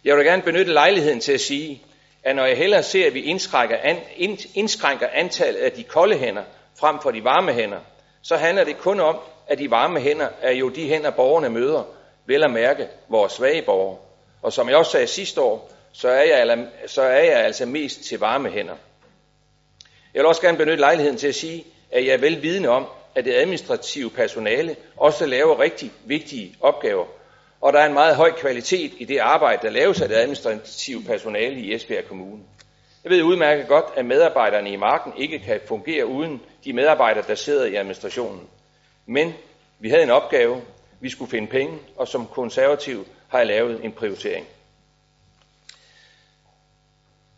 [0.03, 1.81] Jeg vil gerne benytte lejligheden til at sige,
[2.23, 3.97] at når jeg hellere ser, at vi indskrænker, an,
[4.53, 6.43] indskrænker antallet af de kolde hænder
[6.79, 7.79] frem for de varme hænder,
[8.21, 11.83] så handler det kun om, at de varme hænder er jo de hænder, borgerne møder,
[12.25, 13.97] vel at mærke vores svage borgere.
[14.41, 18.03] Og som jeg også sagde sidste år, så er jeg, så er jeg altså mest
[18.03, 18.75] til varme hænder.
[20.13, 22.85] Jeg vil også gerne benytte lejligheden til at sige, at jeg er vel vidne om,
[23.15, 27.05] at det administrative personale også laver rigtig vigtige opgaver,
[27.61, 31.03] og der er en meget høj kvalitet i det arbejde, der laves af det administrative
[31.03, 32.43] personale i Esbjerg Kommune.
[33.03, 37.35] Jeg ved udmærket godt, at medarbejderne i marken ikke kan fungere uden de medarbejdere, der
[37.35, 38.47] sidder i administrationen.
[39.05, 39.33] Men
[39.79, 40.61] vi havde en opgave,
[41.01, 44.47] vi skulle finde penge, og som konservativ har jeg lavet en prioritering.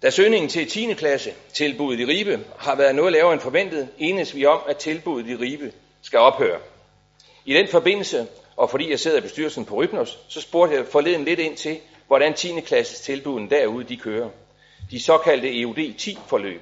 [0.01, 0.93] Da søgningen til 10.
[0.93, 5.29] klasse, tilbuddet i Ribe, har været noget lavere end forventet, enes vi om, at tilbuddet
[5.29, 5.71] i Ribe
[6.01, 6.59] skal ophøre.
[7.45, 11.25] I den forbindelse, og fordi jeg sidder i bestyrelsen på Rybnos, så spurgte jeg forleden
[11.25, 12.59] lidt ind til, hvordan 10.
[12.59, 14.29] klasses tilbuden derude de kører.
[14.91, 16.61] De såkaldte EUD 10 forløb.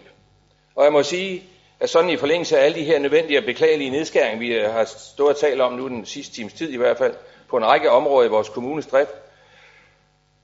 [0.76, 1.44] Og jeg må sige,
[1.82, 4.86] at sådan i forlængelse af alle de her nødvendige og beklagelige nedskæringer, vi øh, har
[4.86, 7.14] stået og talt om nu den sidste times tid i hvert fald,
[7.50, 9.12] på en række områder i vores kommunes drift,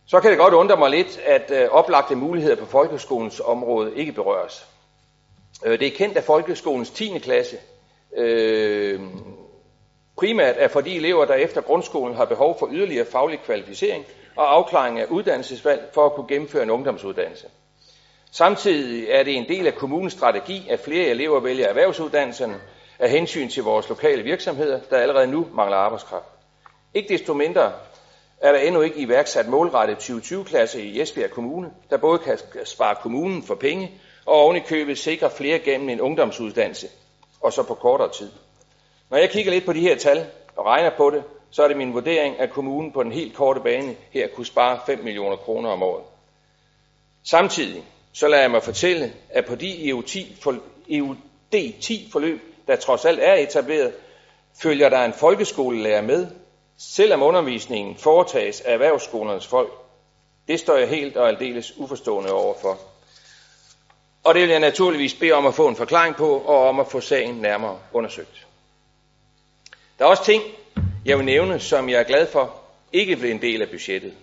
[0.05, 4.11] så kan det godt undre mig lidt, at øh, oplagte muligheder på folkeskolens område ikke
[4.11, 4.67] berøres.
[5.65, 7.19] Øh, det er kendt, at folkeskolens 10.
[7.19, 7.57] klasse
[8.17, 9.01] øh,
[10.17, 14.05] primært er for de elever, der efter grundskolen har behov for yderligere faglig kvalificering
[14.35, 17.47] og afklaring af uddannelsesvalg for at kunne gennemføre en ungdomsuddannelse.
[18.37, 22.61] Samtidig er det en del af kommunens strategi, at flere elever vælger erhvervsuddannelserne
[22.99, 26.25] af hensyn til vores lokale virksomheder, der allerede nu mangler arbejdskraft.
[26.93, 27.71] Ikke desto mindre
[28.41, 33.43] er der endnu ikke iværksat målrettet 2020-klasse i Esbjerg Kommune, der både kan spare kommunen
[33.43, 33.91] for penge
[34.25, 36.87] og ovenikøbet sikre flere gennem en ungdomsuddannelse,
[37.41, 38.31] og så på kortere tid.
[39.09, 41.77] Når jeg kigger lidt på de her tal og regner på det, så er det
[41.77, 45.69] min vurdering, at kommunen på den helt korte bane her kunne spare 5 millioner kroner
[45.69, 46.03] om året.
[47.23, 49.91] Samtidig så lader jeg mig fortælle, at på de
[50.89, 53.93] EUD-10 forløb, der trods alt er etableret,
[54.61, 56.27] følger der en folkeskolelærer med,
[56.77, 59.71] selvom undervisningen foretages af erhvervsskolernes folk.
[60.47, 62.79] Det står jeg helt og aldeles uforstående overfor.
[64.23, 66.87] Og det vil jeg naturligvis bede om at få en forklaring på, og om at
[66.87, 68.47] få sagen nærmere undersøgt.
[69.99, 70.43] Der er også ting,
[71.05, 72.55] jeg vil nævne, som jeg er glad for,
[72.93, 74.13] ikke blev en del af budgettet.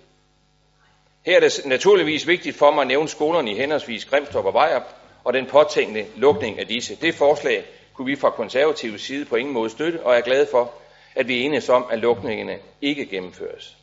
[1.26, 4.82] Her er det naturligvis vigtigt for mig at nævne skolerne i henholdsvis Grimstrup og Vejrup,
[5.24, 6.96] og den påtænkte lukning af disse.
[6.96, 7.64] Det forslag
[7.94, 10.72] kunne vi fra konservativ side på ingen måde støtte, og jeg er glad for,
[11.14, 13.76] at vi enes om, at lukningerne ikke gennemføres.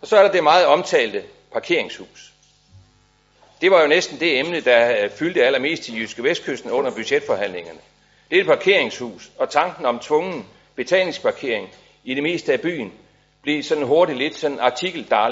[0.00, 1.22] Og så er der det meget omtalte
[1.52, 2.32] parkeringshus.
[3.60, 7.78] Det var jo næsten det emne, der øh, fyldte allermest i Jyske Vestkysten under budgetforhandlingerne.
[8.30, 11.68] Det er et parkeringshus, og tanken om tvungen betalingsparkering
[12.04, 12.92] i det meste af byen
[13.42, 14.58] blev sådan hurtigt lidt sådan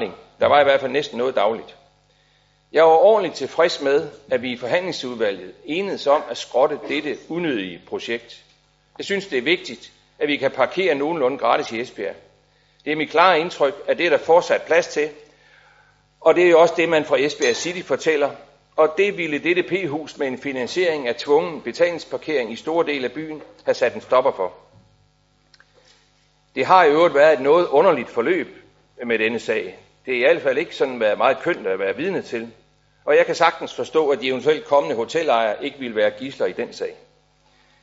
[0.02, 0.12] en.
[0.44, 1.76] Der var i hvert fald næsten noget dagligt.
[2.72, 7.80] Jeg var ordentligt tilfreds med, at vi i forhandlingsudvalget enedes om at skrotte dette unødige
[7.86, 8.44] projekt.
[8.98, 12.14] Jeg synes, det er vigtigt, at vi kan parkere nogenlunde gratis i Esbjerg.
[12.84, 15.08] Det er mit klare indtryk, at det er der fortsat plads til,
[16.20, 18.30] og det er jo også det, man fra Esbjerg City fortæller,
[18.76, 23.12] og det ville dette P-hus med en finansiering af tvungen betalingsparkering i store dele af
[23.12, 24.52] byen have sat en stopper for.
[26.54, 28.48] Det har i øvrigt været et noget underligt forløb
[29.04, 29.78] med denne sag.
[30.06, 32.52] Det er i hvert fald ikke sådan været meget kønt at være vidne til.
[33.04, 36.52] Og jeg kan sagtens forstå, at de eventuelt kommende hotelejere ikke vil være gisler i
[36.52, 36.94] den sag.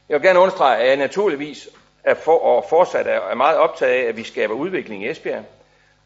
[0.10, 1.70] Jeg vil gerne understrege, at jeg naturligvis
[2.04, 5.46] er for, og fortsat er meget optaget af, at vi skaber udvikling i Esbjerg.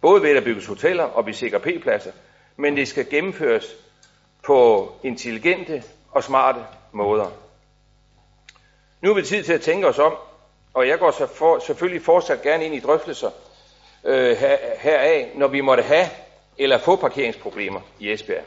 [0.02, 2.12] Både ved at bygge bygges hoteller og vi sikrer P-pladser.
[2.58, 3.76] Men det skal gennemføres
[4.46, 6.60] på intelligente og smarte
[6.92, 7.32] måder.
[9.02, 10.16] Nu er vi tid til at tænke os om,
[10.74, 13.30] og jeg går så for, selvfølgelig fortsat gerne ind i drøftelser
[14.06, 14.38] øh,
[14.80, 16.06] heraf, når vi måtte have
[16.57, 18.44] eller få parkeringsproblemer i Esbjerg.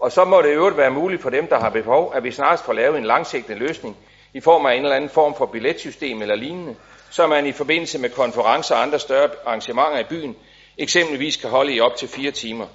[0.00, 2.30] Og så må det i øvrigt være muligt for dem, der har behov, at vi
[2.30, 3.96] snart får lavet en langsigtet løsning
[4.34, 6.76] i form af en eller anden form for billetsystem eller lignende,
[7.10, 10.36] så man i forbindelse med konferencer og andre større arrangementer i byen
[10.78, 12.66] eksempelvis kan holde i op til fire timer.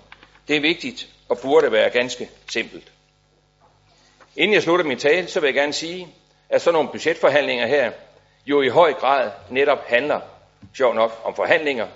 [0.47, 2.91] Det er vigtigt og burde være ganske simpelt.
[4.35, 6.07] Inden jeg slutter min tale, så vil jeg gerne sige,
[6.49, 7.91] at sådan nogle budgetforhandlinger her
[8.45, 10.19] jo i høj grad netop handler,
[10.77, 11.87] sjov nok, om forhandlinger,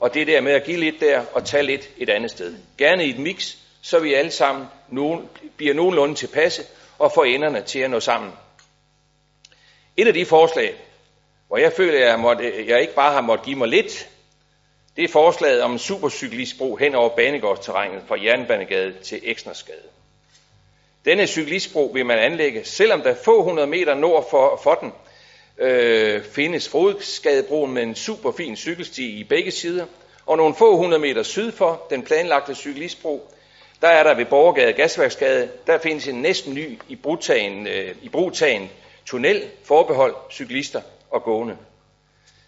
[0.00, 2.56] og det der med at give lidt der og tage lidt et andet sted.
[2.78, 6.62] Gerne i et mix, så vi alle sammen nogen, bliver nogenlunde tilpasse
[6.98, 8.32] og får enderne til at nå sammen.
[9.96, 10.74] Et af de forslag,
[11.48, 14.08] hvor jeg føler, at jeg, måtte, jeg ikke bare har måttet give mig lidt,
[14.96, 19.88] det er forslaget om en supercyklistbro hen over banegårdsterrænet fra Jernbanegade til Eksnersgade.
[21.04, 24.92] Denne cyklistbro vil man anlægge, selvom der få hundrede meter nord for, for den
[25.58, 29.86] øh, findes Frodskadebroen med en super fin cykelsti i begge sider,
[30.26, 33.30] og nogle få hundrede meter syd for den planlagte cyklistbro,
[33.82, 38.08] der er der ved Borgergade Gasværksgade, der findes en næsten ny i brugtagen, øh, i
[38.08, 38.70] brugtagen
[39.06, 40.80] tunnel forbehold cyklister
[41.10, 41.56] og gående.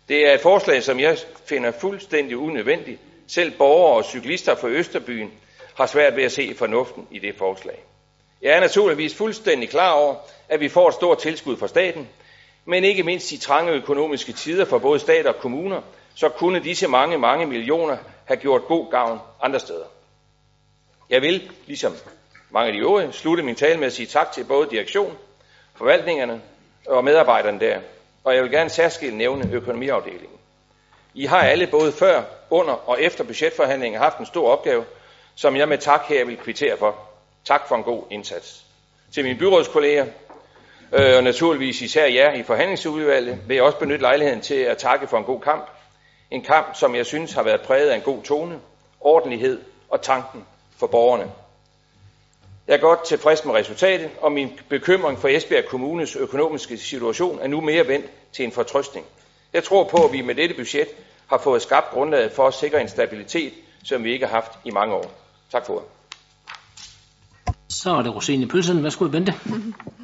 [0.08, 3.00] Det er et forslag, som jeg finder fuldstændig unødvendigt.
[3.26, 5.32] Selv borgere og cyklister fra Østerbyen
[5.74, 7.84] har svært ved at se fornuften i det forslag.
[8.42, 10.14] Jeg er naturligvis fuldstændig klar over,
[10.48, 12.08] at vi får et stort tilskud fra staten,
[12.64, 15.80] men ikke mindst i trange økonomiske tider for både stat og kommuner,
[16.14, 19.84] så kunne disse mange, mange millioner have gjort god gavn andre steder.
[21.10, 21.92] Jeg vil, ligesom
[22.50, 25.16] mange af de øvrige, slutte min tale med at sige tak til både direktion,
[25.74, 26.42] forvaltningerne
[26.86, 27.80] og medarbejderne der.
[28.24, 30.38] Og jeg vil gerne særskilt nævne økonomiafdelingen.
[31.14, 34.84] I har alle både før, under og efter budgetforhandlingen haft en stor opgave,
[35.34, 36.96] som jeg med tak her vil kvittere for.
[37.44, 38.64] Tak for en god indsats.
[39.14, 40.06] Til mine byrådskolleger,
[40.92, 45.06] øh, og naturligvis især jer i forhandlingsudvalget, vil jeg også benytte lejligheden til at takke
[45.06, 45.70] for en god kamp.
[46.30, 48.58] En kamp, som jeg synes har været præget af en god tone,
[49.00, 50.44] ordentlighed og tanken
[50.78, 51.30] for borgerne.
[52.66, 57.48] Jeg er godt tilfreds med resultatet, og min bekymring for Esbjerg Kommunes økonomiske situation er
[57.48, 59.06] nu mere vendt til en fortrøstning.
[59.52, 60.88] Jeg tror på, at vi med dette budget
[61.26, 63.52] har fået skabt grundlaget for at sikre en stabilitet,
[63.84, 65.12] som vi ikke har haft i mange år.
[65.52, 65.82] Tak for
[67.68, 68.84] Så er det Rosine Pølsen.
[68.84, 69.34] Værsgo, Bente.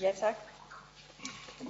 [0.00, 0.34] Ja, tak.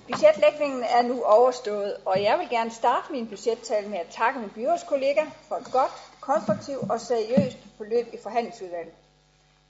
[0.07, 4.51] Budgetlægningen er nu overstået, og jeg vil gerne starte min budgettale med at takke min
[4.51, 8.95] byrådskollega for et godt, konstruktivt og seriøst forløb i forhandlingsudvalget.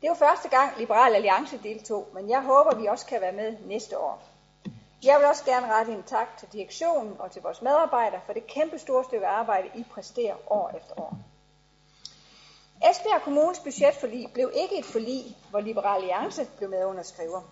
[0.00, 3.32] Det er jo første gang Liberal Alliance deltog, men jeg håber, vi også kan være
[3.32, 4.22] med næste år.
[5.04, 8.46] Jeg vil også gerne rette en tak til direktionen og til vores medarbejdere for det
[8.46, 11.18] kæmpe store stykke arbejde, I præsterer år efter år.
[12.90, 17.42] Esbjerg Kommunes budgetforlig blev ikke et forlig, hvor Liberal Alliance blev medunderskriver.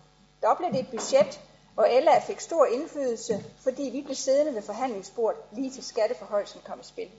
[0.42, 1.40] Doble blev det et budget,
[1.76, 6.80] og LA fik stor indflydelse, fordi vi blev siddende ved forhandlingsbordet lige til skatteforholdelsen kom
[6.80, 7.10] i spil.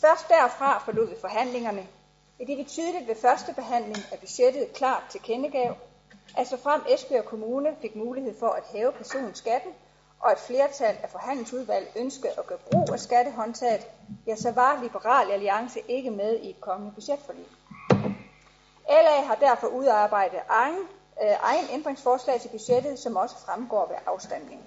[0.00, 1.86] Først derfra forlod vi forhandlingerne,
[2.38, 5.76] i det vi tydeligt ved første behandling af budgettet klart til kendegav,
[6.36, 9.72] at så frem Esbjerg Kommune fik mulighed for at hæve personskatten,
[10.20, 13.86] og et flertal af forhandlingsudvalg ønskede at gøre brug af skattehåndtaget,
[14.26, 17.46] ja, så var Liberal Alliance ikke med i et kommende budgetforlig.
[18.88, 20.88] LA har derfor udarbejdet egen,
[21.22, 24.66] øh, egen ændringsforslag til budgettet, som også fremgår ved afstemningen.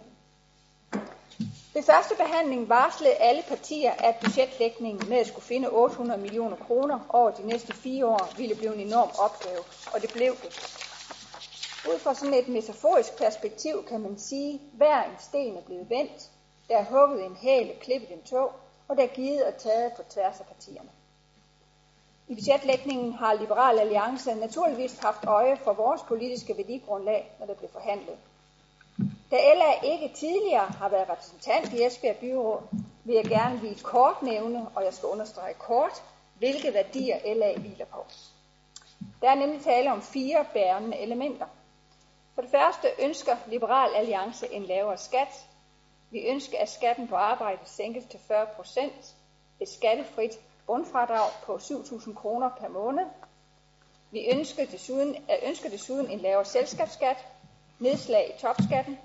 [1.73, 6.99] Ved første behandling varslede alle partier, at budgetlægningen med at skulle finde 800 millioner kroner
[7.09, 9.63] over de næste fire år ville blive en enorm opgave,
[9.93, 10.79] og det blev det.
[11.89, 15.89] Ud fra sådan et metaforisk perspektiv kan man sige, at hver en sten er blevet
[15.89, 16.31] vendt,
[16.69, 18.51] der er hugget en hæl, klippet en tog,
[18.87, 20.89] og der er givet og taget på tværs af partierne.
[22.33, 27.69] I budgetlægningen har Liberal Alliance naturligvis haft øje for vores politiske værdigrundlag, når det blev
[27.69, 28.17] forhandlet.
[29.31, 32.61] Da LA ikke tidligere har været repræsentant i Esbjerg Byråd,
[33.03, 36.03] vil jeg gerne lige kort nævne, og jeg skal understrege kort,
[36.37, 38.05] hvilke værdier LA hviler på.
[39.21, 41.45] Der er nemlig tale om fire bærende elementer.
[42.35, 45.47] For det første ønsker Liberal Alliance en lavere skat.
[46.11, 49.15] Vi ønsker, at skatten på arbejde sænkes til 40 procent.
[49.59, 53.05] Et skattefrit bundfradrag på 7.000 kroner per måned.
[54.11, 55.17] Vi ønsker desuden,
[55.47, 57.25] ønsker desuden en lavere selskabsskat,
[57.79, 58.99] nedslag i topskatten,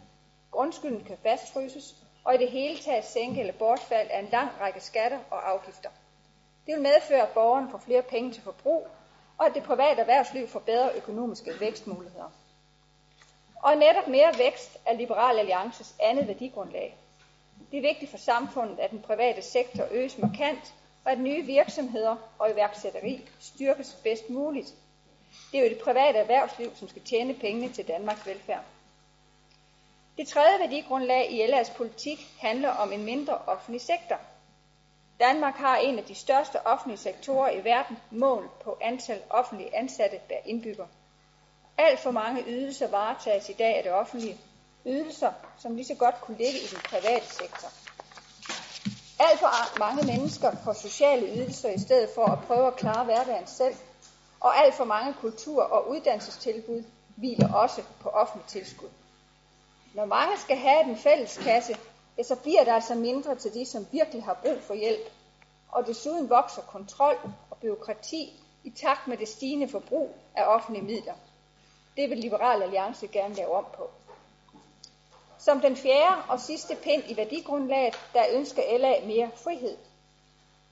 [0.51, 1.95] grundskylden kan fastfryses,
[2.25, 5.91] og i det hele taget sænke eller bortfald af en lang række skatter og afgifter.
[6.67, 8.87] Det vil medføre, at borgerne får flere penge til forbrug,
[9.39, 12.31] og at det private erhvervsliv får bedre økonomiske vækstmuligheder.
[13.63, 16.97] Og netop mere vækst er Liberal Alliances andet værdigrundlag.
[17.71, 22.17] Det er vigtigt for samfundet, at den private sektor øges markant, og at nye virksomheder
[22.39, 24.75] og iværksætteri styrkes bedst muligt.
[25.53, 28.65] Det er jo det private erhvervsliv, som skal tjene pengene til Danmarks velfærd.
[30.19, 34.21] Det tredje værdigrundlag i LA's politik handler om en mindre offentlig sektor.
[35.21, 40.21] Danmark har en af de største offentlige sektorer i verden, mål på antal offentlige ansatte
[40.29, 40.87] per indbygger.
[41.79, 44.39] Alt for mange ydelser varetages i dag af det offentlige.
[44.87, 47.69] Ydelser, som lige så godt kunne ligge i den private sektor.
[49.21, 53.47] Alt for mange mennesker får sociale ydelser i stedet for at prøve at klare hverdagen
[53.47, 53.75] selv.
[54.41, 56.85] Og alt for mange kultur- og uddannelsestilbud
[57.17, 58.89] hviler også på offentlig tilskud.
[59.95, 61.77] Når mange skal have den fælles kasse,
[62.19, 65.13] ja, så bliver der altså mindre til de, som virkelig har brug for hjælp.
[65.69, 67.17] Og desuden vokser kontrol
[67.51, 71.15] og byråkrati i takt med det stigende forbrug af offentlige midler.
[71.97, 73.91] Det vil Liberal Alliance gerne lave om på.
[75.39, 79.77] Som den fjerde og sidste pind i værdigrundlaget, der ønsker LA mere frihed.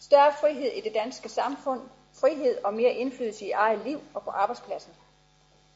[0.00, 1.80] Større frihed i det danske samfund,
[2.20, 4.92] frihed og mere indflydelse i eget liv og på arbejdspladsen.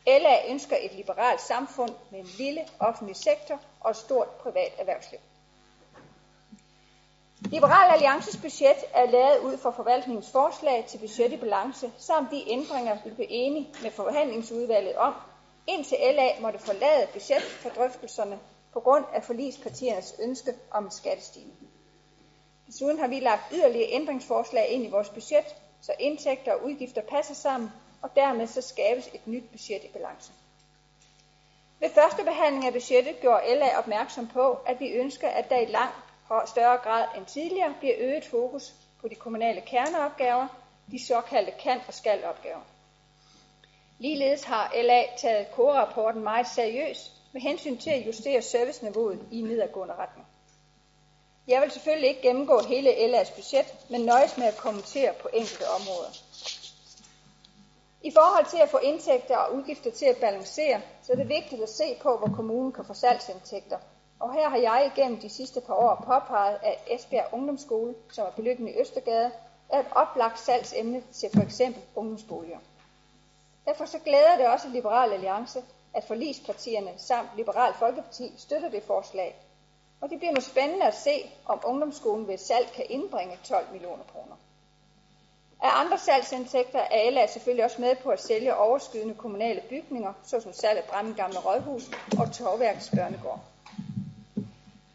[0.07, 5.21] LA ønsker et liberalt samfund med en lille offentlig sektor og et stort privat erhvervsliv.
[7.41, 12.51] Liberal Alliances budget er lavet ud fra forvaltningens forslag til budget i balance, samt de
[12.51, 15.15] ændringer, vi blev enige med forhandlingsudvalget om,
[15.67, 17.07] indtil LA måtte forlade
[17.77, 18.39] drøftelserne
[18.72, 21.59] på grund af forlispartiernes ønske om skattestigning.
[22.66, 27.34] Desuden har vi lagt yderligere ændringsforslag ind i vores budget, så indtægter og udgifter passer
[27.34, 27.70] sammen,
[28.02, 30.32] og dermed så skabes et nyt budget i balance.
[31.80, 35.66] Ved første behandling af budgettet gjorde LA opmærksom på, at vi ønsker, at der i
[35.66, 35.97] langt
[36.47, 40.47] større grad end tidligere bliver øget fokus på de kommunale kerneopgaver,
[40.90, 42.60] de såkaldte kan- og skal-opgaver.
[43.98, 49.94] Ligeledes har LA taget korrapporten meget seriøst med hensyn til at justere serviceniveauet i nedadgående
[49.94, 50.27] retning.
[51.48, 55.65] Jeg vil selvfølgelig ikke gennemgå hele LA's budget, men nøjes med at kommentere på enkelte
[55.69, 56.11] områder.
[58.02, 61.62] I forhold til at få indtægter og udgifter til at balancere, så er det vigtigt
[61.62, 63.78] at se på, hvor kommunen kan få salgsindtægter.
[64.20, 68.31] Og her har jeg igennem de sidste par år påpeget, at Esbjerg Ungdomsskole, som er
[68.31, 69.31] beliggende i Østergade,
[69.69, 72.59] er et oplagt salgsemne til for eksempel ungdomsboliger.
[73.66, 75.62] Derfor så glæder det også Liberal Alliance,
[75.95, 79.37] at forlispartierne samt Liberal Folkeparti støtter det forslag.
[80.01, 84.05] Og det bliver nu spændende at se, om ungdomsskolen ved salg kan indbringe 12 millioner
[84.12, 84.37] kroner.
[85.62, 90.53] Af andre salgsindtægter er LA selvfølgelig også med på at sælge overskydende kommunale bygninger, såsom
[90.53, 91.91] salg af Brænde Gamle Rådhus
[92.21, 93.41] og Torværkets Børnegård.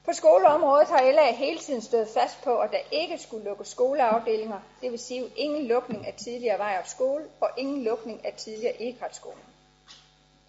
[0.06, 4.60] På skoleområdet har LA hele tiden stået fast på, at der ikke skulle lukke skoleafdelinger,
[4.82, 8.82] det vil sige ingen lukning af tidligere vej op skole og ingen lukning af tidligere
[8.82, 9.36] e skole.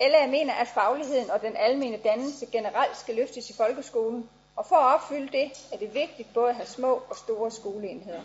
[0.01, 4.77] LA mener, at fagligheden og den almene dannelse generelt skal løftes i folkeskolen, og for
[4.77, 8.23] at opfylde det, er det vigtigt både at have små og store skoleenheder.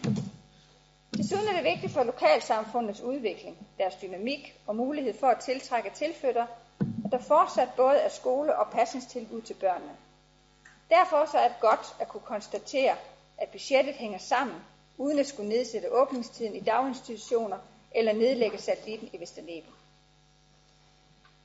[1.18, 6.46] Desuden er det vigtigt for lokalsamfundets udvikling, deres dynamik og mulighed for at tiltrække tilflytter,
[7.06, 9.92] at der fortsat både er skole- og pasningstilbud til børnene.
[10.90, 12.96] Derfor så er det godt at kunne konstatere,
[13.38, 14.56] at budgettet hænger sammen,
[14.98, 17.58] uden at skulle nedsætte åbningstiden i daginstitutioner
[17.96, 19.72] eller nedlægge satellitten i Vesterneben.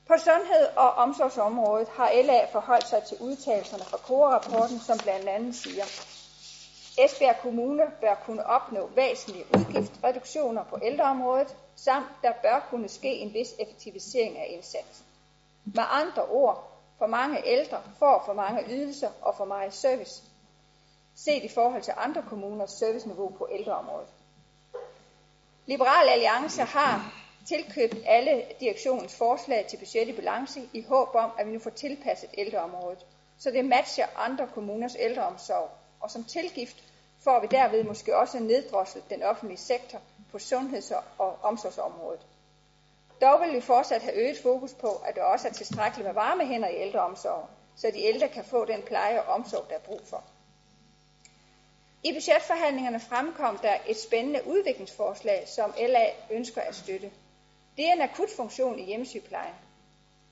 [0.07, 5.55] På sundhed- og omsorgsområdet har LA forholdt sig til udtalelserne fra KORA-rapporten, som blandt andet
[5.55, 5.83] siger,
[7.05, 13.33] Esbjerg Kommune bør kunne opnå væsentlige udgiftsreduktioner på ældreområdet, samt der bør kunne ske en
[13.33, 15.05] vis effektivisering af indsatsen.
[15.65, 20.23] Med andre ord, for mange ældre får for mange ydelser og for meget service,
[21.15, 24.09] set i forhold til andre kommuners serviceniveau på ældreområdet.
[25.65, 27.13] Liberal Alliance har
[27.47, 31.69] tilkøbt alle direktionens forslag til budget i balance i håb om, at vi nu får
[31.69, 33.05] tilpasset ældreområdet,
[33.37, 35.69] så det matcher andre kommuners ældreomsorg,
[35.99, 36.83] og som tilgift
[37.23, 40.01] får vi derved måske også neddroslet den offentlige sektor
[40.31, 42.21] på sundheds- og omsorgsområdet.
[43.21, 46.45] Dog vil vi fortsat have øget fokus på, at der også er tilstrækkeligt med varme
[46.45, 50.01] hænder i ældreomsorgen, så de ældre kan få den pleje og omsorg, der er brug
[50.05, 50.23] for.
[52.03, 57.11] I budgetforhandlingerne fremkom der et spændende udviklingsforslag, som LA ønsker at støtte.
[57.77, 59.53] Det er en akutfunktion i hjemmesygeplejen.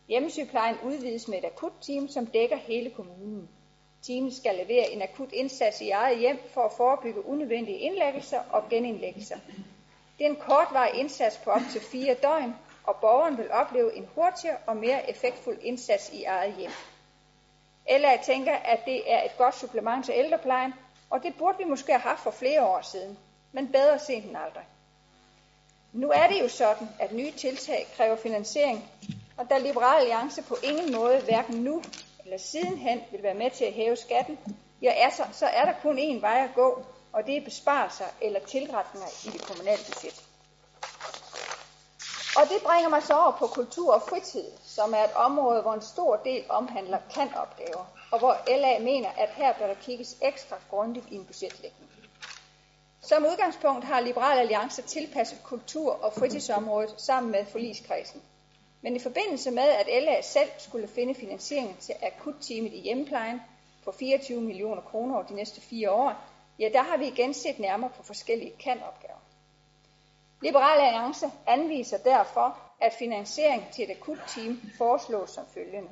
[0.08, 3.50] Hjemmesygeplejen udvides med et akutteam, som dækker hele kommunen.
[4.02, 8.64] Teamet skal levere en akut indsats i eget hjem for at forebygge unødvendige indlæggelser og
[8.70, 9.38] genindlæggelser.
[10.18, 14.08] Det er en kortvarig indsats på op til fire døgn, og borgeren vil opleve en
[14.16, 16.72] hurtigere og mere effektfuld indsats i eget hjem.
[17.90, 20.74] LA tænker, at det er et godt supplement til ældreplejen,
[21.10, 23.18] og det burde vi måske have haft for flere år siden,
[23.52, 24.64] men bedre sent end aldrig.
[25.96, 28.92] Nu er det jo sådan, at nye tiltag kræver finansiering,
[29.38, 31.84] og da Liberal Alliance på ingen måde, hverken nu
[32.24, 34.40] eller sidenhen, vil være med til at hæve skatten,
[34.82, 38.40] ja, altså, så er der kun én vej at gå, og det er besparelser eller
[38.40, 40.24] tilretninger i det kommunale budget.
[42.38, 45.74] Og det bringer mig så over på kultur og fritid, som er et område, hvor
[45.74, 50.56] en stor del omhandler kan-opgaver, og hvor LA mener, at her bør der kigges ekstra
[50.70, 51.95] grundigt i en budgetlægning.
[53.06, 58.22] Som udgangspunkt har Liberal Alliance tilpasset kultur- og fritidsområdet sammen med forligskredsen.
[58.82, 63.42] Men i forbindelse med, at LA selv skulle finde finansiering til akutteamet i hjemmeplejen
[63.84, 66.14] på 24 millioner kroner over de næste fire år,
[66.60, 69.20] ja, der har vi igen set nærmere på forskellige kan-opgaver.
[70.42, 75.90] Liberal Alliance anviser derfor, at finansiering til et akutteam foreslås som følgende.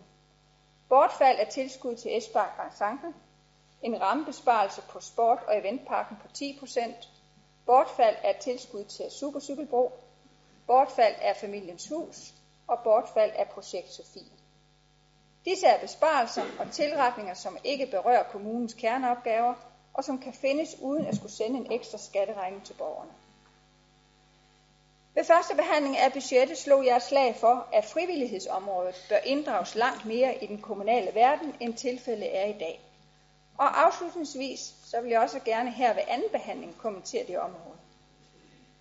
[0.90, 2.72] Bortfald af tilskud til Esbjerg Grand
[3.84, 7.08] en rammebesparelse på sport- og eventparken på 10%,
[7.66, 9.92] bortfald af tilskud til Supercykelbro,
[10.68, 12.34] bortfald af familiens hus
[12.68, 14.38] og bortfald af projekt Sofie.
[15.46, 19.54] Disse er besparelser og tilretninger, som ikke berører kommunens kerneopgaver,
[19.94, 23.12] og som kan findes uden at skulle sende en ekstra skatteregning til borgerne.
[25.16, 30.44] Ved første behandling af budgettet slog jeg slag for, at frivillighedsområdet bør inddrages langt mere
[30.44, 32.93] i den kommunale verden, end tilfældet er i dag.
[33.58, 37.78] Og afslutningsvis, så vil jeg også gerne her ved anden behandling kommentere det område.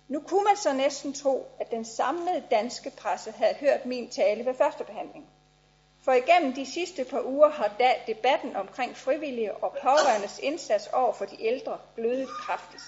[0.07, 4.45] Nu kunne man så næsten tro, at den samlede danske presse havde hørt min tale
[4.45, 5.25] ved første behandling.
[6.03, 7.71] For igennem de sidste par uger har
[8.07, 12.83] debatten omkring frivillige og pårørendes indsats over for de ældre blødet kraftigt.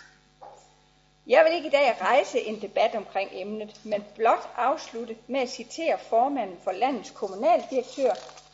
[1.27, 5.49] Jeg vil ikke i dag rejse en debat omkring emnet, men blot afslutte med at
[5.49, 8.13] citere formanden for landets kommunaldirektør,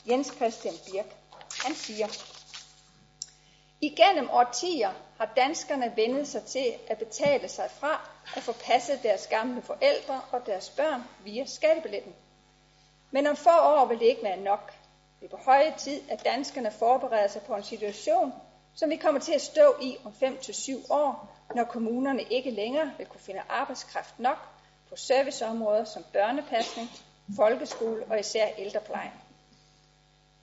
[0.09, 1.05] Jens Christian Birk.
[1.65, 2.07] Han siger,
[3.83, 9.27] Igennem årtier har danskerne vendet sig til at betale sig fra at få passet deres
[9.27, 12.15] gamle forældre og deres børn via skattebilletten.
[13.11, 14.73] Men om få år vil det ikke være nok.
[15.19, 18.33] Det er på høje tid, at danskerne forbereder sig på en situation,
[18.75, 23.07] som vi kommer til at stå i om 5-7 år, når kommunerne ikke længere vil
[23.07, 24.37] kunne finde arbejdskraft nok
[24.89, 26.89] på serviceområder som børnepasning,
[27.35, 29.11] folkeskole og især ældreplejen.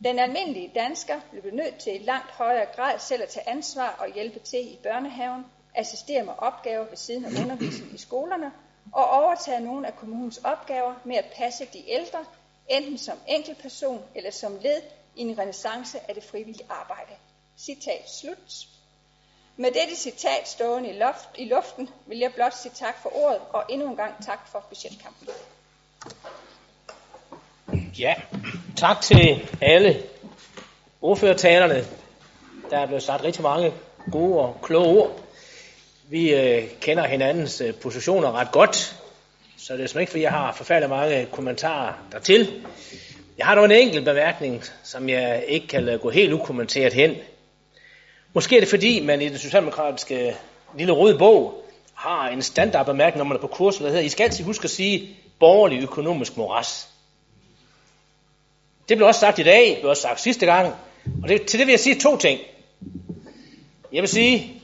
[0.05, 4.15] Den almindelige dansker blev nødt til i langt højere grad selv at tage ansvar og
[4.15, 8.53] hjælpe til i børnehaven, assistere med opgaver ved siden af undervisning i skolerne
[8.93, 12.25] og overtage nogle af kommunens opgaver med at passe de ældre,
[12.69, 14.83] enten som enkeltperson eller som led
[15.17, 17.13] i en renaissance af det frivillige arbejde.
[17.57, 18.69] Citat slut.
[19.57, 23.41] Med dette citat stående i, loft, i luften vil jeg blot sige tak for ordet
[23.53, 25.29] og endnu en gang tak for budgetkampen.
[27.99, 28.15] Ja,
[28.79, 30.03] tak til alle
[31.03, 31.85] ordførertalerne.
[32.71, 33.73] Der er blevet sagt rigtig mange
[34.13, 35.21] gode og kloge ord.
[36.09, 38.97] Vi øh, kender hinandens øh, positioner ret godt,
[39.57, 42.65] så det er som ikke, fordi jeg har forfærdelig mange kommentarer dertil.
[43.39, 47.15] Jeg har dog en enkelt bemærkning, som jeg ikke kan lade gå helt ukommenteret hen.
[48.33, 50.35] Måske er det fordi, man i den socialdemokratiske øh,
[50.77, 51.65] lille røde bog
[51.95, 54.71] har en standardbemærkning, når man er på kursen, der hedder, I skal altid huske at
[54.71, 56.89] sige borgerlig økonomisk moras.
[58.89, 60.75] Det blev også sagt i dag, det blev også sagt sidste gang.
[61.23, 62.41] Og det, til det vil jeg sige to ting.
[63.93, 64.63] Jeg vil sige,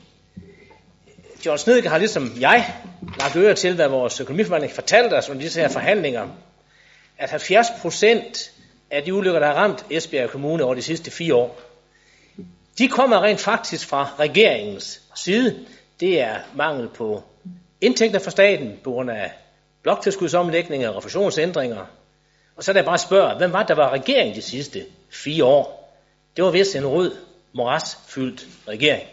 [1.45, 2.73] John Snedke har ligesom jeg
[3.19, 6.27] lagt øre til, hvad vores økonomiforhandling fortalte os om disse her forhandlinger,
[7.17, 8.51] at 70 procent
[8.91, 11.59] af de ulykker, der har ramt Esbjerg Kommune over de sidste fire år,
[12.77, 15.65] de kommer rent faktisk fra regeringens side.
[15.99, 17.23] Det er mangel på
[17.81, 19.31] indtægter fra staten på grund af
[19.83, 21.85] bloktilskudsomlægninger og refusionsændringer,
[22.55, 25.93] og så er der bare spørge, hvem var der var regering de sidste fire år?
[26.35, 27.15] Det var vist en rød,
[27.53, 29.07] morasfyldt regering.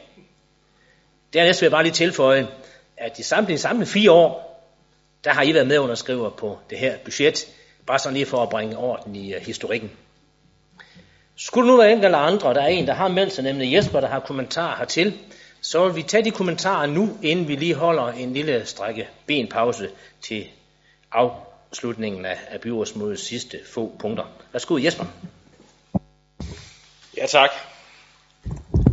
[1.33, 2.49] Dernæst vil jeg bare lige tilføje,
[2.97, 4.63] at de samtlige samlede fire år,
[5.25, 7.47] der har I været medunderskriver på det her budget,
[7.87, 9.91] bare sådan lige for at bringe orden i uh, historikken.
[11.37, 14.01] Skulle nu være en eller andre, der er en, der har meldt sig, nemlig Jesper,
[14.01, 15.19] der har kommentarer hertil,
[15.61, 19.91] så vil vi tage de kommentarer nu, inden vi lige holder en lille strække benpause
[20.21, 20.47] til
[21.13, 24.25] af, slutningen af, af byrådsmødets sidste få punkter.
[24.53, 25.05] Værsgo Jesper.
[27.17, 27.51] Ja tak.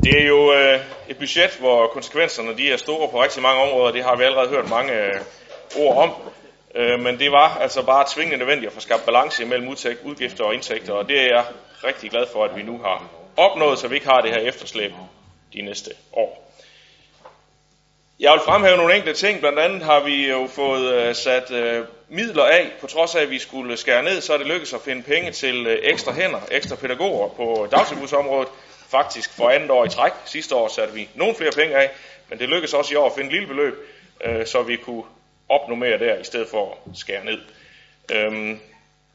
[0.03, 0.80] Det er jo øh,
[1.10, 3.91] et budget, hvor konsekvenserne de er store på rigtig mange områder.
[3.91, 5.22] Det har vi allerede hørt mange øh,
[5.77, 6.11] ord om.
[6.76, 9.68] Øh, men det var altså bare tvingende nødvendigt at få skabt balance mellem
[10.03, 10.93] udgifter og indtægter.
[10.93, 11.45] Og det er jeg
[11.84, 14.91] rigtig glad for, at vi nu har opnået, så vi ikke har det her efterslæb
[15.53, 16.53] de næste år.
[18.19, 19.39] Jeg vil fremhæve nogle enkelte ting.
[19.39, 22.72] Blandt andet har vi jo fået øh, sat øh, midler af.
[22.81, 25.31] På trods af, at vi skulle skære ned, så er det lykkedes at finde penge
[25.31, 28.49] til øh, ekstra hænder, ekstra pædagoger på dagtilbudsområdet.
[28.91, 30.11] Faktisk for andet år i træk.
[30.26, 31.90] Sidste år satte vi nogle flere penge af,
[32.30, 33.73] men det lykkedes også i år at finde et lille beløb,
[34.26, 35.03] øh, så vi kunne
[35.49, 37.40] opnå mere der, i stedet for at skære ned.
[38.11, 38.60] Øhm,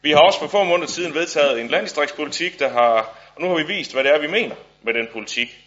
[0.03, 3.57] vi har også for få måneder siden vedtaget en landdistriktspolitik, der har, og nu har
[3.57, 5.64] vi vist, hvad det er, vi mener med den politik.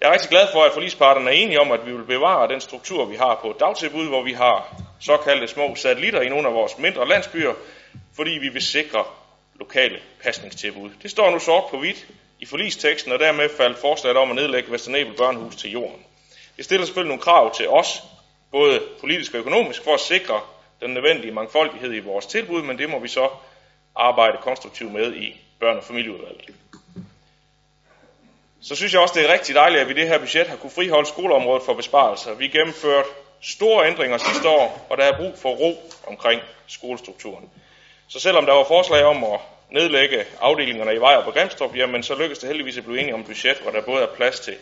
[0.00, 2.60] Jeg er rigtig glad for, at forlisparterne er enige om, at vi vil bevare den
[2.60, 6.78] struktur, vi har på dagtilbud, hvor vi har såkaldte små satellitter i nogle af vores
[6.78, 7.54] mindre landsbyer,
[8.16, 9.04] fordi vi vil sikre
[9.54, 10.90] lokale pasningstilbud.
[11.02, 12.06] Det står nu sort på hvidt
[12.40, 16.02] i forlisteksten, og dermed faldt forslaget om at nedlægge Vesternæbel Børnehus til jorden.
[16.56, 18.02] Det stiller selvfølgelig nogle krav til os,
[18.50, 20.40] både politisk og økonomisk, for at sikre
[20.80, 23.28] den nødvendige mangfoldighed i vores tilbud, men det må vi så
[23.96, 26.54] arbejde konstruktivt med i børne- og familieudvalget.
[28.62, 30.56] Så synes jeg også, det er rigtig dejligt, at vi i det her budget har
[30.56, 32.34] kunne friholde skoleområdet for besparelser.
[32.34, 33.08] Vi gennemførte
[33.40, 37.50] store ændringer sidste år, og der er brug for ro omkring skolestrukturen.
[38.08, 39.40] Så selvom der var forslag om at
[39.70, 43.20] nedlægge afdelingerne i Vejr på Grimstrup, jamen så lykkedes det heldigvis at blive enige om
[43.20, 44.54] et budget, hvor der både er plads til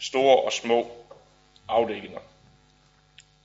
[0.00, 0.90] store og små
[1.68, 2.20] afdelinger.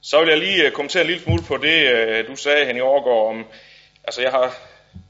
[0.01, 2.85] Så vil jeg lige øh, kommentere en lille smule på det, øh, du sagde, Henning
[2.85, 3.45] Overgaard, om,
[4.03, 4.57] altså jeg har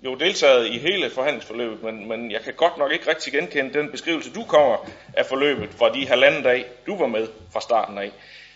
[0.05, 3.91] jo deltaget i hele forhandlingsforløbet, men, men jeg kan godt nok ikke rigtig genkende den
[3.91, 8.11] beskrivelse, du kommer af forløbet fra de halvanden dag, du var med fra starten af.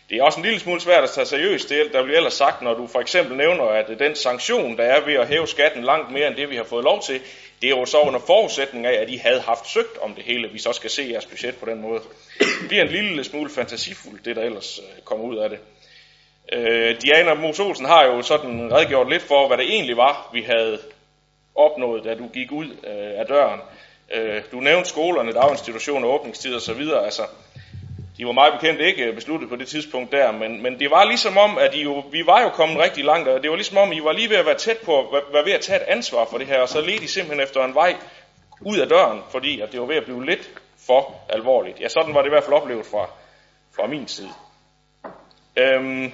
[0.09, 2.61] Det er også en lille smule svært at tage seriøst, det der bliver ellers sagt,
[2.61, 6.11] når du for eksempel nævner, at den sanktion, der er ved at hæve skatten langt
[6.11, 7.22] mere end det, vi har fået lov til,
[7.61, 10.47] det er jo så under forudsætning af, at I havde haft søgt om det hele,
[10.47, 12.01] vi så skal se jeres budget på den måde.
[12.39, 15.59] Det bliver en lille smule fantasifuldt, det der ellers øh, kommer ud af det.
[16.53, 20.41] Øh, Diana Mos Olsen har jo sådan redegjort lidt for, hvad det egentlig var, vi
[20.41, 20.80] havde
[21.56, 23.60] opnået, da du gik ud øh, af døren.
[24.14, 26.82] Øh, du nævnte skolerne, daginstitutioner, åbningstider osv.
[27.03, 27.23] Altså,
[28.18, 31.03] de var meget bekendt ikke øh, besluttet på det tidspunkt der, men, men det var
[31.03, 33.77] ligesom om, at I jo, vi var jo kommet rigtig langt, og det var ligesom
[33.77, 35.86] om, I var lige ved at være tæt på, at være ved at tage et
[35.88, 37.95] ansvar for det her, og så ledte I simpelthen efter en vej
[38.61, 40.52] ud af døren, fordi at det var ved at blive lidt
[40.88, 41.82] for alvorligt.
[41.82, 43.10] Ja, sådan var det i hvert fald oplevet fra,
[43.76, 44.30] fra min side.
[45.57, 46.14] Øhm,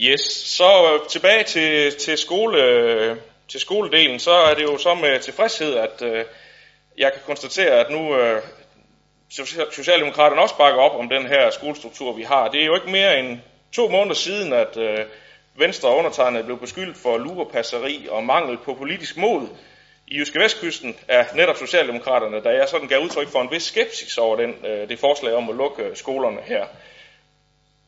[0.00, 3.16] yes, så øh, tilbage til, til, skole, øh,
[3.48, 6.24] til skoledelen, så er det jo så med tilfredshed, at øh,
[6.98, 8.42] jeg kan konstatere, at nu øh,
[9.70, 12.48] Socialdemokraterne også bakker op om den her skolestruktur, vi har.
[12.48, 13.38] Det er jo ikke mere end
[13.72, 15.04] to måneder siden, at øh,
[15.54, 19.46] Venstre undertegnet blev beskyldt for lurepasseri og mangel på politisk mod
[20.06, 24.18] i Jyske Vestkysten af netop Socialdemokraterne, da jeg sådan gav udtryk for en vis skepsis
[24.18, 26.66] over den, øh, det forslag om at lukke øh, skolerne her.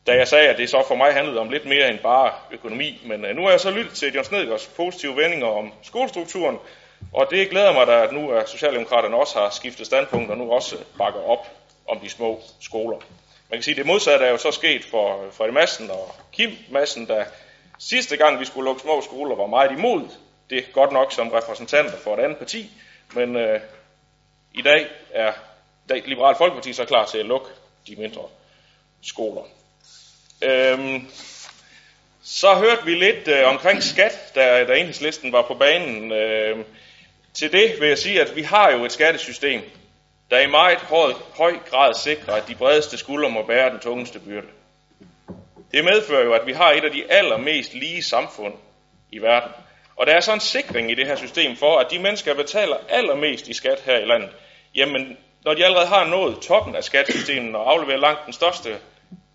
[0.07, 3.01] Da jeg sagde, at det så for mig handlede om lidt mere end bare økonomi.
[3.05, 6.57] Men øh, nu har jeg så lyttet til Jørgen Snedgers positive vendinger om skolestrukturen,
[7.13, 10.51] og det glæder mig da, at nu er Socialdemokraterne også har skiftet standpunkt og nu
[10.51, 11.47] også bakker op
[11.87, 12.97] om de små skoler.
[13.49, 16.15] Man kan sige, at det modsatte er jo så sket for øh, Frederik Madsen og
[16.31, 17.25] Kim Madsen, der
[17.79, 20.07] sidste gang vi skulle lukke små skoler var meget imod
[20.49, 22.71] det, godt nok som repræsentanter for et andet parti,
[23.13, 23.61] men øh,
[24.53, 25.33] i dag er
[26.05, 27.49] Liberal Folkeparti så klar til at lukke
[27.87, 28.21] de mindre
[29.01, 29.41] skoler.
[30.41, 31.07] Øhm,
[32.23, 36.11] så hørte vi lidt øh, omkring skat, da, da enhedslisten var på banen.
[36.11, 36.57] Øh,
[37.33, 39.61] til det vil jeg sige, at vi har jo et skattesystem,
[40.31, 44.19] der i meget høj, høj grad sikrer, at de bredeste skuldre må bære den tungeste
[44.19, 44.47] byrde.
[45.71, 48.53] Det medfører jo, at vi har et af de allermest lige samfund
[49.11, 49.51] i verden.
[49.95, 52.41] Og der er så en sikring i det her system for, at de mennesker, der
[52.43, 54.29] betaler allermest i skat her i landet,
[54.75, 58.77] jamen, når de allerede har nået toppen af skattesystemet og afleverer langt den største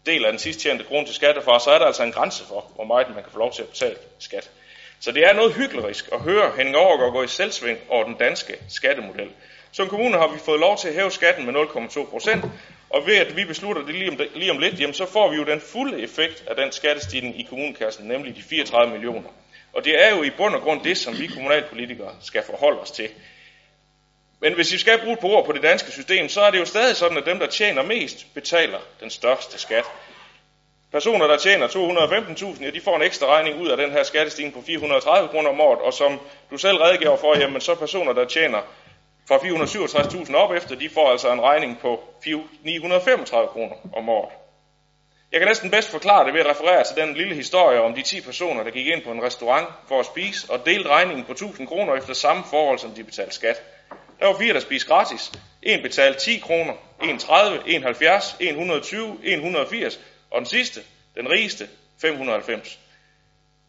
[0.06, 2.70] del af den sidst tjente krone til skattefar, så er der altså en grænse for,
[2.74, 4.50] hvor meget man kan få lov til at betale skat.
[5.00, 8.56] Så det er noget hyklerisk at høre Henning Overgaard gå i selvsving over den danske
[8.68, 9.30] skattemodel.
[9.72, 12.44] Som kommune har vi fået lov til at hæve skatten med 0,2 procent,
[12.90, 15.36] og ved at vi beslutter det lige om, lige om lidt, jamen så får vi
[15.36, 19.28] jo den fulde effekt af den skattestigning i kommunekassen, nemlig de 34 millioner.
[19.72, 22.90] Og det er jo i bund og grund det, som vi kommunalpolitikere skal forholde os
[22.90, 23.08] til.
[24.46, 26.64] Men hvis vi skal bruge et ord på det danske system, så er det jo
[26.64, 29.84] stadig sådan, at dem, der tjener mest, betaler den største skat.
[30.92, 34.54] Personer, der tjener 215.000, ja, de får en ekstra regning ud af den her skattestigning
[34.54, 36.20] på 430 kroner om året, og som
[36.50, 38.58] du selv redegør for, jamen så personer, der tjener
[39.28, 42.00] fra 467.000 op efter, de får altså en regning på
[42.62, 44.32] 935 kroner om året.
[45.32, 48.02] Jeg kan næsten bedst forklare det ved at referere til den lille historie om de
[48.02, 51.32] 10 personer, der gik ind på en restaurant for at spise og delte regningen på
[51.32, 53.62] 1000 kroner efter samme forhold, som de betalte skat.
[54.20, 55.32] Der var fire, der spiste gratis.
[55.62, 60.80] En betalte 10 kroner, en 30, en 70, en 120, en 180, og den sidste,
[61.16, 61.68] den rigeste,
[62.00, 62.78] 590.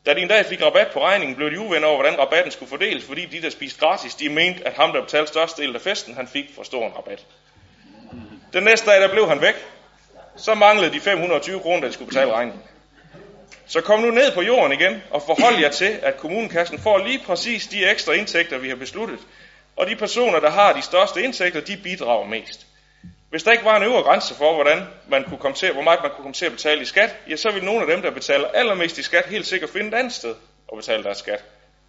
[0.06, 2.70] Da de en dag fik rabat på regningen, blev de uvenner over, hvordan rabatten skulle
[2.70, 6.14] fordeles, fordi de, der spiste gratis, de mente, at ham, der betalte størstedelen af festen,
[6.14, 7.26] han fik for stor en rabat.
[8.54, 9.56] Den næste dag, der blev han væk.
[10.36, 12.64] Så manglede de 520 kroner, da de skulle betale regningen.
[13.66, 17.20] Så kom nu ned på jorden igen og forhold jer til, at kommunekassen får lige
[17.26, 19.20] præcis de ekstra indtægter, vi har besluttet.
[19.78, 22.68] Og de personer, der har de største indtægter, de bidrager mest.
[23.30, 26.00] Hvis der ikke var en øvre grænse for, hvordan man kunne komme til, hvor meget
[26.02, 28.12] man kunne komme til at betale i skat, ja, så ville nogle af dem, der
[28.12, 30.36] betaler allermest i skat, helt sikkert finde et andet sted
[30.72, 31.44] at betale deres skat.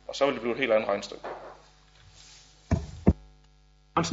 [0.08, 1.24] Og så ville det blive et helt andet regnstykke.
[3.96, 4.12] Hans.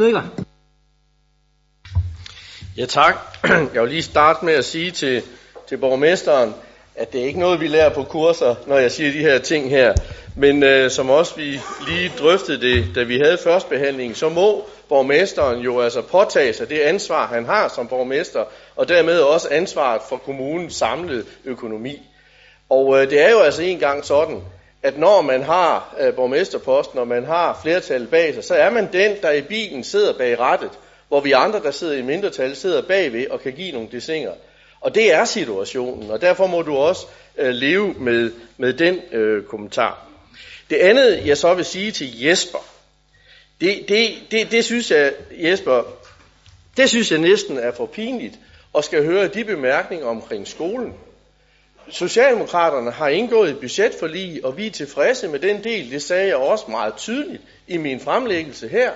[2.78, 3.16] Ja tak.
[3.74, 5.24] Jeg vil lige starte med at sige til,
[5.68, 6.54] til borgmesteren,
[6.96, 9.70] at det er ikke noget, vi lærer på kurser, når jeg siger de her ting
[9.70, 9.94] her.
[10.36, 15.60] Men øh, som også vi lige drøftede det, da vi havde førstbehandlingen, så må borgmesteren
[15.60, 18.44] jo altså påtage sig det ansvar, han har som borgmester,
[18.76, 22.02] og dermed også ansvaret for kommunens samlede økonomi.
[22.70, 24.42] Og øh, det er jo altså engang sådan,
[24.84, 28.90] at når man har øh, borgmesterposten, og man har flertal bag sig, så er man
[28.94, 30.72] den, der i bilen sidder bag rattet,
[31.08, 34.32] hvor vi andre, der sidder i mindretal, sidder bagved og kan give nogle desinger.
[34.86, 37.06] Og det er situationen, og derfor må du også
[37.38, 40.08] øh, leve med, med den øh, kommentar.
[40.70, 42.66] Det andet, jeg så vil sige til Jesper,
[43.62, 45.84] det, det, det, det synes jeg, Jesper,
[46.78, 48.40] det synes jeg næsten er for pinligt,
[48.78, 50.94] at skal høre de bemærkninger omkring skolen.
[51.90, 55.92] Socialdemokraterne har indgået et budgetforlig, og vi er tilfredse med den del.
[55.92, 58.92] Det sagde jeg også meget tydeligt i min fremlæggelse her.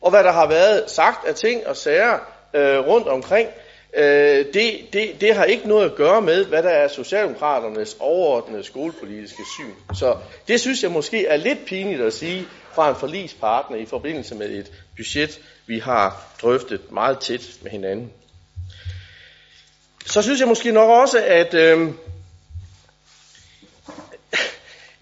[0.00, 2.18] Og hvad der har været sagt af ting og sager
[2.54, 3.48] øh, rundt omkring,
[3.94, 8.64] øh, det, det, det har ikke noget at gøre med, hvad der er Socialdemokraternes overordnede
[8.64, 9.94] skolepolitiske syn.
[9.94, 10.16] Så
[10.48, 14.50] det synes jeg måske er lidt pinligt at sige fra en forlispartner i forbindelse med
[14.50, 18.12] et budget, vi har drøftet meget tæt med hinanden.
[20.06, 21.88] Så synes jeg måske nok også, at øh,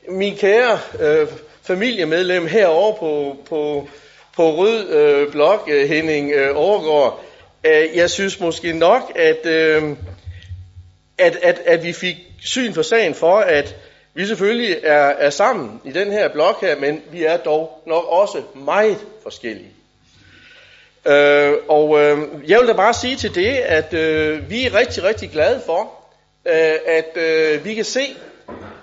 [0.09, 1.29] min kære øh,
[1.63, 3.89] familiemedlem herovre på, på,
[4.37, 7.25] på Rød øh, Blok, øh, Henning øh, Overgaard,
[7.67, 9.83] øh, jeg synes måske nok, at, øh,
[11.19, 13.77] at, at, at vi fik syn for sagen for, at
[14.15, 18.05] vi selvfølgelig er, er sammen i den her blok her, men vi er dog nok
[18.09, 19.71] også meget forskellige.
[21.07, 22.19] Øh, og øh,
[22.51, 25.93] jeg vil da bare sige til det, at øh, vi er rigtig, rigtig glade for,
[26.47, 28.17] øh, at øh, vi kan se,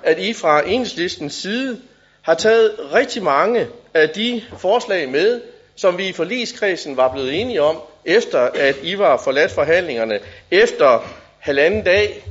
[0.04, 1.82] at I fra enhedslistens side
[2.22, 5.42] har taget rigtig mange af de forslag med,
[5.84, 10.20] som vi i forligskredsen var blevet enige om, efter at I var forladt forhandlingerne,
[10.52, 11.00] efter
[11.40, 12.26] halvanden dag,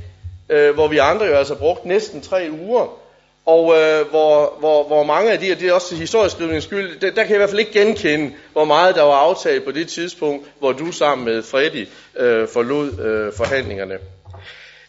[0.49, 2.99] øh, hvor vi andre jo altså brugt næsten tre uger,
[3.45, 6.99] og øh, hvor, hvor, hvor mange af de, og det er også til historisk skyld,
[6.99, 9.71] der, der kan jeg i hvert fald ikke genkende, hvor meget der var aftalt på
[9.71, 13.97] det tidspunkt, hvor du sammen med Freddy øh, forlod øh, forhandlingerne.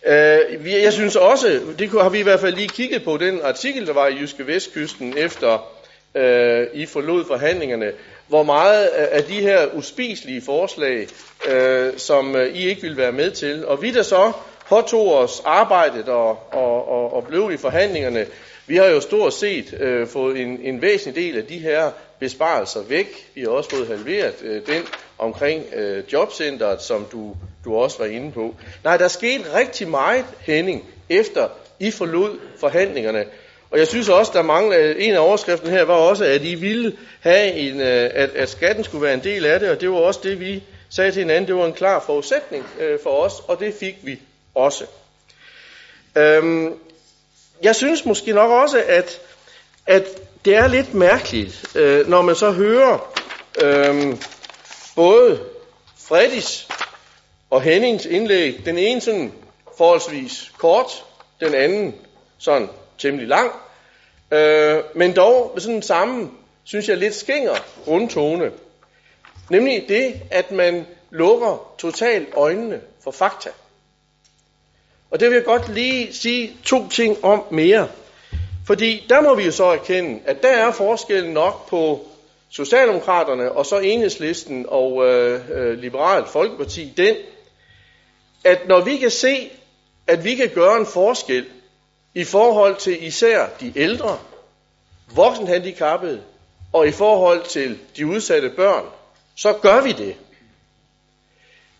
[0.06, 3.86] Øh, jeg synes også, det har vi i hvert fald lige kigget på, den artikel,
[3.86, 5.74] der var i Jyske Vestkysten, efter
[6.14, 7.92] øh, I forlod forhandlingerne,
[8.28, 11.06] hvor meget af de her uspiselige forslag,
[11.48, 13.66] øh, som øh, I ikke ville være med til.
[13.66, 14.32] Og vi der så
[14.68, 18.26] påtog os arbejdet og, og, og, og blev i forhandlingerne,
[18.66, 22.82] vi har jo stort set øh, fået en, en væsentlig del af de her besparelser
[22.82, 23.30] væk.
[23.34, 24.82] Vi har også fået halveret øh, den
[25.18, 28.54] omkring øh, jobcentret, som du, du også var inde på.
[28.84, 31.48] Nej, der skete rigtig meget, Henning, efter
[31.80, 33.24] I forlod forhandlingerne.
[33.74, 36.96] Og jeg synes også, der mangler, en af overskriften her var også, at I ville
[37.20, 39.96] have, en, øh, at, at skatten skulle være en del af det, og det var
[39.96, 43.60] også det, vi sagde til hinanden, det var en klar forudsætning øh, for os, og
[43.60, 44.20] det fik vi
[44.54, 44.84] også.
[46.16, 46.74] Øhm,
[47.62, 49.20] jeg synes måske nok også, at,
[49.86, 50.04] at
[50.44, 53.14] det er lidt mærkeligt, øh, når man så hører
[53.62, 54.16] øh,
[54.96, 55.40] både
[56.08, 56.68] Fredis
[57.50, 59.32] og Hennings indlæg, den ene sådan
[59.76, 61.04] forholdsvis kort,
[61.40, 61.94] den anden
[62.38, 62.68] sådan
[62.98, 63.52] temmelig lang,
[64.30, 66.30] øh, men dog med sådan samme,
[66.64, 68.52] synes jeg, lidt skinger grundtone.
[69.50, 73.50] Nemlig det, at man lukker totalt øjnene for fakta.
[75.10, 77.88] Og det vil jeg godt lige sige to ting om mere.
[78.66, 82.06] Fordi der må vi jo så erkende, at der er forskellen nok på
[82.48, 87.16] Socialdemokraterne og så Enhedslisten og øh, øh, Liberalt Folkeparti den,
[88.44, 89.50] at når vi kan se,
[90.06, 91.44] at vi kan gøre en forskel
[92.14, 94.18] i forhold til især de ældre,
[95.14, 96.22] voksenhandicappede
[96.72, 98.84] og i forhold til de udsatte børn,
[99.36, 100.16] så gør vi det.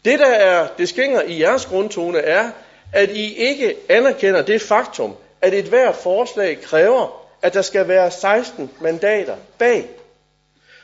[0.04, 2.50] Det, der er det skænger i jeres grundtone, er,
[2.92, 8.10] at I ikke anerkender det faktum, at et hvert forslag kræver, at der skal være
[8.10, 9.88] 16 mandater bag.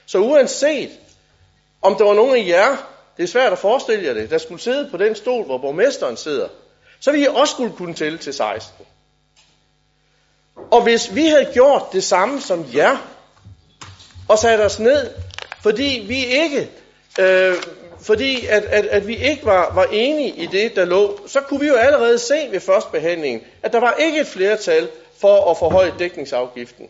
[0.06, 0.90] Så uanset
[1.82, 2.76] om der var nogen af jer,
[3.16, 6.16] det er svært at forestille jer det, der skulle sidde på den stol, hvor borgmesteren
[6.16, 6.48] sidder,
[7.00, 8.86] så ville I også skulle kunne tælle til 16.
[10.70, 12.96] Og hvis vi havde gjort det samme som jer,
[14.28, 15.10] og sat os ned,
[15.62, 16.70] fordi vi ikke
[17.20, 17.54] øh,
[18.02, 21.60] fordi at, at, at vi ikke var, var enige i det, der lå, så kunne
[21.60, 24.88] vi jo allerede se ved førstbehandlingen, at der var ikke et flertal
[25.20, 26.86] for at forhøje dækningsafgiften.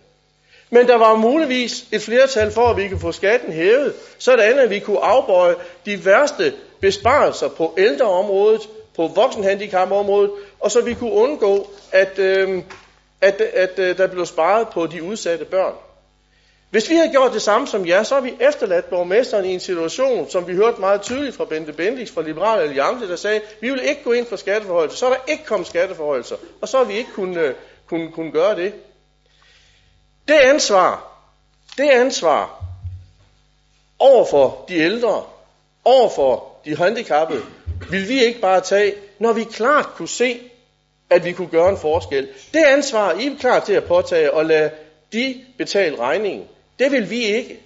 [0.71, 4.71] Men der var muligvis et flertal for, at vi kunne få skatten hævet, sådan at
[4.71, 5.55] vi kunne afbøje
[5.87, 10.31] de værste besparelser på ældreområdet, på voksenhandicapområdet,
[10.61, 12.63] og så vi kunne undgå, at, øh,
[13.21, 15.75] at, at, at der blev sparet på de udsatte børn.
[16.71, 19.61] Hvis vi havde gjort det samme som jer, så har vi efterladt borgmesteren i en
[19.61, 23.71] situation, som vi hørte meget tydeligt fra Bente Bendix fra Liberal Alliance, der sagde, vi
[23.71, 26.85] vil ikke gå ind for skatteforholdelser, så er der ikke kommet skatteforholdelser, og så har
[26.85, 27.55] vi ikke kunne, øh,
[27.87, 28.75] kunne, kunne gøre det.
[30.29, 31.13] Det ansvar,
[31.79, 32.65] det ansvar
[33.99, 35.25] over for de ældre,
[35.85, 37.43] over for de handicappede,
[37.91, 40.50] vil vi ikke bare tage, når vi klart kunne se,
[41.11, 42.29] at vi kunne gøre en forskel.
[42.55, 44.71] Det ansvar, I er klar til at påtage og lade
[45.13, 46.49] de betale regningen.
[46.79, 47.61] Det vil vi ikke.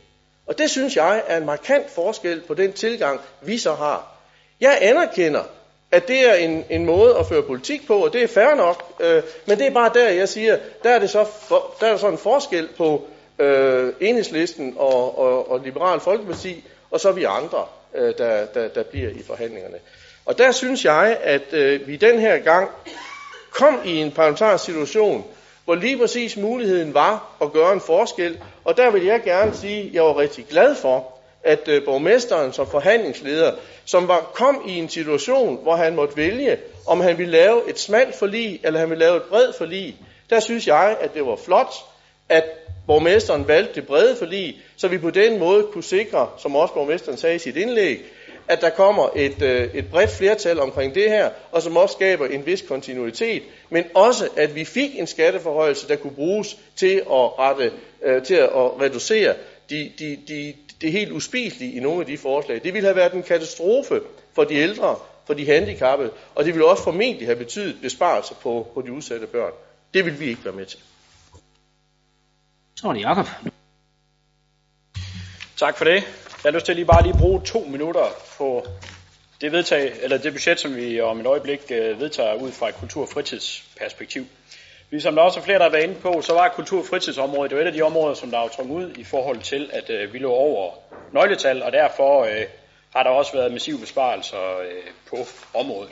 [0.47, 4.17] Og det synes jeg er en markant forskel på den tilgang, vi så har.
[4.61, 5.43] Jeg anerkender,
[5.91, 8.95] at det er en, en måde at føre politik på, og det er fair nok,
[9.01, 11.97] øh, men det er bare der, jeg siger, der er det så, for, der er
[11.97, 13.07] så en forskel på
[13.39, 18.83] øh, enhedslisten og, og, og Liberal Folkeparti, og så vi andre, øh, der, der, der
[18.83, 19.79] bliver i forhandlingerne.
[20.27, 22.71] Og der synes jeg, at øh, vi den her gang
[23.55, 25.25] kom i en parlamentarisk situation,
[25.65, 28.39] hvor lige præcis muligheden var at gøre en forskel.
[28.65, 31.15] Og der vil jeg gerne sige, at jeg var rigtig glad for,
[31.45, 33.53] at øh, borgmesteren som forhandlingsleder,
[33.85, 36.57] som var, kom i en situation, hvor han måtte vælge,
[36.87, 39.97] om han ville lave et smalt forlig, eller han ville lave et bredt forlig,
[40.31, 41.75] der synes jeg, at det var flot,
[42.29, 42.45] at
[42.87, 47.19] borgmesteren valgte det brede forlig, så vi på den måde kunne sikre, som også borgmesteren
[47.19, 48.05] sagde i sit indlæg,
[48.49, 52.27] at der kommer et, øh, et bredt flertal omkring det her, og som også skaber
[52.27, 57.39] en vis kontinuitet, men også at vi fik en skatteforhøjelse, der kunne bruges til at,
[57.39, 57.73] rette,
[58.03, 59.35] øh, til at reducere
[59.71, 62.61] de, de, de, det helt uspiselige i nogle af de forslag.
[62.65, 64.01] Det ville have været en katastrofe
[64.35, 64.97] for de ældre,
[65.27, 69.27] for de handicappede, og det ville også formentlig have betydet besparelser på, på de udsatte
[69.27, 69.53] børn.
[69.95, 70.79] Det vil vi ikke være med til.
[72.75, 73.27] Så er det Jacob.
[75.57, 76.24] Tak for det.
[76.45, 78.07] Jeg har lyst til lige bare lige bruge to minutter
[78.39, 78.67] på
[79.41, 82.75] det, vedtag, eller det budget, som vi om et øjeblik øh, vedtager ud fra et
[82.75, 84.25] kultur- og fritidsperspektiv.
[84.91, 87.53] Ligesom der også er flere, der har været inde på, så var kultur- og fritidsområdet
[87.53, 90.13] jo et af de områder, som der er trukket ud i forhold til, at øh,
[90.13, 90.73] vi lå over
[91.13, 92.45] nøgletal, og derfor øh,
[92.95, 95.17] har der også været massive besparelser øh, på
[95.55, 95.91] området.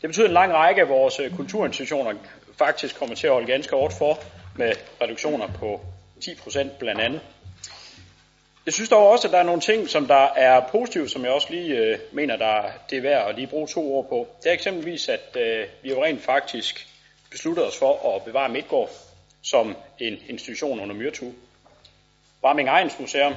[0.00, 2.14] Det betyder, at en lang række af vores øh, kulturinstitutioner
[2.58, 4.18] faktisk kommer til at holde ganske hårdt for
[4.56, 4.72] med
[5.02, 5.80] reduktioner på
[6.20, 7.20] 10 procent blandt andet.
[8.66, 11.32] Jeg synes dog også, at der er nogle ting, som der er positive, som jeg
[11.32, 14.28] også lige øh, mener, der det er værd at lige bruge to ord på.
[14.42, 16.86] Det er eksempelvis, at øh, vi jo rent faktisk
[17.30, 18.90] besluttede os for at bevare Midtgård
[19.42, 21.32] som en institution under Myrtu.
[22.42, 23.34] Varming Ejens Museum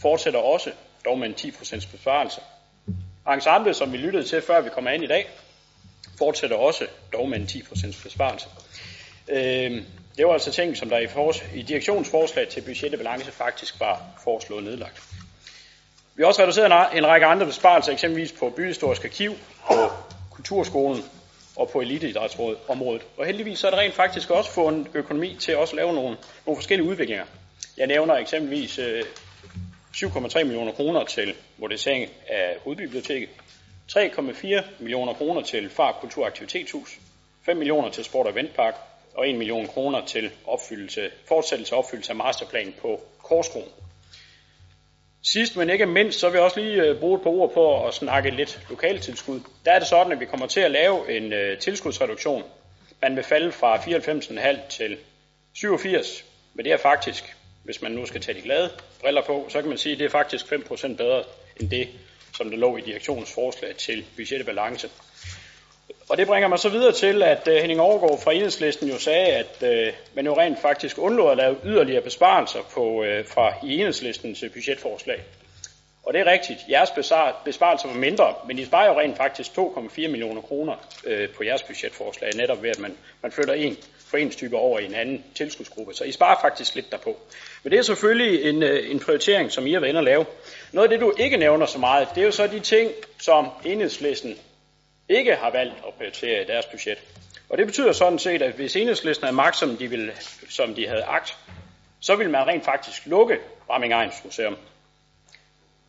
[0.00, 0.72] fortsætter også,
[1.04, 2.40] dog med en 10% besparelse.
[3.32, 5.28] Ensemble, som vi lyttede til, før vi kommer ind i dag,
[6.18, 8.48] fortsætter også, dog med en 10% besparelse.
[9.28, 9.82] Øh,
[10.16, 14.64] det var altså ting, som der i, for, i direktionsforslag til budgettebalance faktisk var foreslået
[14.64, 15.02] nedlagt.
[16.14, 19.32] Vi har også reduceret en række andre besparelser, eksempelvis på Byhistorisk Arkiv,
[19.66, 19.74] på
[20.30, 21.04] Kulturskolen
[21.56, 23.02] og på eliteidrætsområdet.
[23.16, 25.92] Og heldigvis så er der rent faktisk også fået en økonomi til at også lave
[25.92, 26.16] nogle,
[26.46, 27.24] nogle forskellige udviklinger.
[27.76, 29.02] Jeg nævner eksempelvis øh,
[29.96, 33.28] 7,3 millioner kroner til modernisering af hovedbiblioteket,
[33.92, 36.98] 3,4 millioner kroner til Far Kulturaktivitetshus,
[37.42, 38.74] 5 millioner til Sport- og Eventpark,
[39.16, 43.68] og 1 million kroner til opfyldelse, fortsættelse og opfyldelse af masterplanen på Korskronen.
[45.22, 47.86] Sidst men ikke mindst, så vil jeg også lige øh, bruge et par ord på
[47.86, 49.40] at snakke lidt lokaltilskud.
[49.64, 52.42] Der er det sådan, at vi kommer til at lave en øh, tilskudsreduktion.
[53.02, 54.96] Man vil falde fra 94,5 til
[55.54, 56.24] 87,
[56.54, 58.70] men det er faktisk, hvis man nu skal tage de glade
[59.00, 61.24] briller på, så kan man sige, at det er faktisk 5% bedre
[61.60, 61.88] end det,
[62.36, 64.88] som der lå i direktionens forslag til budgetbalance.
[66.08, 69.26] Og det bringer mig så videre til, at øh, Henning Overgaard fra Enhedslisten jo sagde,
[69.26, 73.78] at uh, man jo rent faktisk undlod at lave yderligere besparelser på, uh, fra i
[73.78, 75.22] Enhedslistens budgetforslag.
[76.02, 76.58] Og det er rigtigt.
[76.70, 76.90] Jeres
[77.44, 80.74] besparelser var mindre, men I sparer jo rent faktisk 2,4 millioner kroner
[81.06, 83.76] uh, på jeres budgetforslag, netop ved at man, man flytter en
[84.10, 85.94] foreningstype over i en anden tilskudsgruppe.
[85.94, 87.16] Så I sparer faktisk lidt derpå.
[87.62, 90.26] Men det er selvfølgelig en, en prioritering, som I har været inde at lave.
[90.72, 93.48] Noget af det, du ikke nævner så meget, det er jo så de ting, som
[93.64, 94.38] Enhedslisten
[95.08, 96.98] ikke har valgt at prioritere i deres budget.
[97.48, 100.12] Og det betyder sådan set, at hvis enhedslisten havde magt, som de, ville,
[100.48, 101.36] som de havde agt,
[102.00, 104.56] så ville man rent faktisk lukke Bramming Ejens Museum.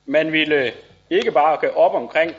[0.05, 0.71] Man ville øh,
[1.09, 2.35] ikke bare gå op omkring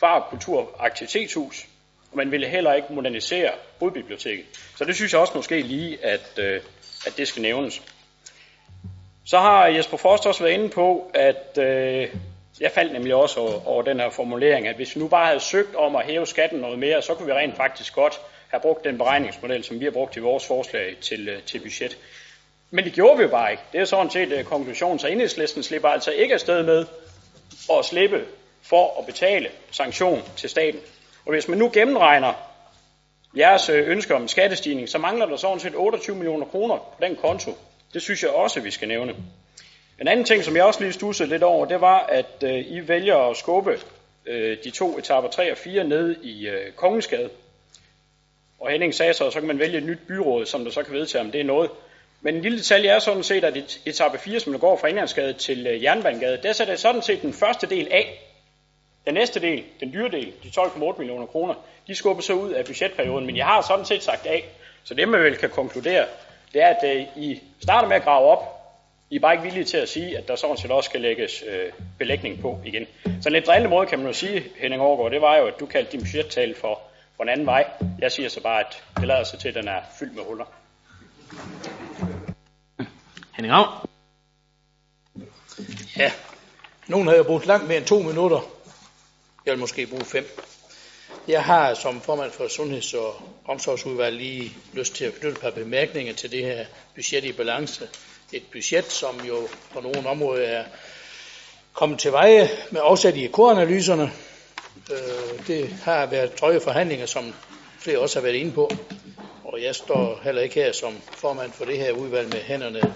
[0.00, 1.66] Far Kultur Aktivitetshus,
[2.10, 4.44] og man ville heller ikke modernisere hovedbiblioteket.
[4.76, 6.60] Så det synes jeg også måske lige, at, øh,
[7.06, 7.82] at det skal nævnes.
[9.24, 12.08] Så har Jesper Forst også været inde på, at øh,
[12.60, 15.40] jeg faldt nemlig også over, over den her formulering, at hvis vi nu bare havde
[15.40, 18.84] søgt om at hæve skatten noget mere, så kunne vi rent faktisk godt have brugt
[18.84, 21.98] den beregningsmodel, som vi har brugt i vores forslag til, øh, til budget.
[22.70, 23.62] Men det gjorde vi jo bare ikke.
[23.72, 26.86] Det er sådan set øh, konklusionen, så enhedslisten slipper altså ikke afsted med
[27.78, 28.24] at slippe
[28.62, 30.80] for at betale sanktion til staten.
[31.24, 32.32] Og hvis man nu gennemregner
[33.36, 37.16] jeres øh, ønsker om skattestigning, så mangler der sådan set 28 millioner kroner på den
[37.16, 37.58] konto.
[37.94, 39.14] Det synes jeg også, vi skal nævne.
[40.00, 42.88] En anden ting, som jeg også lige stussede lidt over, det var, at øh, I
[42.88, 43.78] vælger at skubbe
[44.26, 47.30] øh, de to etaper 3 og 4 ned i øh, Kongensgade.
[48.60, 50.82] Og Henning sagde så, at så kan man vælge et nyt byråd, som der så
[50.82, 51.70] kan vedtage, om det er noget.
[52.20, 55.66] Men en lille detalje er sådan set, at etape 4, som går fra Englandsgade til
[55.66, 58.22] øh, Jernbanegade, der sætter sådan set den første del af.
[59.06, 61.54] Den næste del, den dyre del, de 12,8 millioner kroner,
[61.86, 64.48] de skubber så ud af budgetperioden, men jeg har sådan set sagt af.
[64.84, 66.04] Så det man vel kan konkludere,
[66.52, 68.59] det er, at øh, I starter med at grave op,
[69.10, 71.44] i er bare ikke villige til at sige, at der sådan set også skal lægges
[71.48, 72.86] øh, belægning på igen.
[73.04, 75.60] Så en lidt drillende måde kan man jo sige, Henning Overgaard, det var jo, at
[75.60, 76.80] du kaldte din budgettale for,
[77.16, 77.70] for en anden vej.
[77.98, 80.44] Jeg siger så bare, at det lader sig til, at den er fyldt med huller.
[83.36, 83.88] Henning Ravn.
[85.96, 86.12] Ja,
[86.86, 88.40] nogen har jo brugt langt mere end to minutter.
[89.46, 90.26] Jeg vil måske bruge fem.
[91.28, 95.50] Jeg har som formand for Sundheds- og Omsorgsudvalget lige lyst til at knytte et par
[95.50, 96.64] bemærkninger til det her
[96.94, 97.88] budget i balance.
[98.32, 100.64] Et budget, som jo på nogle områder er
[101.72, 104.12] kommet til veje med afsat i koranalyserne.
[104.92, 107.34] Øh, det har været trøje forhandlinger, som
[107.78, 108.70] flere også har været inde på.
[109.44, 112.94] Og jeg står heller ikke her som formand for det her udvalg med hænderne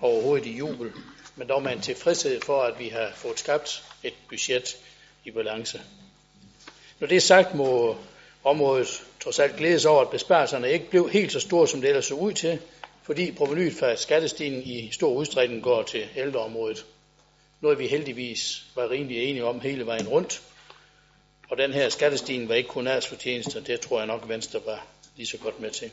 [0.00, 0.92] overhovedet i jubel,
[1.36, 4.76] men dog med en tilfredshed for, at vi har fået skabt et budget
[5.24, 5.80] i balance.
[7.00, 7.96] Når det er sagt, må
[8.44, 12.06] området trods alt glædes over, at besparelserne ikke blev helt så store, som det ellers
[12.06, 12.58] så ud til,
[13.06, 16.84] fordi provenyet fra skattestigningen i stor udstrækning går til ældreområdet.
[17.60, 20.42] Noget vi heldigvis var rimelig enige om hele vejen rundt.
[21.50, 25.26] Og den her skattestigning var ikke kun fortjenester, det tror jeg nok Venstre var lige
[25.26, 25.90] så godt med til.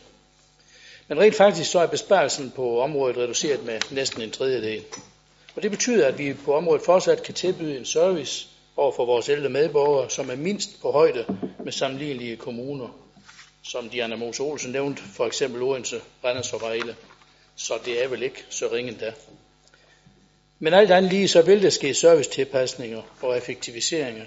[1.08, 4.84] Men rent faktisk så er besparelsen på området reduceret med næsten en tredjedel.
[5.56, 9.30] Og det betyder, at vi på området fortsat kan tilbyde en service over for vores
[9.30, 11.26] ældre medborgere, som er mindst på højde
[11.64, 13.03] med sammenlignelige kommuner,
[13.64, 16.96] som Diana Mose Olsen nævnte, for eksempel Odense, Randers og Vejle.
[17.56, 19.14] Så det er vel ikke så ringen da.
[20.60, 24.26] Men alt andet lige, så vil der ske servicetilpasninger og effektiviseringer,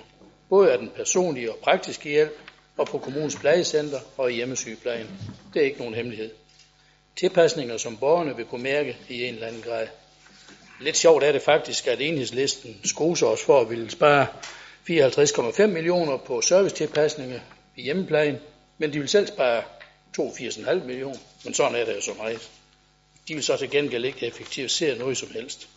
[0.49, 2.39] både af den personlige og praktiske hjælp,
[2.77, 5.07] og på kommunens plejecenter og i hjemmesygeplejen.
[5.55, 6.31] Det er ikke nogen hemmelighed.
[7.17, 9.87] Tilpasninger, som borgerne vil kunne mærke i en eller anden grad.
[10.81, 14.27] Lidt sjovt er det faktisk, at enhedslisten skoser os for at ville spare
[14.91, 17.41] 54,5 millioner på servicetilpasninger
[17.77, 18.39] i hjemmeplejen,
[18.79, 19.63] men de vil selv spare
[20.19, 21.19] 82,5 millioner.
[21.45, 22.51] Men sådan er det jo så meget.
[23.29, 25.69] De vil så til gengæld ikke effektivisere noget som helst.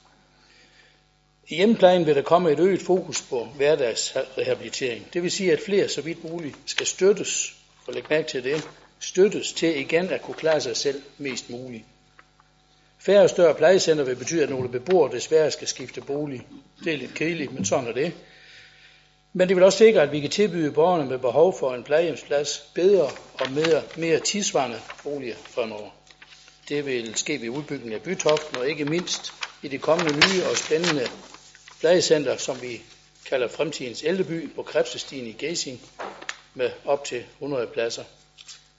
[1.47, 5.13] I hjemmeplejen vil der komme et øget fokus på hverdagsrehabilitering.
[5.13, 7.55] Det vil sige, at flere så vidt muligt skal støttes,
[7.87, 8.67] og læg mærke til det,
[8.99, 11.83] støttes til igen at kunne klare sig selv mest muligt.
[12.99, 16.47] Færre og større plejecenter vil betyde, at nogle beboere desværre skal skifte bolig.
[16.83, 18.13] Det er lidt kedeligt, men sådan er det.
[19.33, 22.69] Men det vil også sikre, at vi kan tilbyde borgerne med behov for en plejehjemsplads
[22.73, 25.89] bedre og mere, mere tidsvarende boliger fremover.
[26.69, 29.33] Det vil ske ved udbygningen af Bytoften og ikke mindst
[29.63, 31.07] i det kommende nye og spændende
[31.79, 32.81] plejecenter, som vi
[33.25, 35.81] kalder fremtidens ældreby på Krebsestien i Gæsing
[36.53, 38.03] med op til 100 pladser.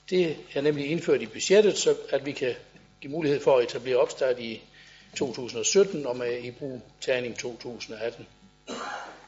[0.09, 2.55] Det er nemlig indført i budgettet, så at vi kan
[3.01, 4.61] give mulighed for at etablere opstart i
[5.15, 8.27] 2017 og med i brug tagning 2018.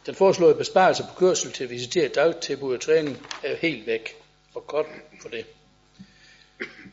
[0.05, 4.15] Den foreslåede besparelse på kørsel til visiteret dagtilbud og træning er helt væk,
[4.53, 4.87] og godt
[5.21, 5.45] for det.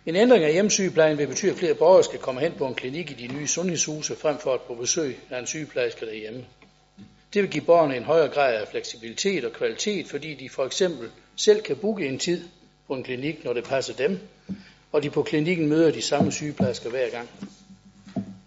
[0.06, 3.10] En ændring af hjemmesygeplejen vil betyde, at flere borgere skal komme hen på en klinik
[3.10, 6.44] i de nye sundhedshuse, frem for at på besøg af en sygeplejerske derhjemme.
[7.34, 11.10] Det vil give borgerne en højere grad af fleksibilitet og kvalitet, fordi de for eksempel
[11.36, 12.44] selv kan booke en tid
[12.86, 14.18] på en klinik, når det passer dem,
[14.92, 17.28] og de på klinikken møder de samme sygeplejersker hver gang.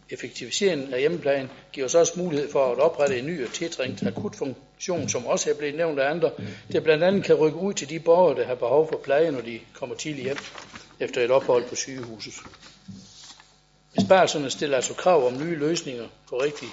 [0.09, 5.09] Effektiviseringen af hjemmeplejen giver os også mulighed for at oprette en ny og tiltrængt akutfunktion,
[5.09, 6.31] som også er blevet nævnt af andre,
[6.71, 9.41] der blandt andet kan rykke ud til de borgere, der har behov for pleje, når
[9.41, 10.37] de kommer tidligt hjem
[10.99, 12.33] efter et ophold på sygehuset.
[13.95, 16.67] Besparelserne stiller altså krav om nye løsninger på rigtig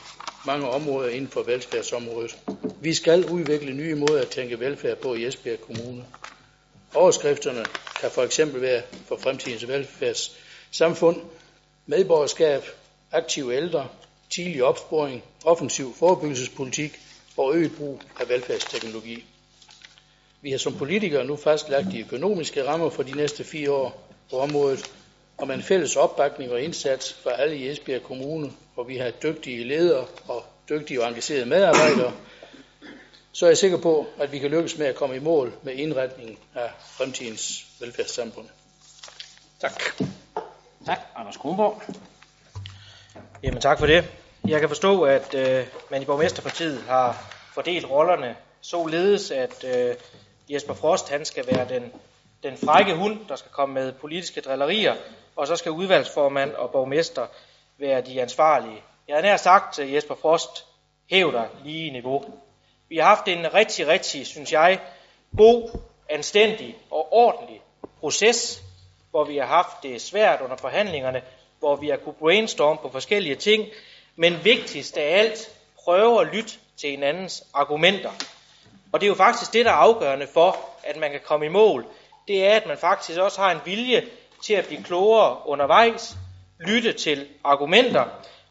[0.46, 2.36] mange områder inden for velfærdsområdet.
[2.80, 6.04] Vi skal udvikle nye måder at tænke velfærd på i Esbjerg Kommune.
[6.94, 7.64] Overskrifterne
[8.00, 11.16] kan for eksempel være for fremtidens velfærdssamfund,
[11.86, 12.62] medborgerskab,
[13.12, 13.88] aktive ældre,
[14.30, 17.00] tidlig opsporing, offensiv forebyggelsespolitik
[17.36, 19.24] og øget brug af velfærdsteknologi.
[20.42, 24.38] Vi har som politikere nu fastlagt de økonomiske rammer for de næste fire år på
[24.38, 24.90] området,
[25.38, 29.10] og med en fælles opbakning og indsats fra alle i Esbjerg Kommune, hvor vi har
[29.10, 32.12] dygtige ledere og dygtige og engagerede medarbejdere,
[33.32, 35.74] så er jeg sikker på, at vi kan lykkes med at komme i mål med
[35.74, 38.46] indretningen af fremtidens velfærdssamfund.
[39.60, 39.82] Tak.
[40.86, 41.82] Tak, Anders Kronborg.
[43.42, 44.10] Jamen tak for det.
[44.48, 49.94] Jeg kan forstå, at øh, man i Borgmesterpartiet har fordelt rollerne således, at øh,
[50.50, 51.92] Jesper Frost han skal være den,
[52.42, 54.94] den frække hund, der skal komme med politiske drillerier,
[55.36, 57.26] og så skal udvalgsformand og borgmester
[57.78, 60.66] være de ansvarlige jeg har nær sagt, Jesper Frost,
[61.10, 62.24] hæv dig lige i niveau.
[62.88, 64.80] Vi har haft en rigtig, rigtig, synes jeg,
[65.36, 67.60] god, anstændig og ordentlig
[68.00, 68.62] proces,
[69.10, 71.22] hvor vi har haft det svært under forhandlingerne,
[71.60, 73.66] hvor vi har kunne brainstorme på forskellige ting,
[74.16, 75.50] men vigtigst af alt,
[75.84, 78.10] prøve at lytte til hinandens argumenter.
[78.92, 81.48] Og det er jo faktisk det, der er afgørende for, at man kan komme i
[81.48, 81.86] mål.
[82.28, 84.06] Det er, at man faktisk også har en vilje
[84.42, 86.16] til at blive klogere undervejs,
[86.60, 88.04] lytte til argumenter.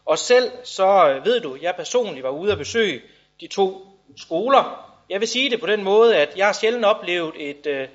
[0.06, 3.00] Og selv så øh, ved du, jeg personligt var ude at besøge
[3.40, 4.92] de to skoler.
[5.08, 7.88] Jeg vil sige det på den måde, at jeg har sjældent oplevet et, øh,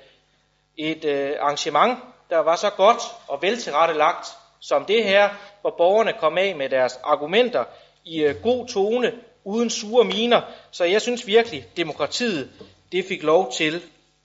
[0.78, 4.28] et øh, arrangement, der var så godt og veltilrettelagt
[4.68, 5.30] som det her,
[5.62, 7.64] hvor borgerne kom af med deres argumenter
[8.06, 9.14] i øh, god tone,
[9.44, 10.42] uden sure miner.
[10.72, 12.50] Så jeg synes virkelig, demokratiet
[12.92, 13.82] det fik lov til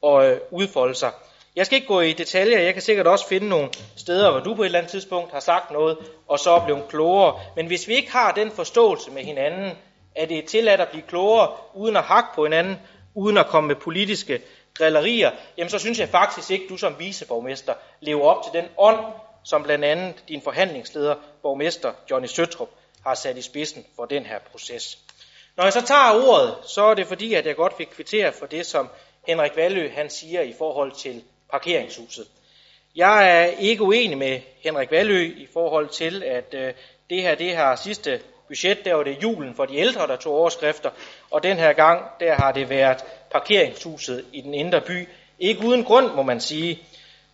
[0.06, 1.10] at øh, udfolde sig.
[1.56, 4.54] Jeg skal ikke gå i detaljer, jeg kan sikkert også finde nogle steder, hvor du
[4.54, 5.98] på et eller andet tidspunkt har sagt noget,
[6.28, 7.40] og så er blevet klogere.
[7.56, 9.72] Men hvis vi ikke har den forståelse med hinanden,
[10.16, 12.76] at det er tilladt at blive klogere, uden at hakke på hinanden,
[13.14, 14.40] uden at komme med politiske
[14.78, 18.98] drillerier, jamen så synes jeg faktisk ikke, du som viceborgmester lever op til den ånd,
[19.44, 22.68] som blandt andet din forhandlingsleder, borgmester Johnny Søtrup,
[23.06, 24.98] har sat i spidsen for den her proces.
[25.56, 28.46] Når jeg så tager ordet, så er det fordi, at jeg godt vil kvittere for
[28.46, 28.88] det, som
[29.26, 32.26] Henrik Valø han siger i forhold til parkeringshuset.
[32.96, 36.72] Jeg er ikke uenig med Henrik Valø i forhold til, at øh,
[37.10, 40.34] det her det her sidste budget, der var det julen for de ældre, der tog
[40.34, 40.90] overskrifter,
[41.30, 45.08] og den her gang, der har det været parkeringshuset i den indre by.
[45.38, 46.82] Ikke uden grund, må man sige.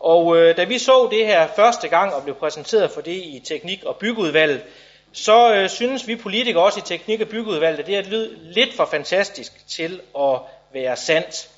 [0.00, 3.42] Og øh, da vi så det her første gang og blev præsenteret for det i
[3.44, 4.62] Teknik- og Byggeudvalget,
[5.12, 8.84] så øh, synes vi politikere også i Teknik- og Byggeudvalget, at det er lidt for
[8.84, 10.38] fantastisk til at
[10.72, 11.48] være sandt.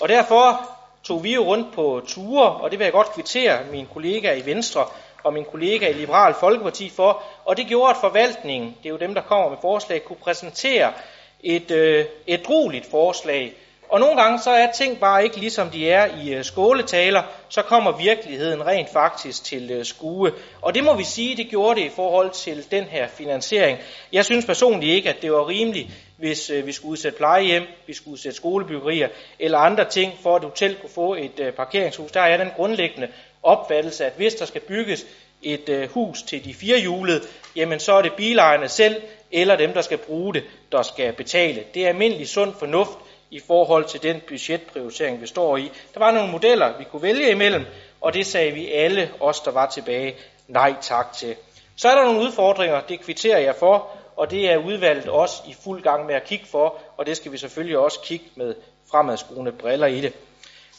[0.00, 0.70] Og derfor
[1.04, 4.46] tog vi jo rundt på ture, og det vil jeg godt kvittere min kollega i
[4.46, 4.86] Venstre
[5.24, 8.96] og min kollega i Liberal Folkeparti for, og det gjorde, at forvaltningen, det er jo
[8.96, 10.92] dem, der kommer med forslag, kunne præsentere
[11.40, 13.54] et, øh, et roligt forslag.
[13.88, 17.62] Og nogle gange så er ting bare ikke ligesom de er i øh, skåletaler, så
[17.62, 20.32] kommer virkeligheden rent faktisk til øh, skue.
[20.62, 23.78] Og det må vi sige, det gjorde det i forhold til den her finansiering.
[24.12, 27.92] Jeg synes personligt ikke, at det var rimeligt, hvis øh, vi skulle udsætte plejehjem, vi
[27.92, 29.08] skulle udsætte skolebyggerier
[29.38, 32.10] eller andre ting, for at et hotel kunne få et parkeringshus.
[32.12, 33.08] Der er den grundlæggende
[33.42, 35.06] opfattelse, at hvis der skal bygges
[35.44, 37.20] et øh, hus til de fire hjulede,
[37.56, 39.02] jamen så er det bilejerne selv,
[39.32, 40.42] eller dem, der skal bruge det,
[40.72, 41.64] der skal betale.
[41.74, 42.98] Det er almindelig sund fornuft
[43.34, 45.70] i forhold til den budgetprioritering, vi står i.
[45.94, 47.66] Der var nogle modeller, vi kunne vælge imellem,
[48.00, 50.14] og det sagde vi alle os, der var tilbage,
[50.48, 51.36] nej tak til.
[51.76, 55.54] Så er der nogle udfordringer, det kvitterer jeg for, og det er udvalget også i
[55.64, 58.54] fuld gang med at kigge for, og det skal vi selvfølgelig også kigge med
[58.90, 60.12] fremadskuende briller i det.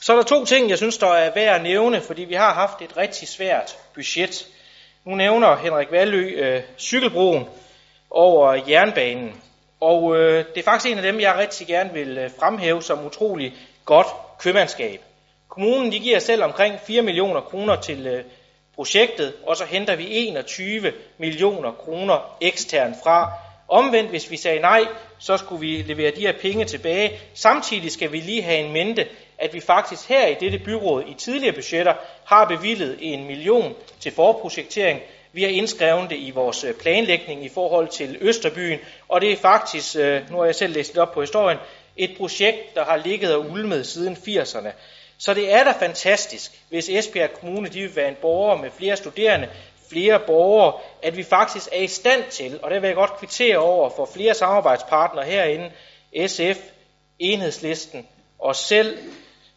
[0.01, 2.53] Så er der to ting, jeg synes, der er værd at nævne, fordi vi har
[2.53, 4.47] haft et rigtig svært budget.
[5.05, 7.45] Nu nævner Henrik Valø øh, cykelbroen
[8.11, 9.41] over jernbanen.
[9.85, 13.05] Og øh, det er faktisk en af dem, jeg rigtig gerne vil øh, fremhæve som
[13.05, 13.53] utrolig
[13.85, 14.07] godt
[14.39, 15.01] købmandskab.
[15.49, 18.23] Kommunen de giver selv omkring 4 millioner kroner til øh,
[18.75, 23.31] projektet, og så henter vi 21 millioner kroner ekstern fra.
[23.67, 24.81] Omvendt, hvis vi sagde nej,
[25.19, 27.19] så skulle vi levere de her penge tilbage.
[27.33, 29.07] Samtidig skal vi lige have en mente,
[29.37, 31.93] at vi faktisk her i dette byråd i tidligere budgetter
[32.25, 34.99] har bevillet en million til forprojektering.
[35.35, 39.37] Vi har indskrevet det i vores øh, planlægning i forhold til Østerbyen, og det er
[39.37, 41.57] faktisk, øh, nu har jeg selv læst det op på historien,
[41.97, 44.69] et projekt, der har ligget og ulmet siden 80'erne.
[45.17, 48.95] Så det er da fantastisk, hvis Esbjerg Kommune de vil være en borger med flere
[48.95, 49.49] studerende,
[49.89, 53.57] flere borgere, at vi faktisk er i stand til, og det vil jeg godt kvittere
[53.57, 55.71] over for flere samarbejdspartnere herinde,
[56.27, 56.59] SF,
[57.19, 58.07] Enhedslisten,
[58.39, 58.97] os selv,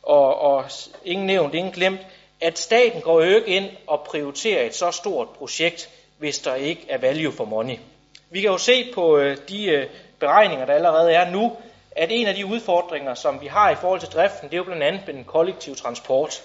[0.03, 0.65] og, og
[1.05, 2.01] ingen nævnt, ingen glemt,
[2.41, 6.87] at staten går jo ikke ind og prioriterer et så stort projekt, hvis der ikke
[6.89, 7.77] er value for money.
[8.31, 9.87] Vi kan jo se på øh, de øh,
[10.19, 11.57] beregninger, der allerede er nu,
[11.91, 14.65] at en af de udfordringer, som vi har i forhold til driften, det er jo
[14.65, 16.43] blandt andet med den kollektive transport.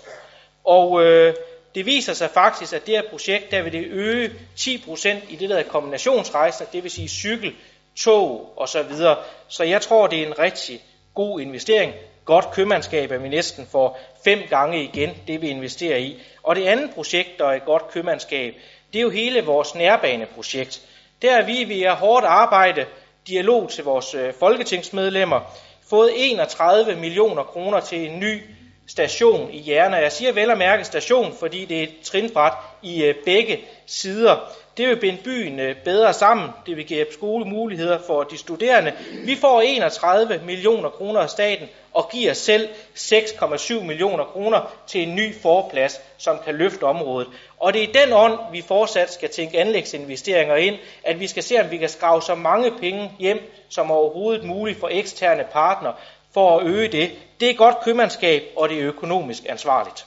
[0.64, 1.36] Og øh,
[1.76, 5.50] det viser sig faktisk, at det her projekt, der vil det øge 10% i det,
[5.50, 7.56] der kombinationsrejser, det vil sige cykel,
[7.96, 9.18] tog og så videre.
[9.48, 10.82] Så jeg tror, det er en rigtig
[11.14, 11.94] god investering.
[12.26, 16.22] Godt købmandskab, at vi næsten får fem gange igen det, vi investerer i.
[16.44, 18.54] Og det andet projekt, der er et godt købmandskab,
[18.94, 20.82] det er jo hele vores nærbaneprojekt.
[21.22, 22.86] Der er vi via hårdt arbejde,
[23.28, 25.42] dialog til vores øh, folketingsmedlemmer,
[25.90, 28.42] fået 31 millioner kroner til en ny
[28.88, 30.02] station i hjernen.
[30.02, 34.38] Jeg siger vel at mærke station, fordi det er et trinbræt i øh, begge sider.
[34.78, 36.50] Det vil binde byen øh, bedre sammen.
[36.66, 38.94] Det vil give skolemuligheder for de studerende.
[39.26, 45.16] Vi får 31 millioner kroner af staten, og giver selv 6,7 millioner kroner til en
[45.16, 47.28] ny forplads, som kan løfte området.
[47.60, 51.44] Og det er i den ånd, vi fortsat skal tænke anlægsinvesteringer ind, at vi skal
[51.44, 53.40] se, om vi kan skrave så mange penge hjem
[53.70, 55.92] som overhovedet muligt for eksterne partner,
[56.34, 57.12] for at øge det.
[57.40, 60.06] Det er godt købmandskab, og det er økonomisk ansvarligt.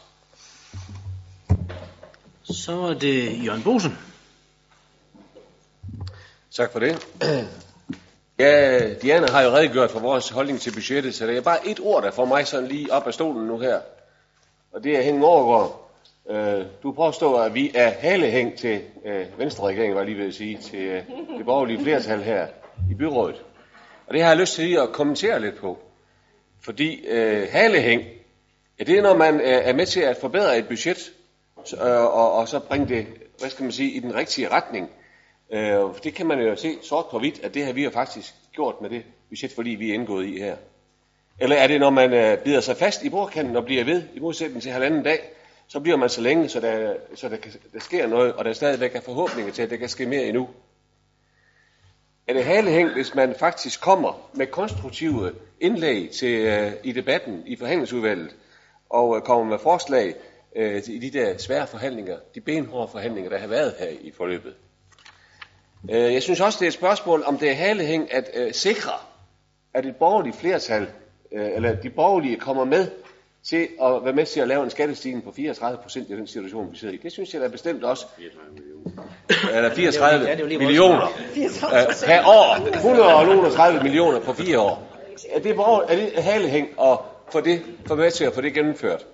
[2.44, 3.98] Så er det Jørgen Bosen.
[6.56, 7.06] Tak for det.
[8.38, 11.80] Ja, Diana har jo redegjort for vores holdning til budgettet, så det er bare et
[11.80, 13.80] ord, der får mig sådan lige op af stolen nu her.
[14.72, 15.90] Og det er Henning Overgaard.
[16.30, 20.34] Øh, du påstår, at vi er halehæng til øh, Venstre-regeringen, var jeg lige ved at
[20.34, 21.02] sige, til øh,
[21.38, 22.46] det borgerlige flertal her
[22.90, 23.42] i byrådet.
[24.06, 25.78] Og det har jeg lyst til lige at kommentere lidt på.
[26.60, 28.02] Fordi øh, halehæng,
[28.78, 31.12] ja, det er når man øh, er med til at forbedre et budget,
[31.64, 33.06] så, øh, og, og så bringe det,
[33.38, 34.90] hvad skal man sige, i den rigtige retning.
[35.52, 38.34] Øh, det kan man jo se sort på hvidt, at det har vi jo faktisk
[38.52, 40.56] gjort med det budget, fordi vi er indgået i her.
[41.38, 44.20] Eller er det, når man øh, bider sig fast i bordkanten og bliver ved, i
[44.20, 45.18] modsætning til halvanden dag,
[45.68, 48.52] så bliver man så længe, så der, så der, kan, der sker noget, og der
[48.52, 50.48] stadigvæk er forhåbninger til, at der kan ske mere endnu
[52.28, 58.36] en halehæng, hvis man faktisk kommer med konstruktive indlæg til, øh, i debatten i forhandlingsudvalget,
[58.90, 60.14] og øh, kommer med forslag
[60.56, 64.54] øh, i de der svære forhandlinger, de benhårde forhandlinger, der har været her i forløbet.
[65.90, 68.92] Øh, jeg synes også, det er et spørgsmål, om det er halehæng at øh, sikre,
[69.74, 70.82] at et borgerligt flertal,
[71.32, 72.90] øh, eller de borgerlige kommer med
[73.48, 76.72] til at være med til at lave en skattestigning på 34 procent i den situation,
[76.72, 76.96] vi sidder i.
[76.96, 78.06] Det synes jeg da bestemt også.
[79.52, 81.06] Eller 34 ja, millioner
[81.36, 82.76] øh, per år.
[82.76, 84.92] 130 millioner på fire år.
[85.30, 86.98] Er det, borger, er det halehæng at
[87.32, 89.06] få det få med til at få det gennemført?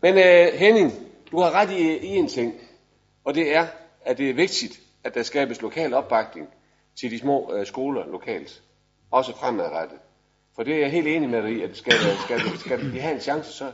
[0.00, 0.92] Men øh, Henning,
[1.30, 2.54] du har ret i, i en ting,
[3.24, 3.66] og det er,
[4.04, 6.48] at det er vigtigt, at der skabes lokal opbakning
[7.00, 8.62] til de små øh, skoler lokalt,
[9.10, 9.98] også fremadrettet.
[10.56, 13.00] For det er jeg helt enig med dig i, at skal, skal, skal, skal de
[13.00, 13.64] have en chance, så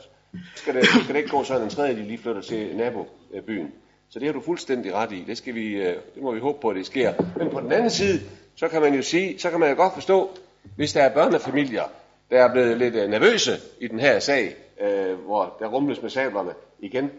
[0.56, 3.72] skal det, skal det ikke gå sådan en tredje, de lige flytter til nabobyen.
[4.10, 5.24] Så det har du fuldstændig ret i.
[5.26, 7.12] Det, skal vi, øh, det må vi håbe på, at det sker.
[7.36, 8.20] Men på den anden side,
[8.56, 10.30] så kan man jo sige, så kan man jo godt forstå,
[10.76, 11.84] hvis der er børnefamilier,
[12.30, 16.10] der er blevet lidt øh, nervøse i den her sag, øh, hvor der rumles med
[16.10, 17.10] sablerne igen,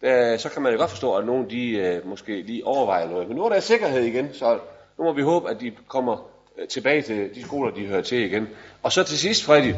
[0.00, 3.28] der, så kan man jo godt forstå, at nogen de øh, måske lige overvejer noget.
[3.28, 4.58] Men nu er der sikkerhed igen, så
[4.98, 6.30] nu må vi håbe, at de kommer
[6.60, 8.48] Øh, tilbage til de skoler, de hører til igen.
[8.82, 9.74] Og så til sidst, Freddy,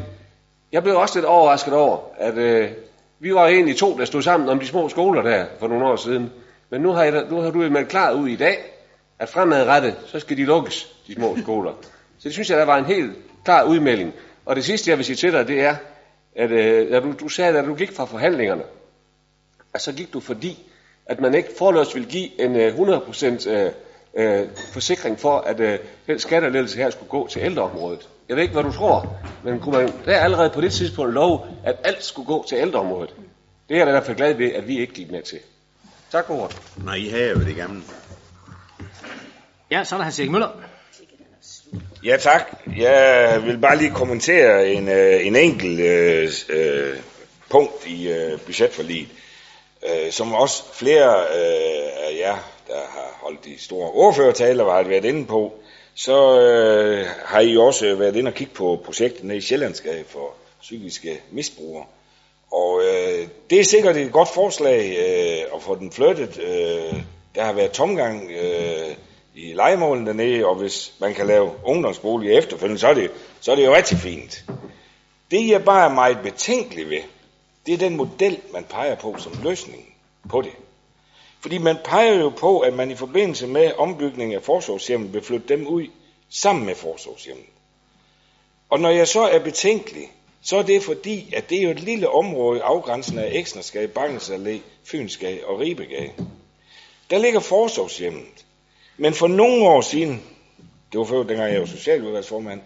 [0.73, 2.71] jeg blev også lidt overrasket over, at øh,
[3.19, 5.97] vi var egentlig to, der stod sammen om de små skoler der for nogle år
[5.97, 6.31] siden.
[6.71, 8.59] Men nu har, jeg, nu har du jo meldt klar ud i dag,
[9.19, 11.73] at fremadrettet, så skal de lukkes, de små skoler.
[12.19, 13.13] Så det synes jeg, der var en helt
[13.45, 14.13] klar udmelding.
[14.47, 15.77] Og det sidste, jeg vil sige til dig, det er,
[16.37, 18.63] at øh, du, du sagde, at du gik fra forhandlingerne,
[19.75, 20.59] at så gik du fordi,
[21.07, 23.71] at man ikke forløs vil give en øh, 100% øh,
[24.17, 28.09] øh, forsikring for, at øh, den skattelettelse her skulle gå til ældreområdet.
[28.29, 31.41] Jeg ved ikke, hvad du tror, men kunne man der allerede på det tidspunkt love,
[31.65, 33.15] at alt skulle gå til ældreområdet?
[33.69, 35.39] Det er jeg i hvert fald glad ved, at vi ikke gik med til.
[36.13, 36.57] Tak for ordet.
[36.85, 37.83] Nej, I har jo det gamle.
[39.71, 40.49] Ja, så er der Hans Erik Møller.
[42.05, 42.43] Ja, tak.
[42.77, 46.97] Jeg vil bare lige kommentere en, øh, en enkelt øh, øh,
[47.51, 49.09] punkt i øh, budgetforliget,
[49.89, 52.37] øh, som også flere øh, af jer,
[52.73, 55.53] der har holdt de store ordførertaler, har været inde på.
[55.95, 60.35] Så øh, har I også været inde og kigge på projektet nede i Sjællandskab for
[60.61, 61.85] psykiske misbrugere.
[62.53, 66.39] Og øh, det er sikkert et godt forslag øh, at få den flyttet.
[66.39, 67.03] Øh,
[67.35, 68.97] der har været tomgang øh,
[69.35, 73.57] i legemålen dernede, og hvis man kan lave ungdomsbolig efterfølgende, så er det, så er
[73.57, 74.45] det jo rigtig fint.
[75.31, 77.03] Det jeg bare er meget betænkelig ved,
[77.67, 79.95] det er den model, man peger på som løsning
[80.31, 80.53] på det.
[81.43, 85.49] Fordi man peger jo på, at man i forbindelse med ombygningen af forsorgshjemmet vil flytte
[85.49, 85.87] dem ud
[86.31, 87.47] sammen med forsorgshjemmet.
[88.71, 90.13] Og når jeg så er betænkelig,
[90.43, 94.31] så er det fordi, at det er jo et lille område afgrænsen af Eksnerskab, Bakkens
[94.31, 96.13] Allé, Fynsgade og Ribegade.
[97.11, 98.45] Der ligger forsorgshjemmet.
[98.97, 100.23] Men for nogle år siden,
[100.93, 102.61] det var før dengang jeg var socialudvalgsformand,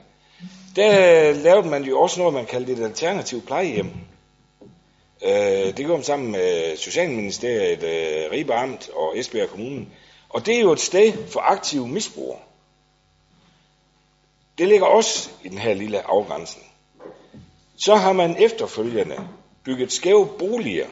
[0.77, 3.91] der lavede man jo også noget, man kaldte et alternativt plejehjem.
[5.27, 9.87] Øh, det gjorde man sammen med Socialministeriet, øh, Ribe Amt og Esbjerg Kommune.
[10.29, 12.39] Og det er jo et sted for aktive misbrugere.
[14.59, 16.67] Det ligger også i den her lille afgrænsning.
[17.77, 19.29] Så har man efterfølgende
[19.65, 20.87] bygget skæve boliger,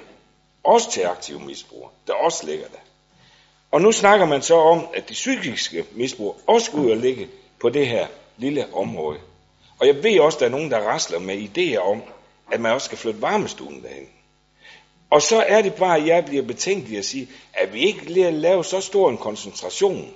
[0.65, 2.79] også til aktive misbrugere, der også ligger der.
[3.71, 7.29] Og nu snakker man så om, at de psykiske misbrug også skulle ud og ligge
[7.61, 8.07] på det her
[8.37, 9.19] lille område.
[9.79, 12.03] Og jeg ved også, at der er nogen, der rasler med idéer om,
[12.53, 14.09] at man også skal flytte varmestuen derhen.
[15.11, 18.65] Og så er det bare, at jeg bliver betænkelig at sige, at vi ikke lave
[18.65, 20.13] så stor en koncentration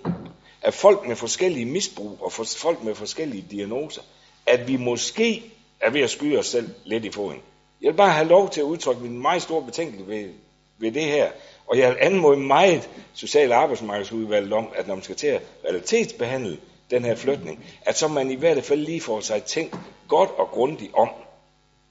[0.63, 4.03] af folk med forskellige misbrug og for folk med forskellige diagnoser,
[4.47, 7.41] at vi måske er ved at skyde os selv lidt i foden.
[7.83, 10.33] Jeg vil bare have lov til at udtrykke min meget store betænkelighed ved,
[10.79, 11.31] ved det her.
[11.67, 15.43] Og jeg vil anmode meget Social- og Arbejdsmarkedsudvalget om, at når man skal til at
[15.65, 16.59] realitetsbehandle
[16.91, 19.77] den her flytning, at så man i hvert fald lige får sig tænkt
[20.09, 21.09] godt og grundigt om,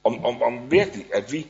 [0.04, 1.48] om, om, om virkelig, at vi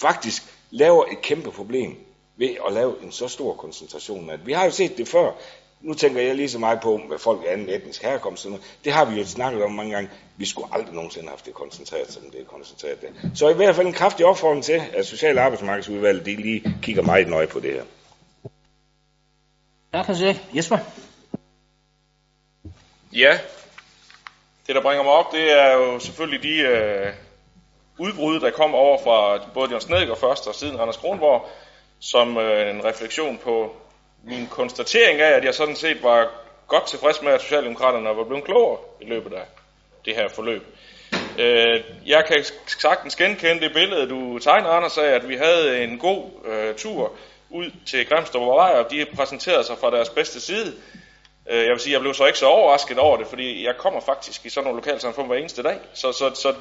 [0.00, 1.96] faktisk laver et kæmpe problem
[2.36, 4.30] ved at lave en så stor koncentration.
[4.30, 5.32] At vi har jo set det før.
[5.80, 8.46] Nu tænker jeg lige så meget på, med folk af anden etnisk herkomst.
[8.84, 10.10] Det har vi jo snakket om mange gange.
[10.36, 13.08] Vi skulle aldrig nogensinde have haft det koncentreret, som det er koncentreret der.
[13.34, 17.02] Så i hvert fald en kraftig opfordring til, at Social- og Arbejdsmarkedsudvalget de lige kigger
[17.02, 17.82] meget nøje på det her.
[19.94, 20.40] Ja, kan se.
[20.54, 20.78] Jesper?
[23.12, 23.38] Ja,
[24.66, 27.12] det der bringer mig op, det er jo selvfølgelig de øh,
[28.00, 31.48] udbrud, der kom over fra både Jørgen Snedgaard først og siden Anders Kronborg,
[32.00, 33.76] som øh, en refleksion på
[34.24, 36.30] min konstatering af, at jeg sådan set var
[36.68, 39.44] godt tilfreds med, at Socialdemokraterne var blevet klogere i løbet af
[40.04, 40.62] det her forløb.
[41.38, 45.98] Øh, jeg kan sagtens genkende det billede, du tegner, Anders, af, at vi havde en
[45.98, 47.12] god øh, tur
[47.50, 50.74] ud til Grimstrup og Vej, og de præsenterede sig fra deres bedste side.
[51.50, 54.00] Øh, jeg vil sige, jeg blev så ikke så overrasket over det, fordi jeg kommer
[54.00, 55.78] faktisk i sådan nogle lokalsamfund hver eneste dag.
[55.94, 56.54] Så, så, så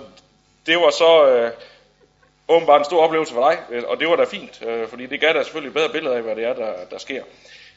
[0.66, 1.52] det var så øh,
[2.48, 5.20] åbenbart en stor oplevelse for dig, øh, og det var da fint, øh, fordi det
[5.20, 7.24] gav dig selvfølgelig et bedre billede af, hvad det er, der, der sker.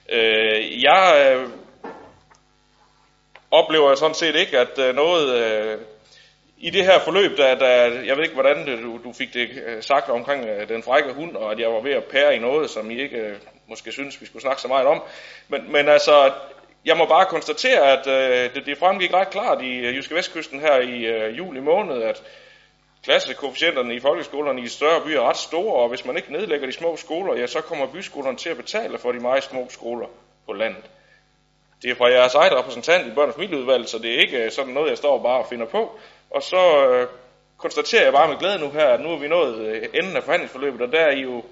[0.08, 1.48] Øh, jeg øh,
[3.50, 5.78] oplever sådan set ikke, at øh, noget øh,
[6.58, 7.66] i det her forløb, der, der,
[8.02, 11.36] jeg ved ikke, hvordan du, du fik det øh, sagt omkring øh, den frække hund,
[11.36, 13.36] og at jeg var ved at pære i noget, som I ikke øh,
[13.68, 15.02] måske synes, vi skulle snakke så meget om.
[15.48, 16.32] Men, men altså,
[16.84, 20.60] jeg må bare konstatere, at øh, det, det fremgik ret klart i øh, Jyske Vestkysten
[20.60, 22.22] her i øh, juli måned, at
[23.02, 26.72] klassekoefficienterne i folkeskolerne i større byer er ret store, og hvis man ikke nedlægger de
[26.72, 30.06] små skoler, ja, så kommer byskolerne til at betale for de meget små skoler
[30.46, 30.84] på landet.
[31.82, 34.50] Det er fra jeres eget repræsentant i børn- og familieudvalget, så det er ikke øh,
[34.50, 35.98] sådan noget, jeg står bare og finder på.
[36.30, 37.08] Og så øh,
[37.56, 40.22] konstaterer jeg bare med glæde nu her, at nu er vi nået øh, enden af
[40.22, 41.44] forhandlingsforløbet, og der er I jo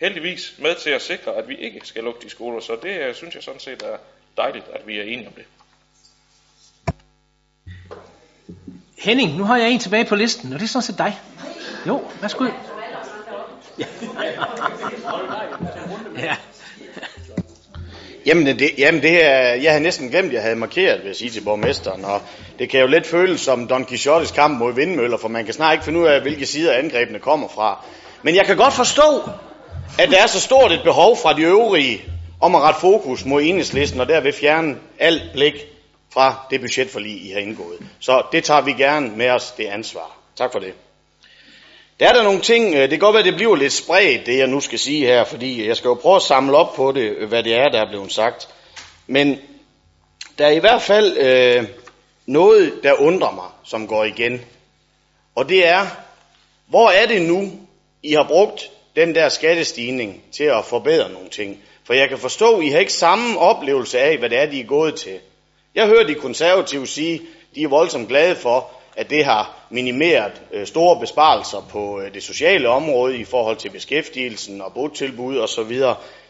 [0.00, 2.60] heldigvis med til at sikre, at vi ikke skal lukke de skoler.
[2.60, 3.96] Så det øh, synes jeg sådan set er
[4.36, 5.44] dejligt, at vi er enige om det.
[9.02, 11.20] Henning, nu har jeg en tilbage på listen, og det er sådan set dig.
[11.86, 12.44] Jo, værsgo.
[13.78, 13.84] Ja.
[16.18, 16.36] ja.
[18.26, 21.30] Jamen, det, jamen det er, jeg havde næsten glemt, jeg havde markeret, vil jeg sige
[21.30, 22.20] til borgmesteren, og
[22.58, 25.72] det kan jo lidt føles som Don Quixotes kamp mod vindmøller, for man kan snart
[25.72, 27.84] ikke finde ud af, hvilke sider angrebene kommer fra.
[28.22, 29.22] Men jeg kan godt forstå,
[29.98, 32.04] at der er så stort et behov fra de øvrige
[32.40, 35.71] om at rette fokus mod enhedslisten, og derved fjerne alt blik
[36.12, 37.78] fra det budgetforlig, I har indgået.
[38.00, 40.16] Så det tager vi gerne med os, det ansvar.
[40.36, 40.74] Tak for det.
[42.00, 44.38] Der er der nogle ting, øh, det kan godt være, det bliver lidt spredt, det
[44.38, 47.16] jeg nu skal sige her, fordi jeg skal jo prøve at samle op på det,
[47.16, 48.48] øh, hvad det er, der er blevet sagt.
[49.06, 49.38] Men
[50.38, 51.64] der er i hvert fald øh,
[52.26, 54.40] noget, der undrer mig, som går igen.
[55.34, 55.86] Og det er,
[56.66, 57.52] hvor er det nu,
[58.02, 61.58] I har brugt den der skattestigning til at forbedre nogle ting?
[61.84, 64.64] For jeg kan forstå, I har ikke samme oplevelse af, hvad det er, de er
[64.64, 65.18] gået til.
[65.74, 67.20] Jeg hører de konservative sige,
[67.54, 72.22] de er voldsomt glade for, at det har minimeret øh, store besparelser på øh, det
[72.22, 75.82] sociale område i forhold til beskæftigelsen og botilbud osv.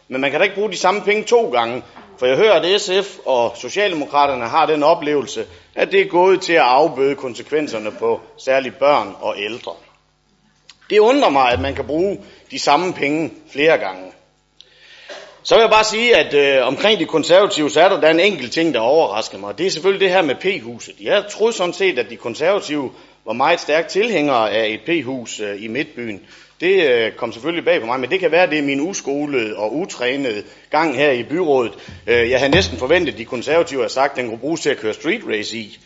[0.07, 1.83] Men man kan da ikke bruge de samme penge to gange,
[2.19, 5.45] for jeg hører, at SF og Socialdemokraterne har den oplevelse,
[5.75, 9.71] at det er gået til at afbøde konsekvenserne på særligt børn og ældre.
[10.89, 12.19] Det undrer mig, at man kan bruge
[12.51, 14.12] de samme penge flere gange.
[15.43, 18.11] Så vil jeg bare sige, at øh, omkring de konservative, så er der, der er
[18.11, 19.57] en enkelt ting, der overrasker mig.
[19.57, 20.95] Det er selvfølgelig det her med P-huset.
[21.01, 22.91] Jeg troede sådan set, at de konservative
[23.25, 26.21] var meget stærkt tilhængere af et P-hus øh, i Midtbyen.
[26.59, 28.81] Det øh, kom selvfølgelig bag på mig, men det kan være, at det er min
[28.81, 31.73] uskolede og utrænede gang her i byrådet.
[32.07, 34.69] Øh, jeg havde næsten forventet, at de konservative havde sagt, at den kunne bruges til
[34.69, 35.79] at køre street race i.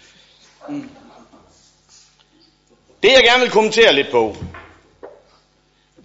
[3.03, 4.35] Det jeg gerne vil kommentere lidt på,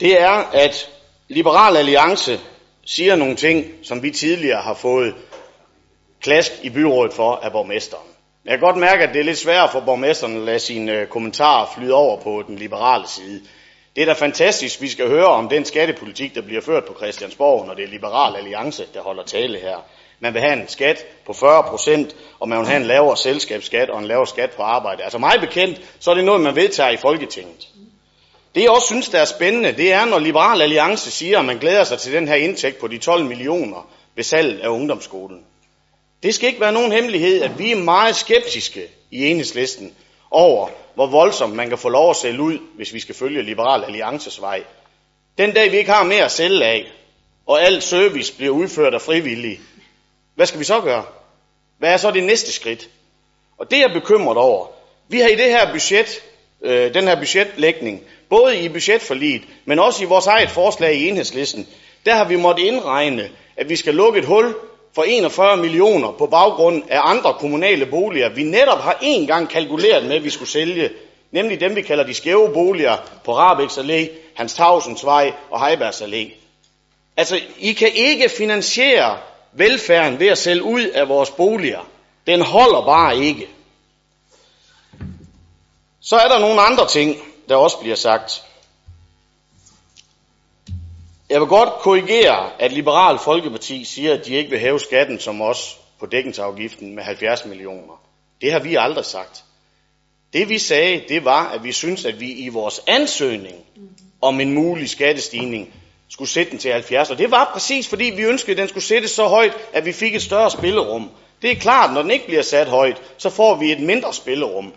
[0.01, 0.91] det er, at
[1.29, 2.41] Liberal Alliance
[2.87, 5.15] siger nogle ting, som vi tidligere har fået
[6.21, 8.07] klask i byrådet for af borgmesteren.
[8.45, 11.07] Jeg kan godt mærke, at det er lidt svært for borgmesteren at lade sine øh,
[11.07, 13.41] kommentarer flyde over på den liberale side.
[13.97, 17.67] Det er da fantastisk, vi skal høre om den skattepolitik, der bliver ført på Christiansborg,
[17.67, 19.77] når det er Liberal Alliance, der holder tale her.
[20.21, 23.91] Man vil have en skat på 40 procent, og man vil have en lavere selskabsskat
[23.91, 25.03] og en lavere skat på arbejde.
[25.03, 27.69] Altså meget bekendt, så er det noget, man vedtager i Folketinget.
[28.55, 31.59] Det jeg også synes, der er spændende, det er, når Liberal Alliance siger, at man
[31.59, 35.45] glæder sig til den her indtægt på de 12 millioner ved salg af ungdomsskolen.
[36.23, 39.95] Det skal ikke være nogen hemmelighed, at vi er meget skeptiske i enhedslisten
[40.31, 43.85] over, hvor voldsomt man kan få lov at sælge ud, hvis vi skal følge Liberal
[43.85, 44.65] Alliances vej.
[45.39, 46.93] Den dag vi ikke har mere at sælge af,
[47.47, 49.61] og al service bliver udført af frivillige,
[50.35, 51.05] hvad skal vi så gøre?
[51.79, 52.89] Hvad er så det næste skridt?
[53.59, 54.67] Og det er jeg bekymret over.
[55.09, 56.23] Vi har i det her budget
[56.63, 61.69] øh, den her budgetlægning, både i budgetforliget, men også i vores eget forslag i enhedslisten,
[62.07, 64.55] der har vi måttet indregne, at vi skal lukke et hul
[64.95, 70.07] for 41 millioner på baggrund af andre kommunale boliger, vi netop har en gang kalkuleret
[70.07, 70.91] med, at vi skulle sælge,
[71.31, 76.03] nemlig dem, vi kalder de skæve boliger på Rabeks Allé, Hans Tausens Vej og Heibergs
[76.03, 76.33] Allé.
[77.17, 79.19] Altså, I kan ikke finansiere
[79.53, 81.89] velfærden ved at sælge ud af vores boliger.
[82.27, 83.49] Den holder bare ikke.
[86.01, 87.17] Så er der nogle andre ting,
[87.49, 88.43] der også bliver sagt.
[91.31, 95.41] Jeg vil godt korrigere, at Liberal Folkeparti siger, at de ikke vil hæve skatten som
[95.41, 98.01] os på dækningsafgiften med 70 millioner.
[98.41, 99.45] Det har vi aldrig sagt.
[100.33, 103.57] Det vi sagde, det var, at vi synes, at vi i vores ansøgning
[104.21, 105.75] om en mulig skattestigning
[106.09, 107.11] skulle sætte den til 70.
[107.11, 109.93] Og det var præcis fordi vi ønskede, at den skulle sættes så højt, at vi
[109.93, 111.11] fik et større spillerum.
[111.43, 114.73] Det er klart, når den ikke bliver sat højt, så får vi et mindre spillerum.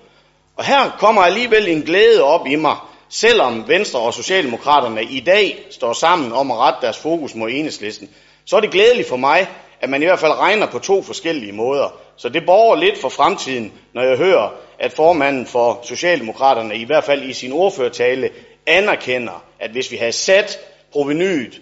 [0.55, 2.75] Og her kommer alligevel en glæde op i mig,
[3.09, 8.09] selvom Venstre og Socialdemokraterne i dag står sammen om at rette deres fokus mod enhedslisten,
[8.45, 9.47] så er det glædeligt for mig,
[9.81, 11.99] at man i hvert fald regner på to forskellige måder.
[12.17, 14.49] Så det borger lidt for fremtiden, når jeg hører,
[14.79, 18.29] at formanden for Socialdemokraterne i hvert fald i sin ordførertale
[18.67, 20.59] anerkender, at hvis vi havde sat
[20.91, 21.61] provenyet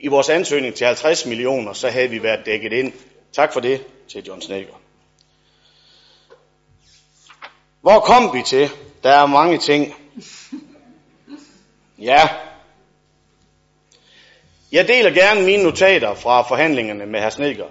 [0.00, 2.92] i vores ansøgning til 50 millioner, så havde vi været dækket ind.
[3.32, 4.81] Tak for det til John Snedker.
[7.82, 8.70] Hvor kom vi til?
[9.02, 9.94] Der er mange ting.
[11.98, 12.28] Ja.
[14.72, 17.28] Jeg deler gerne mine notater fra forhandlingerne med hr.
[17.28, 17.66] Snedker.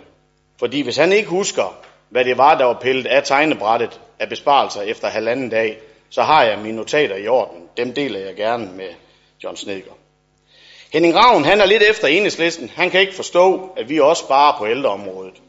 [0.60, 1.76] Fordi hvis han ikke husker,
[2.10, 5.80] hvad det var, der var pillet af tegnebrættet af besparelser efter halvanden dag,
[6.10, 7.62] så har jeg mine notater i orden.
[7.78, 8.90] Dem deler jeg gerne med
[9.44, 9.92] John Snedker.
[10.94, 12.72] Henning Ravn, han er lidt efter enhedslisten.
[12.76, 15.42] Han kan ikke forstå, at vi også sparer på ældreområdet.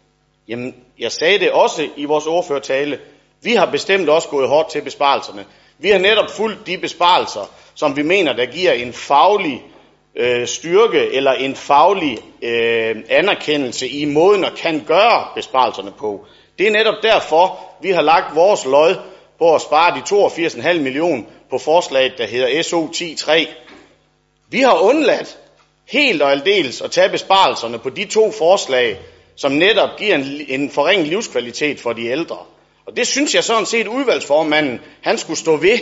[0.48, 2.98] Jamen, jeg sagde det også i vores ordførertale.
[3.42, 5.44] Vi har bestemt også gået hårdt til besparelserne.
[5.78, 9.62] Vi har netop fulgt de besparelser, som vi mener, der giver en faglig
[10.16, 16.26] øh, styrke eller en faglig øh, anerkendelse i måden at kan gøre besparelserne på.
[16.58, 18.96] Det er netop derfor, vi har lagt vores lod
[19.38, 20.16] på at spare de
[20.72, 23.48] 82,5 millioner på forslaget, der hedder SO 10.3.
[24.48, 25.38] Vi har undladt
[25.88, 28.98] helt og aldeles at tage besparelserne på de to forslag,
[29.36, 32.38] som netop giver en, en forringet livskvalitet for de ældre.
[32.92, 35.78] Og det synes jeg sådan set udvalgsformanden, han skulle stå ved,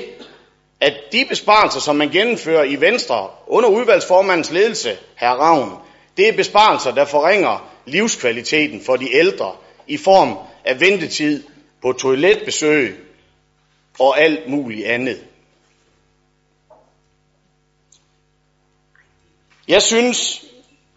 [0.80, 5.72] at de besparelser, som man gennemfører i Venstre under udvalgsformandens ledelse, herr Ravn,
[6.16, 9.52] det er besparelser, der forringer livskvaliteten for de ældre
[9.86, 11.44] i form af ventetid
[11.82, 13.04] på toiletbesøg
[13.98, 15.24] og alt muligt andet.
[19.68, 20.44] Jeg synes,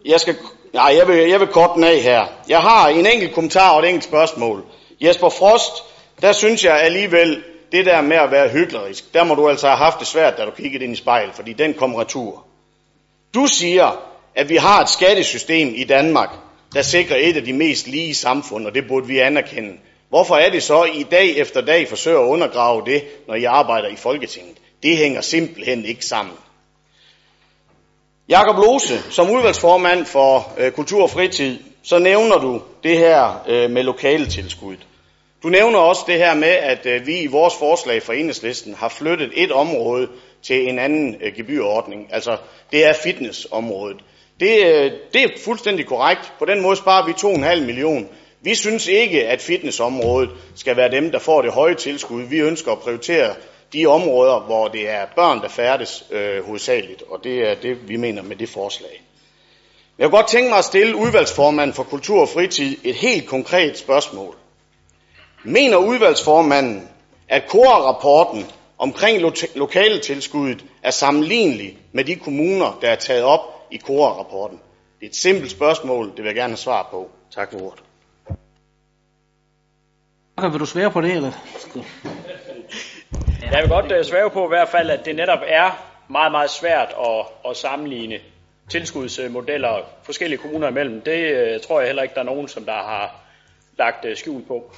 [0.05, 0.35] jeg skal,
[0.73, 2.25] nej, jeg vil, jeg vil korte den af her.
[2.49, 4.65] Jeg har en enkelt kommentar og et enkelt spørgsmål.
[5.01, 5.92] Jesper Frost,
[6.23, 9.77] der synes jeg alligevel, det der med at være hyklerisk, der må du altså have
[9.77, 12.45] haft det svært, da du kiggede ind i spejl, fordi den kom retur.
[13.33, 14.01] Du siger,
[14.35, 16.29] at vi har et skattesystem i Danmark,
[16.73, 19.73] der sikrer et af de mest lige samfund, og det burde vi anerkende.
[20.09, 23.87] Hvorfor er det så, I dag efter dag forsøger at undergrave det, når I arbejder
[23.87, 24.57] i Folketinget?
[24.83, 26.35] Det hænger simpelthen ikke sammen.
[28.29, 33.71] Jakob Lose, som udvalgsformand for øh, Kultur og Fritid, så nævner du det her øh,
[33.71, 34.75] med lokale tilskud.
[35.43, 38.89] Du nævner også det her med, at øh, vi i vores forslag for enhedslisten har
[38.89, 40.07] flyttet et område
[40.43, 42.07] til en anden øh, gebyrordning.
[42.11, 42.37] Altså,
[42.71, 43.97] det er fitnessområdet.
[44.39, 46.33] Det, øh, det er fuldstændig korrekt.
[46.39, 48.07] På den måde sparer vi 2,5 millioner.
[48.41, 52.21] Vi synes ikke, at fitnessområdet skal være dem, der får det høje tilskud.
[52.21, 53.35] Vi ønsker at prioritere
[53.73, 57.95] de områder, hvor det er børn, der færdes øh, hovedsageligt, og det er det, vi
[57.95, 59.03] mener med det forslag.
[59.97, 63.77] Jeg kunne godt tænke mig at stille udvalgsformanden for kultur og fritid et helt konkret
[63.77, 64.35] spørgsmål.
[65.43, 66.89] Mener udvalgsformanden,
[67.27, 68.45] at KORA-rapporten
[68.77, 73.39] omkring lo- lokale tilskuddet er sammenlignelig med de kommuner, der er taget op
[73.71, 74.59] i KORA-rapporten?
[74.99, 77.09] Det er et simpelt spørgsmål, det vil jeg gerne have svar på.
[77.35, 77.83] Tak for ordet.
[80.51, 81.31] Vil du svære på det, eller?
[83.51, 86.49] Jeg vil godt uh, svæve på i hvert fald, at det netop er meget, meget
[86.49, 88.19] svært at, at sammenligne
[88.69, 91.01] tilskudsmodeller forskellige kommuner imellem.
[91.01, 93.22] Det uh, tror jeg heller ikke, der er nogen, som der har
[93.77, 94.71] lagt øh, skjul på.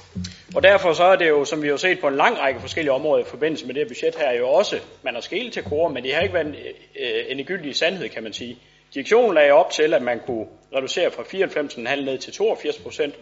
[0.54, 2.92] Og derfor så er det jo, som vi har set på en lang række forskellige
[2.92, 5.88] områder i forbindelse med det her budget her, jo også, man har skælet til kor,
[5.88, 8.58] men det har ikke været en, uh, en gyldig sandhed, kan man sige.
[8.94, 13.14] Direktionen lagde op til, at man kunne reducere fra 94,5 ned til 82 procent.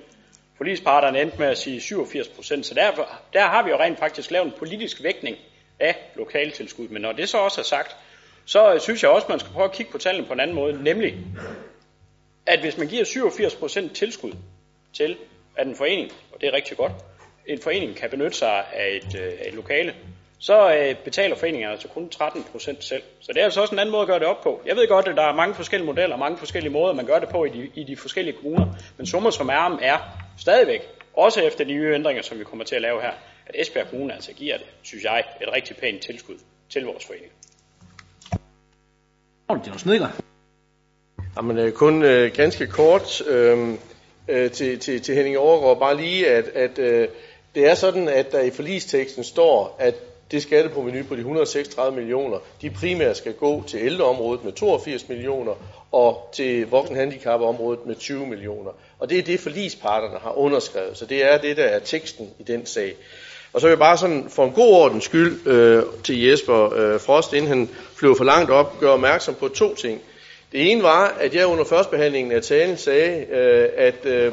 [0.57, 4.31] Forlisparterne endte med at sige 87 procent, så derfor, der har vi jo rent faktisk
[4.31, 5.37] lavet en politisk vægtning
[5.81, 6.89] af lokaltilskud.
[6.89, 7.97] Men når det så også er sagt,
[8.45, 10.57] så øh, synes jeg også, man skal prøve at kigge på tallene på en anden
[10.57, 11.15] måde, nemlig
[12.47, 14.33] at hvis man giver 87 procent tilskud
[14.93, 15.17] til,
[15.57, 16.93] at en forening, og det er rigtig godt,
[17.47, 19.95] en forening kan benytte sig af et, af et lokale,
[20.39, 23.03] så øh, betaler foreningerne altså kun 13 procent selv.
[23.21, 24.61] Så det er altså også en anden måde at gøre det op på.
[24.67, 27.29] Jeg ved godt, at der er mange forskellige modeller, mange forskellige måder, man gør det
[27.29, 28.67] på i de, i de forskellige kommuner.
[28.97, 29.99] Men summer som er, er
[30.39, 30.81] stadigvæk,
[31.17, 33.13] også efter de nye ændringer, som vi kommer til at lave her,
[33.47, 36.35] at Esbjerg Kommune altså giver det, synes jeg, et rigtig pænt tilskud
[36.69, 37.33] til vores forening.
[41.37, 43.75] Jamen, øh, kun øh, ganske kort øh,
[44.29, 47.09] øh, til, til, til Henning Overgaard, bare lige, at, at øh,
[47.55, 49.95] det er sådan, at der i forlisteksten står, at
[50.31, 55.53] det skatteproveny på de 136 millioner, de primært skal gå til ældreområdet med 82 millioner
[55.93, 58.71] og til voksenhandicapområdet med 20 millioner.
[58.99, 62.43] Og det er det, forlisparterne har underskrevet, så det er det, der er teksten i
[62.43, 62.95] den sag.
[63.53, 67.01] Og så vil jeg bare sådan for en god ordens skyld øh, til Jesper øh,
[67.01, 70.01] Frost, inden han flyver for langt op, gøre opmærksom på to ting.
[70.53, 74.33] Det ene var, at jeg under førstbehandlingen af talen sagde, øh, at øh,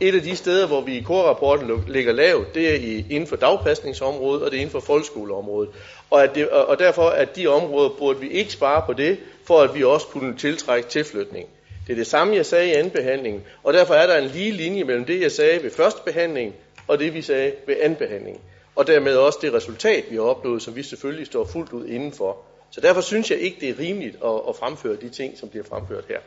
[0.00, 3.36] et af de steder, hvor vi i korrapporten ligger lavt, det er i, inden for
[3.36, 5.70] dagpasningsområdet, og det er inden for folkeskoleområdet.
[6.10, 9.60] Og, at det, og derfor, at de områder burde vi ikke spare på det, for
[9.60, 11.48] at vi også kunne tiltrække tilflytning.
[11.86, 14.52] Det er det samme, jeg sagde i anden behandling, og derfor er der en lige
[14.52, 16.54] linje mellem det, jeg sagde ved første behandling,
[16.88, 18.40] og det, vi sagde ved anden behandling.
[18.76, 22.36] Og dermed også det resultat, vi har opnået, som vi selvfølgelig står fuldt ud indenfor.
[22.76, 25.64] Så derfor synes jeg ikke, det er rimeligt at, at fremføre de ting, som bliver
[25.64, 26.20] fremført her.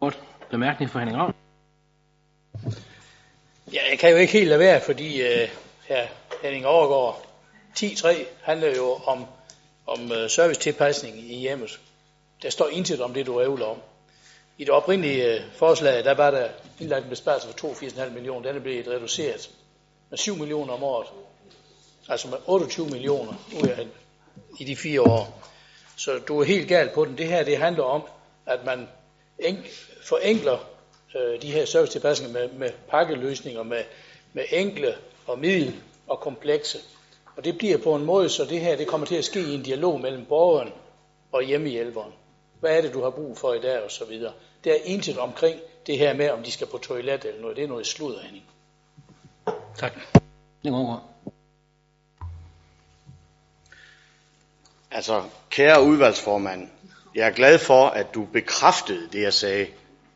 [0.00, 0.18] Godt.
[0.50, 1.34] Bemærkning for Henning Ravn.
[3.72, 5.48] Ja, jeg kan jo ikke helt lade være, fordi uh,
[5.88, 6.06] her
[6.42, 7.26] Henning Overgaard
[7.78, 8.08] 10.3
[8.42, 9.26] handler jo om,
[9.86, 11.80] om uh, servicetilpasning i hjemmet.
[12.42, 13.78] Der står intet om det, du ævler om.
[14.58, 16.48] I det oprindelige uh, forslag, der var der
[16.80, 18.48] indlagt en besparelse for 82,5 millioner.
[18.48, 19.50] Den er blevet reduceret
[20.10, 21.06] med 7 millioner om året.
[22.08, 23.32] Altså med 28 millioner
[23.62, 23.86] ud af,
[24.58, 25.42] i de fire år.
[25.96, 27.18] Så du er helt galt på den.
[27.18, 28.02] Det her, det handler om,
[28.46, 28.88] at man
[30.02, 30.58] forenkler
[31.16, 33.82] øh, de her servicetilpasninger med, med pakkeløsninger, med,
[34.32, 34.94] med enkle
[35.26, 35.74] og middel
[36.06, 36.78] og komplekse.
[37.36, 39.54] Og det bliver på en måde, så det her det kommer til at ske i
[39.54, 40.72] en dialog mellem borgeren
[41.32, 42.12] og hjemmehjælperen.
[42.60, 44.32] Hvad er det, du har brug for i dag, og så videre.
[44.64, 47.56] Det er intet omkring det her med, om de skal på toilet eller noget.
[47.56, 48.44] Det er noget sludder, Henning.
[49.76, 49.92] Tak.
[50.64, 51.17] Det går
[54.90, 56.68] Altså, kære udvalgsformand,
[57.14, 59.66] jeg er glad for, at du bekræftede det, jeg sagde.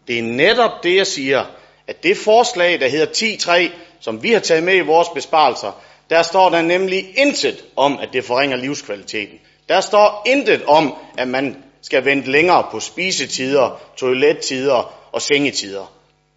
[0.08, 1.44] Det er netop det, jeg siger,
[1.86, 3.70] at det forslag, der hedder 10.3,
[4.00, 8.08] som vi har taget med i vores besparelser, der står der nemlig intet om, at
[8.12, 9.38] det forringer livskvaliteten.
[9.68, 15.92] Der står intet om, at man skal vente længere på spisetider, toilettider og sengetider.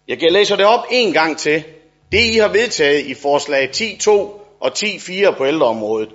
[0.08, 1.64] Jeg læser det op en gang til.
[2.12, 4.10] Det, I har vedtaget i forslag 10.2
[4.60, 6.08] og 10.4 på ældreområdet,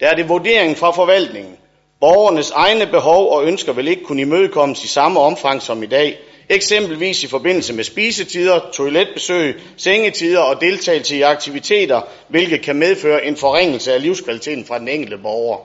[0.00, 1.56] der er det vurderingen fra forvaltningen.
[2.00, 6.18] Borgernes egne behov og ønsker vil ikke kunne imødekommes i samme omfang som i dag,
[6.48, 13.36] eksempelvis i forbindelse med spisetider, toiletbesøg, sengetider og deltagelse i aktiviteter, hvilket kan medføre en
[13.36, 15.58] forringelse af livskvaliteten fra den enkelte borger.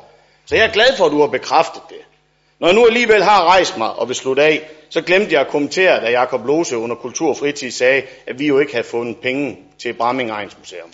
[0.45, 1.97] Så jeg er glad for, at du har bekræftet det.
[2.59, 5.47] Når jeg nu alligevel har rejst mig og vil slutte af, så glemte jeg at
[5.47, 9.17] kommentere, da Jakob Lose under Kultur og Fritid sagde, at vi jo ikke havde fundet
[9.17, 10.89] penge til Bramming Ejens Museum.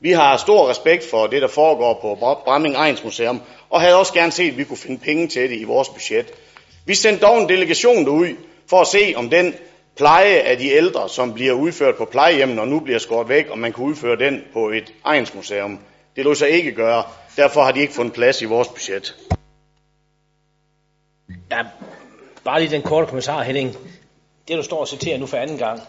[0.00, 2.14] Vi har stor respekt for det, der foregår på
[2.44, 5.60] Bramming Ejens Museum, og havde også gerne set, at vi kunne finde penge til det
[5.60, 6.32] i vores budget.
[6.86, 8.28] Vi sendte dog en delegation derud
[8.66, 9.54] for at se, om den
[9.96, 13.58] pleje af de ældre, som bliver udført på plejehjemmen og nu bliver skåret væk, om
[13.58, 15.78] man kan udføre den på et egensmuseum.
[16.16, 17.02] Det lå sig ikke gøre.
[17.36, 19.16] Derfor har de ikke fundet plads i vores budget.
[21.50, 21.62] Ja,
[22.44, 23.76] bare lige den korte kommentar, Henning.
[24.48, 25.80] Det, du står og citerer nu for anden gang,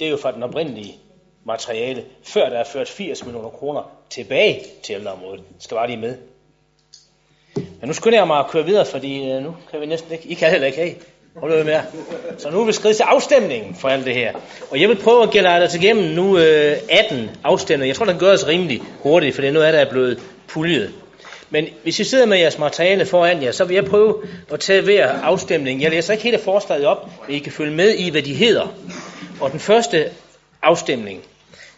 [0.00, 0.94] det er jo fra den oprindelige
[1.44, 5.42] materiale, før der er ført 80 millioner kroner tilbage til ældreområdet.
[5.54, 6.16] Det skal bare lige med.
[7.54, 10.28] Men nu skynder jeg mig at køre videre, fordi øh, nu kan vi næsten ikke,
[10.28, 10.94] I kan heller ikke hey,
[11.36, 11.80] Hold med.
[12.38, 14.32] Så nu er vi skridt til afstemningen for alt det her.
[14.70, 17.86] Og jeg vil prøve at gælde dig til gennem nu øh, 18 afstemninger.
[17.86, 20.18] Jeg tror, den gør os rimelig hurtigt, for det er noget af, der er blevet
[20.48, 20.92] puljet.
[21.50, 24.82] Men hvis I sidder med jeres materiale foran jer, så vil jeg prøve at tage
[24.82, 25.82] hver afstemning.
[25.82, 28.74] Jeg læser ikke hele forslaget op, men I kan følge med i, hvad de hedder.
[29.40, 30.10] Og den første
[30.62, 31.22] afstemning,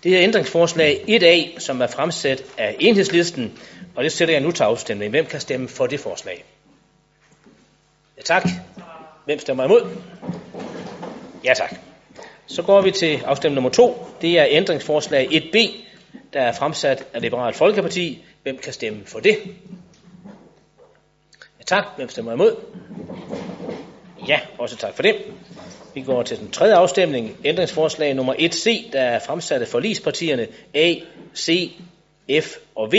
[0.02, 3.58] det er ændringsforslag 1A, som er fremsat af enhedslisten,
[3.94, 5.10] og det sætter jeg nu til afstemning.
[5.10, 6.44] Hvem kan stemme for det forslag?
[8.16, 8.48] Ja, tak.
[9.24, 9.96] Hvem stemmer imod?
[11.44, 11.74] Ja tak.
[12.46, 14.06] Så går vi til afstemning nummer 2.
[14.20, 15.58] Det er ændringsforslag 1B,
[16.32, 18.24] der er fremsat af Liberalt Folkeparti.
[18.42, 19.38] Hvem kan stemme for det?
[21.58, 21.84] Ja tak.
[21.96, 22.56] Hvem stemmer imod?
[24.28, 25.16] Ja, også tak for det.
[25.94, 27.36] Vi går til den tredje afstemning.
[27.44, 30.94] Ændringsforslag nummer 1C, der er fremsat af forlispartierne A,
[31.36, 31.70] C,
[32.40, 32.96] F og V.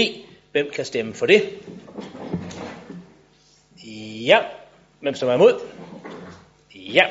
[0.52, 1.50] Hvem kan stemme for det?
[4.26, 4.40] Ja.
[5.00, 5.60] Hvem stemmer imod?
[6.76, 7.04] Ja.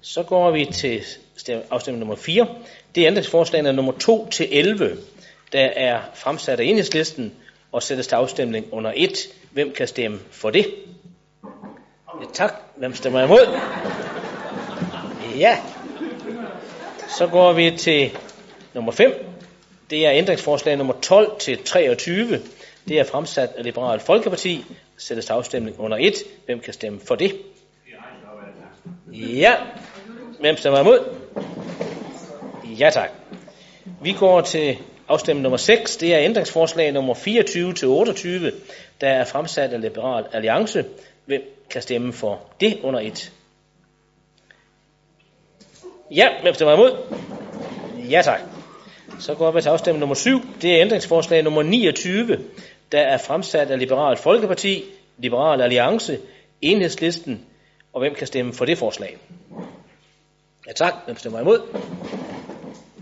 [0.00, 1.02] Så går vi til
[1.70, 2.46] afstemning nummer 4.
[2.94, 4.96] Det er ændringsforslagene nummer 2 til 11
[5.54, 7.32] der er fremsat af enhedslisten
[7.72, 9.10] og sættes til afstemning under 1.
[9.52, 10.66] Hvem kan stemme for det?
[12.20, 12.52] Ja, tak.
[12.76, 13.60] Hvem stemmer imod?
[15.38, 15.58] Ja.
[17.18, 18.18] Så går vi til
[18.74, 19.12] nummer 5.
[19.90, 22.40] Det er ændringsforslag nummer 12 til 23.
[22.88, 24.64] Det er fremsat af Liberal Folkeparti.
[24.96, 26.14] Sættes afstemning under 1.
[26.46, 27.36] Hvem kan stemme for det?
[29.12, 29.54] Ja.
[30.40, 30.98] Hvem stemmer imod?
[32.78, 33.10] Ja tak.
[34.02, 35.96] Vi går til afstemning nummer 6.
[35.96, 38.52] Det er ændringsforslag nummer 24 til 28,
[39.00, 40.84] der er fremsat af Liberal Alliance.
[41.26, 43.32] Hvem kan stemme for det under 1?
[46.14, 46.96] Ja, hvem stemmer imod?
[48.10, 48.40] Ja tak.
[49.20, 50.40] Så går vi til afstemning nummer 7.
[50.62, 52.38] Det er ændringsforslag nummer 29,
[52.92, 54.84] der er fremsat af Liberal Folkeparti,
[55.18, 56.18] Liberal Alliance,
[56.62, 57.44] Enhedslisten,
[57.92, 59.16] og hvem kan stemme for det forslag?
[60.66, 60.94] Ja tak.
[61.04, 61.60] Hvem stemmer imod?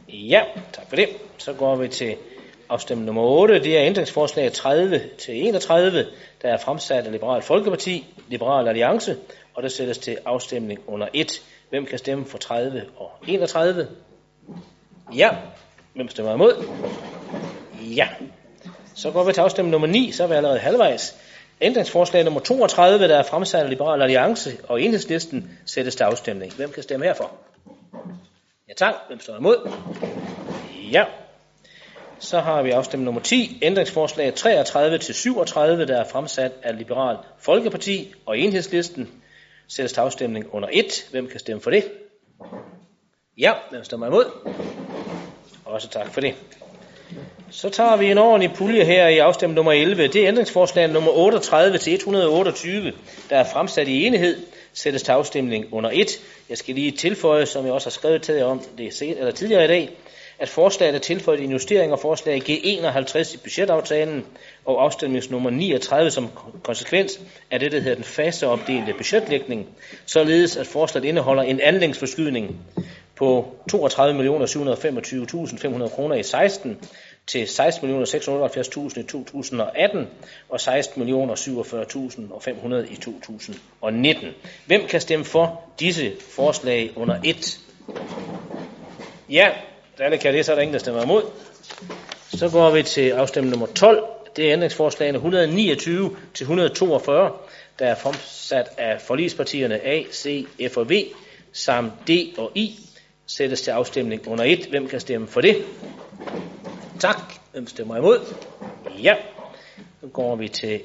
[0.08, 0.42] Ja,
[0.72, 1.08] tak for det.
[1.38, 2.16] Så går vi til
[2.68, 3.62] afstemning nummer 8.
[3.62, 6.06] Det er ændringsforslag 30 til 31,
[6.42, 9.16] der er fremsat af Liberal Folkeparti, Liberal Alliance,
[9.54, 11.42] og der sættes til afstemning under 1.
[11.72, 13.88] Hvem kan stemme for 30 og 31?
[15.14, 15.30] Ja.
[15.94, 16.64] Hvem stemmer imod?
[17.80, 18.08] Ja.
[18.94, 21.16] Så går vi til afstemning nummer 9, så er vi allerede halvvejs.
[21.60, 26.52] Ændringsforslag nummer 32, der er fremsat af Liberal Alliance og Enhedslisten, sættes til afstemning.
[26.52, 27.30] Hvem kan stemme herfor?
[28.68, 28.94] Ja tak.
[29.08, 29.70] Hvem står imod?
[30.92, 31.04] Ja.
[32.18, 37.16] Så har vi afstemning nummer 10, ændringsforslag 33 til 37, der er fremsat af Liberal
[37.38, 39.21] Folkeparti og Enhedslisten.
[39.76, 41.06] Sættes til afstemning under 1.
[41.10, 41.84] Hvem kan stemme for det?
[43.38, 44.24] Ja, hvem stemmer imod?
[45.64, 46.34] Også tak for det.
[47.50, 50.06] Så tager vi en ordentlig pulje her i afstemning nummer 11.
[50.06, 52.92] Det er ændringsforslag nummer 38 til 128,
[53.30, 56.08] der er fremsat i enighed, sættes til afstemning under 1.
[56.48, 59.64] Jeg skal lige tilføje, som jeg også har skrevet til jer om det eller tidligere
[59.64, 59.90] i dag,
[60.42, 64.24] at forslaget er tilføjet en justering af forslag G51 i budgetaftalen
[64.64, 66.28] og afstemningsnummer 39 som
[66.62, 69.68] konsekvens af det, der hedder den faseopdelte budgetlægning,
[70.06, 72.56] således at forslaget indeholder en anlægsforskydning
[73.16, 76.78] på 32.725.500 kroner i 16
[77.26, 80.08] til 16.678.000 i 2018
[80.48, 84.28] og 16.047.500 i 2019.
[84.66, 87.60] Hvem kan stemme for disse forslag under 1?
[89.30, 89.50] Ja,
[89.98, 91.22] alle kan det, så er der ingen, der stemmer imod.
[92.28, 94.04] Så går vi til afstemning nummer 12.
[94.36, 97.32] Det er ændringsforslagene 129 til 142,
[97.78, 100.92] der er fremsat af forligspartierne A, C, F og V
[101.52, 102.78] samt D og I
[103.26, 104.66] sættes til afstemning under 1.
[104.70, 105.64] Hvem kan stemme for det?
[107.00, 107.16] Tak.
[107.52, 108.34] Hvem stemmer imod?
[109.02, 109.16] Ja.
[110.00, 110.80] Så går vi til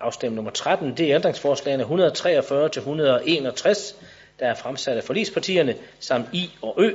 [0.00, 0.96] afstemning nummer 13.
[0.96, 3.96] Det er ændringsforslagene 143 til 161,
[4.40, 6.90] der er fremsat af forligspartierne, samt I og Ø.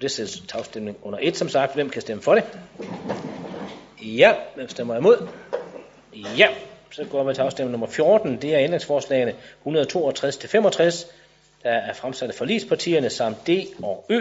[0.00, 1.74] Og det sættes til afstemning under 1, som sagt.
[1.74, 2.44] Hvem kan stemme for det?
[4.02, 4.34] Ja.
[4.54, 5.28] Hvem stemmer imod?
[6.38, 6.48] Ja.
[6.90, 8.42] Så går vi til afstemning nummer 14.
[8.42, 11.06] Det er ændringsforslagene 162 til 65,
[11.62, 13.50] der er fremsat af forlispartierne samt D
[13.82, 14.20] og Ø.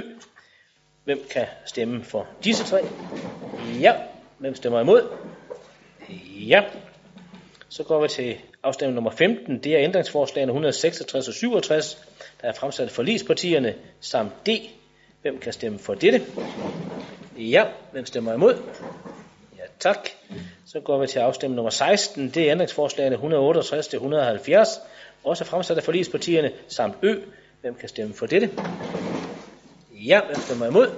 [1.03, 2.79] Hvem kan stemme for disse tre?
[3.79, 3.93] Ja.
[4.37, 5.07] Hvem stemmer imod?
[6.47, 6.63] Ja.
[7.69, 9.63] Så går vi til afstemning nummer 15.
[9.63, 12.07] Det er ændringsforslagene 166 og 67,
[12.41, 14.49] der er fremsat af forlispartierne samt D.
[15.21, 16.21] Hvem kan stemme for dette?
[17.37, 17.65] Ja.
[17.91, 18.53] Hvem stemmer imod?
[19.57, 20.09] Ja, tak.
[20.65, 22.29] Så går vi til afstemning nummer 16.
[22.29, 24.79] Det er ændringsforslagene 168 til 170,
[25.23, 27.15] også fremsat af forligspartierne samt Ø.
[27.61, 28.49] Hvem kan stemme for dette?
[29.91, 30.91] Ja, hvem stemmer imod?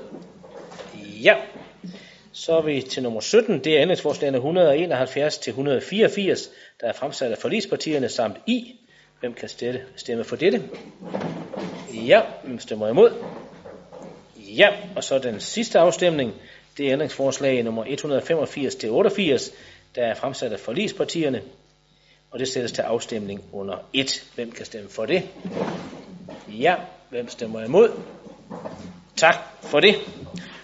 [1.24, 1.36] Ja.
[2.32, 3.64] Så er vi til nummer 17.
[3.64, 6.50] Det er ændringsforslagene 171 til 184,
[6.82, 8.76] der er fremsat af forligspartierne samt I.
[9.20, 9.50] Hvem kan
[9.96, 10.64] stemme for dette?
[11.94, 13.12] Ja, hvem stemmer imod?
[14.58, 16.34] Ja, og så den sidste afstemning.
[16.78, 19.52] Det er ændringsforslag nummer 185 til 88,
[19.96, 21.42] der er fremsat af forlispartierne.
[22.32, 24.24] Og det sættes til afstemning under 1.
[24.36, 25.24] Hvem kan stemme for det?
[26.48, 26.76] Ja,
[27.10, 27.92] hvem stemmer imod?
[29.16, 29.96] Tak for det.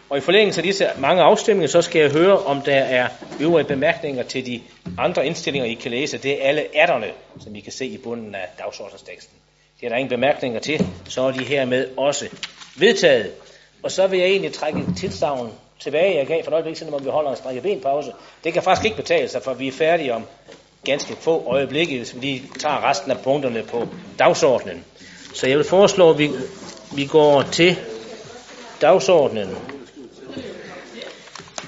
[0.09, 3.09] Og i forlængelse af disse mange afstemninger, så skal jeg høre, om der er
[3.41, 4.61] øvrige bemærkninger til de
[4.97, 6.17] andre indstillinger, I kan læse.
[6.17, 7.07] Det er alle atterne,
[7.43, 9.37] som I kan se i bunden af dagsordensteksten.
[9.79, 12.29] Det er der ingen bemærkninger til, så er de hermed også
[12.77, 13.31] vedtaget.
[13.83, 16.93] Og så vil jeg egentlig trække et tilsavn tilbage, jeg gav for et øjeblik siden,
[16.93, 18.11] om vi holder en strække benpause.
[18.43, 20.23] Det kan faktisk ikke betale sig, for vi er færdige om
[20.83, 23.87] ganske få øjeblikke, hvis vi lige tager resten af punkterne på
[24.19, 24.85] dagsordenen.
[25.33, 26.31] Så jeg vil foreslå, at vi,
[26.95, 27.77] vi går til
[28.81, 29.57] dagsordenen.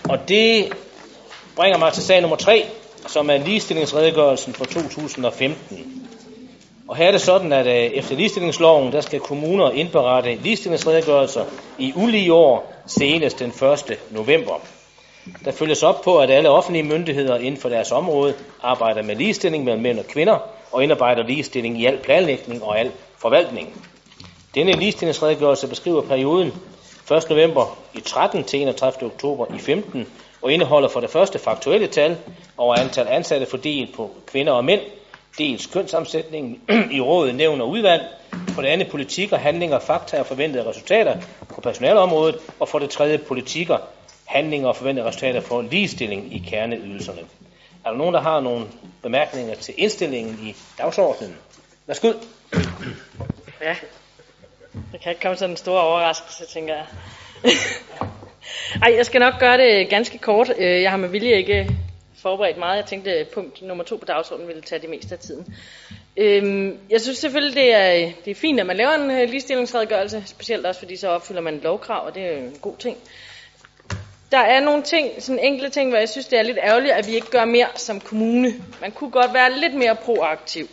[0.09, 0.73] Og det
[1.55, 2.65] bringer mig til sag nummer 3,
[3.07, 5.98] som er ligestillingsredegørelsen for 2015.
[6.89, 11.45] Og her er det sådan, at øh, efter ligestillingsloven, der skal kommuner indberette ligestillingsredegørelser
[11.77, 13.99] i ulige år senest den 1.
[14.09, 14.53] november.
[15.45, 19.63] Der følges op på, at alle offentlige myndigheder inden for deres område arbejder med ligestilling
[19.63, 20.37] mellem mænd og kvinder
[20.71, 23.87] og indarbejder ligestilling i al planlægning og al forvaltning.
[24.55, 26.53] Denne ligestillingsredegørelse beskriver perioden
[27.11, 27.29] 1.
[27.29, 29.11] november i 13 til 31.
[29.11, 30.07] oktober i 15
[30.41, 32.17] og indeholder for det første faktuelle tal
[32.57, 34.81] over antal ansatte fordelt på kvinder og mænd,
[35.39, 36.61] dels kønssammensætningen
[36.97, 38.01] i rådet, nævn og udvalg,
[38.47, 43.17] for det andet politikker, handlinger, fakta og forventede resultater på personalområdet, og for det tredje
[43.17, 43.77] politikker,
[44.25, 47.21] handlinger og forventede resultater for ligestilling i kerneydelserne.
[47.85, 48.65] Er der nogen, der har nogle
[49.03, 51.35] bemærkninger til indstillingen i dagsordenen?
[51.87, 52.13] Værsgo.
[53.61, 53.75] Ja,
[54.91, 56.85] det kan ikke komme sådan en stor overraskelse, tænker jeg.
[58.83, 60.53] Ej, jeg skal nok gøre det ganske kort.
[60.57, 61.69] Øh, jeg har med vilje ikke
[62.22, 62.77] forberedt meget.
[62.77, 65.56] Jeg tænkte, at punkt nummer to på dagsordenen ville tage det meste af tiden.
[66.17, 70.23] Øhm, jeg synes selvfølgelig, det er, det er fint, at man laver en øh, ligestillingsredegørelse,
[70.25, 72.98] specielt også fordi så opfylder man lovkrav, og det er en god ting.
[74.31, 77.07] Der er nogle ting, sådan enkelte ting, hvor jeg synes, det er lidt ærgerligt, at
[77.07, 78.53] vi ikke gør mere som kommune.
[78.81, 80.67] Man kunne godt være lidt mere proaktiv.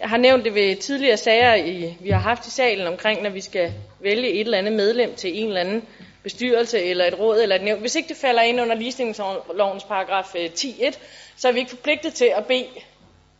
[0.00, 3.30] Jeg har nævnt det ved tidligere sager, i, vi har haft i salen omkring, når
[3.30, 5.82] vi skal vælge et eller andet medlem til en eller anden
[6.22, 7.80] bestyrelse eller et råd eller et nævn.
[7.80, 10.98] Hvis ikke det falder ind under ligestillingslovens paragraf øh, 10.1,
[11.36, 12.66] så er vi ikke forpligtet til at bede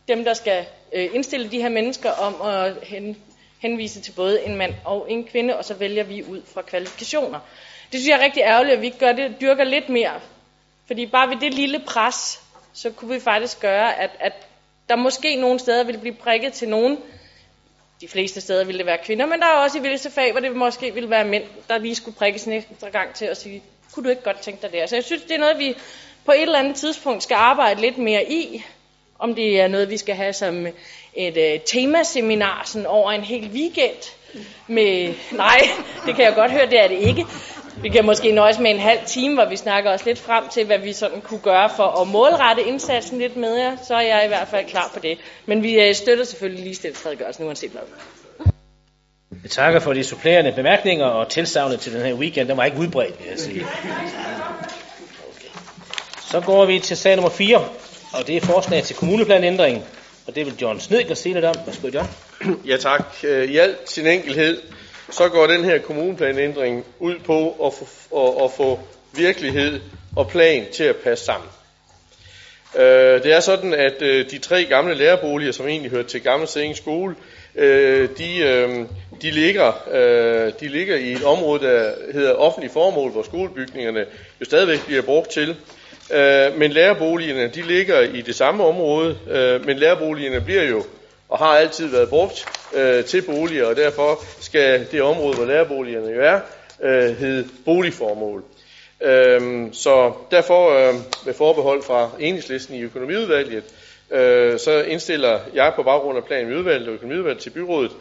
[0.07, 2.73] dem, der skal øh, indstille de her mennesker om at
[3.59, 7.39] henvise til både en mand og en kvinde, og så vælger vi ud fra kvalifikationer.
[7.91, 10.19] Det synes jeg er rigtig ærgerligt, at vi ikke gør det, dyrker lidt mere.
[10.87, 12.41] Fordi bare ved det lille pres,
[12.73, 14.33] så kunne vi faktisk gøre, at, at
[14.89, 16.97] der måske nogle steder ville blive prikket til nogen.
[18.03, 20.41] De fleste steder ville det være kvinder, men der er også i visse fag, hvor
[20.41, 23.63] det måske ville være mænd, der lige skulle prikkes en ekstra gang til at sige,
[23.93, 24.89] kunne du ikke godt tænke dig det?
[24.89, 25.75] Så jeg synes, det er noget, vi
[26.25, 28.63] på et eller andet tidspunkt skal arbejde lidt mere i.
[29.19, 30.67] Om det er noget, vi skal have som
[31.13, 34.15] et uh, temaseminar sådan over en hel weekend.
[34.67, 35.61] Med, nej,
[36.05, 37.25] det kan jeg godt høre, det er det ikke.
[37.81, 40.65] Vi kan måske nøjes med en halv time, hvor vi snakker os lidt frem til,
[40.65, 43.75] hvad vi sådan kunne gøre for at målrette indsatsen lidt med jer.
[43.87, 45.17] Så er jeg i hvert fald klar på det.
[45.45, 47.81] Men vi øh, støtter selvfølgelig ligestillingsredegørelsen uanset hvad.
[49.43, 52.47] Jeg takker for de supplerende bemærkninger og tilsavnet til den her weekend.
[52.47, 53.65] Den var ikke udbredt, vil jeg sige.
[55.35, 55.47] Okay.
[56.21, 57.57] Så går vi til sag nummer 4,
[58.13, 59.83] og det er forslag til kommuneplanændring.
[60.27, 61.55] Og det vil John Snedker sige lidt om.
[61.65, 62.07] Værsgo, John.
[62.65, 63.03] Ja tak.
[63.23, 64.61] Øh, I al sin enkelhed
[65.11, 67.85] så går den her kommuneplanændring ud på at få,
[68.27, 68.79] at, at få
[69.15, 69.79] virkelighed
[70.15, 71.49] og plan til at passe sammen.
[72.75, 76.47] Øh, det er sådan, at øh, de tre gamle lærerboliger, som egentlig hører til Gamle
[76.47, 77.15] Sæding skole,
[77.55, 78.85] øh, de, øh,
[79.21, 84.05] de, ligger, øh, de ligger i et område, der hedder offentlig formål, hvor skolebygningerne
[84.39, 85.55] jo stadigvæk bliver brugt til.
[86.13, 90.83] Øh, men lærerboligerne, de ligger i det samme område, øh, men lærerboligerne bliver jo
[91.29, 96.07] og har altid været brugt øh, til boliger, og derfor skal det område, hvor lærerboligerne
[96.07, 96.39] jo er,
[96.83, 98.43] øh, hedde boligformål.
[99.01, 100.95] Øhm, så derfor øh,
[101.25, 103.63] med forbehold fra enhedslisten i økonomiudvalget,
[104.11, 107.91] øh, så indstiller jeg på baggrund af planen i udvalget og økonomiudvalget til byrådet,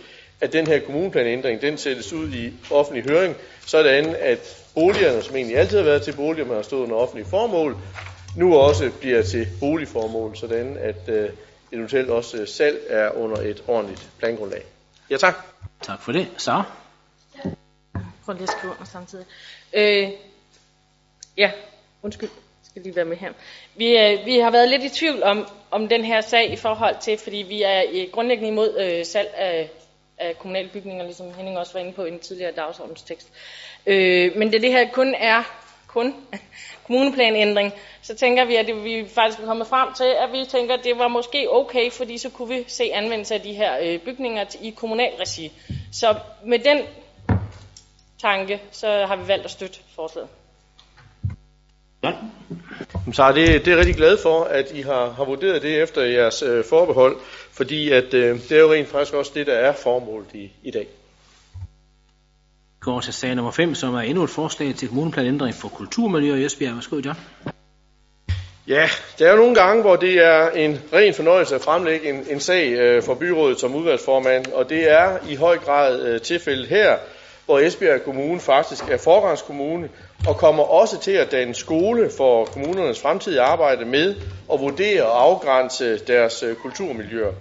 [0.41, 3.37] at den her kommuneplanændring, den sættes ud i offentlig høring,
[3.67, 7.27] sådan at boligerne, som egentlig altid har været til boliger, men har stået under offentlig
[7.27, 7.77] formål,
[8.37, 11.29] nu også bliver til boligformål, sådan at øh,
[11.73, 14.63] eventuelt også øh, salg er under et ordentligt plangrundlag.
[15.11, 15.35] Ja, tak.
[15.83, 16.29] Tak for det.
[16.37, 16.63] Så.
[18.25, 19.27] Prøv lige at skrive under samtidig.
[19.73, 20.11] Øh,
[21.37, 21.51] ja,
[22.03, 22.29] undskyld.
[22.29, 23.33] Jeg skal lige være med her.
[23.75, 26.97] Vi, øh, vi har været lidt i tvivl om, om den her sag i forhold
[27.01, 29.71] til, fordi vi er i grundlæggende imod øh, salg af,
[30.19, 33.29] af kommunale bygninger, ligesom Henning også var inde på i en tidligere dagsordenstekst.
[33.87, 35.43] Øh, men det, det her kun er
[35.87, 36.15] kun
[36.87, 40.75] kommuneplanændring, så tænker vi, at det, vi faktisk er kommet frem til, at vi tænker,
[40.75, 43.99] at det var måske okay, fordi så kunne vi se anvendelse af de her øh,
[43.99, 45.53] bygninger i kommunal regi.
[45.93, 46.79] Så med den
[48.21, 50.29] tanke, så har vi valgt at støtte forslaget.
[52.05, 52.13] Ja.
[53.13, 55.83] Så er det, det er jeg rigtig glad for, at I har, har vurderet det
[55.83, 57.17] efter jeres øh, forbehold,
[57.53, 60.71] fordi at, øh, det er jo rent faktisk også det, der er formålet i, i
[60.71, 60.87] dag
[62.83, 66.45] går til sag nummer 5, som er endnu et forslag til kommuneplanændring for kulturmiljø i
[66.45, 66.75] Esbjerg.
[66.75, 67.17] Værsgo, John.
[68.69, 68.89] Ja,
[69.19, 72.41] der er jo nogle gange, hvor det er en ren fornøjelse at fremlægge en, en
[72.41, 76.97] sag øh, for byrådet som udvalgsformand, og det er i høj grad øh, tilfældet her,
[77.47, 79.89] hvor Esbjerg Kommune faktisk er forgangskommune
[80.29, 84.15] og kommer også til at danne skole for kommunernes fremtidige arbejde med
[84.53, 87.33] at vurdere og afgrænse deres øh, kulturmiljøer.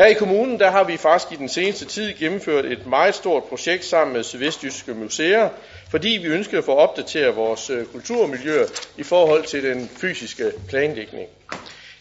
[0.00, 3.44] Her i kommunen der har vi faktisk i den seneste tid gennemført et meget stort
[3.44, 5.48] projekt sammen med Sydvestjyske Museer,
[5.90, 8.64] fordi vi ønsker at få opdateret vores øh, kulturmiljø
[8.96, 11.28] i forhold til den fysiske planlægning.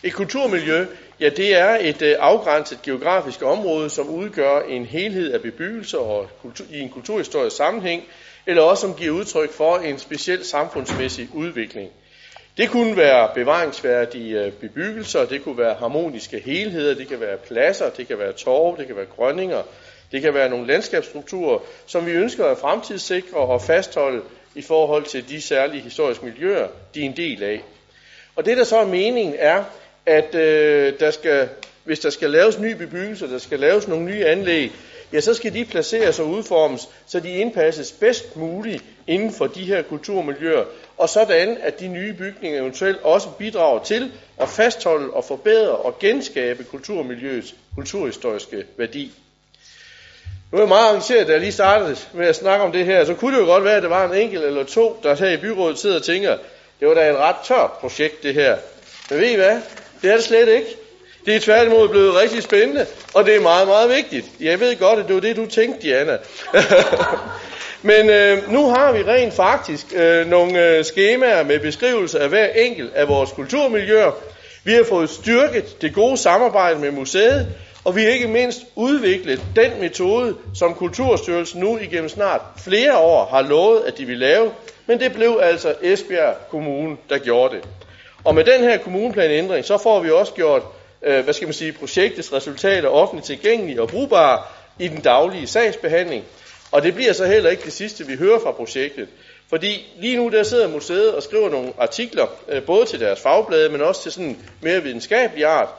[0.04, 0.86] Et kulturmiljø,
[1.20, 6.30] ja det er et øh, afgrænset geografisk område, som udgør en helhed af bebyggelse og
[6.42, 8.04] kultur, i en kulturhistorisk sammenhæng,
[8.48, 11.90] eller også som giver udtryk for en speciel samfundsmæssig udvikling.
[12.60, 17.90] Det kunne være bevaringsværdige øh, bebyggelser, det kunne være harmoniske helheder, det kan være pladser,
[17.90, 19.62] det kan være torve, det kan være grønninger,
[20.12, 24.22] det kan være nogle landskabsstrukturer, som vi ønsker at fremtidssikre og fastholde
[24.56, 27.64] i forhold til de særlige historiske miljøer, de er en del af.
[28.36, 29.64] Og det, der så er meningen, er,
[30.06, 31.50] at øh, der skal,
[31.84, 34.72] hvis der skal laves nye bebyggelser, der skal laves nogle nye anlæg,
[35.14, 39.66] ja, så skal de placeres og udformes, så de indpasses bedst muligt inden for de
[39.66, 40.64] her kulturmiljøer,
[40.98, 46.00] og sådan, at de nye bygninger eventuelt også bidrager til at fastholde og forbedre og
[46.00, 49.12] genskabe kulturmiljøets kulturhistoriske værdi.
[50.52, 53.06] Nu er jeg meget arrangeret, da jeg lige startede med at snakke om det her,
[53.06, 55.30] så kunne det jo godt være, at det var en enkelt eller to, der her
[55.30, 56.38] i byrådet sidder og tænker,
[56.80, 58.58] det var da et ret tørt projekt det her.
[59.10, 59.62] Men ved I hvad?
[60.02, 60.76] Det er det slet ikke.
[61.30, 64.26] Det er tværtimod blevet rigtig spændende, og det er meget, meget vigtigt.
[64.40, 66.18] Jeg ved godt, at det var det, du tænkte, Diana.
[67.92, 72.48] Men øh, nu har vi rent faktisk øh, nogle øh, skemaer med beskrivelse af hver
[72.48, 74.12] enkelt af vores kulturmiljøer.
[74.64, 77.48] Vi har fået styrket det gode samarbejde med museet,
[77.84, 83.26] og vi har ikke mindst udviklet den metode, som Kulturstyrelsen nu igennem snart flere år
[83.26, 84.52] har lovet, at de vil lave,
[84.88, 87.64] men det blev altså Esbjerg Kommune, der gjorde det.
[88.24, 90.62] Og med den her kommuneplanændring, så får vi også gjort,
[91.04, 94.42] øh, hvad skal man sige, projektets resultater offentligt tilgængelige og brugbare
[94.80, 96.26] i den daglige sagsbehandling.
[96.72, 99.08] Og det bliver så heller ikke det sidste, vi hører fra projektet.
[99.50, 103.70] Fordi lige nu der sidder museet og skriver nogle artikler, øh, både til deres fagblade,
[103.70, 105.70] men også til sådan mere videnskabelig art.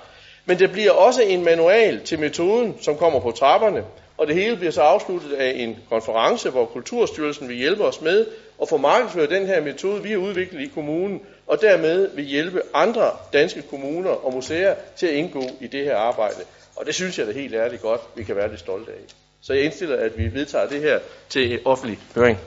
[0.44, 3.84] Men det bliver også en manual til metoden, som kommer på trapperne,
[4.20, 8.26] og det hele bliver så afsluttet af en konference, hvor Kulturstyrelsen vil hjælpe os med
[8.62, 11.20] at få markedsført den her metode, vi har udviklet i kommunen,
[11.50, 15.96] og dermed vil hjælpe andre danske kommuner og museer til at indgå i det her
[15.96, 16.40] arbejde.
[16.76, 18.98] Og det synes jeg da helt ærligt godt, vi kan være lidt stolte af.
[19.40, 20.98] Så jeg indstiller, at vi vedtager det her
[21.28, 22.38] til offentlig høring.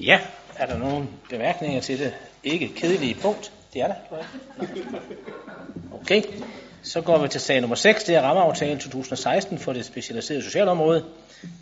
[0.00, 0.20] Ja,
[0.56, 3.52] er der nogen bemærkninger til det ikke kedelige punkt?
[3.74, 3.94] Det er der.
[6.00, 6.22] Okay,
[6.82, 8.04] så går vi til sag nummer 6.
[8.04, 11.04] Det er rammeaftalen 2016 for det specialiserede socialområde.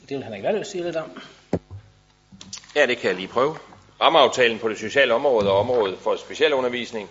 [0.09, 1.23] Det vil Henrik Valøs sige lidt om.
[2.77, 3.57] Ja, det kan jeg lige prøve.
[4.01, 7.11] Rammeaftalen på det sociale område og området for specialundervisning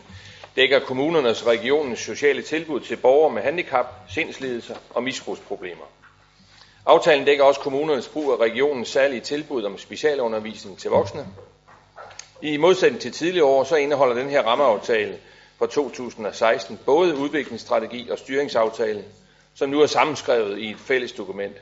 [0.56, 5.84] dækker kommunernes og regionens sociale tilbud til borgere med handicap, sindslidelser og misbrugsproblemer.
[6.86, 11.28] Aftalen dækker også kommunernes brug af regionens særlige tilbud om specialundervisning til voksne.
[12.42, 15.18] I modsætning til tidligere år, så indeholder den her rammeaftale
[15.58, 19.04] for 2016 både udviklingsstrategi og styringsaftale,
[19.56, 21.56] som nu er sammenskrevet i et fælles dokument.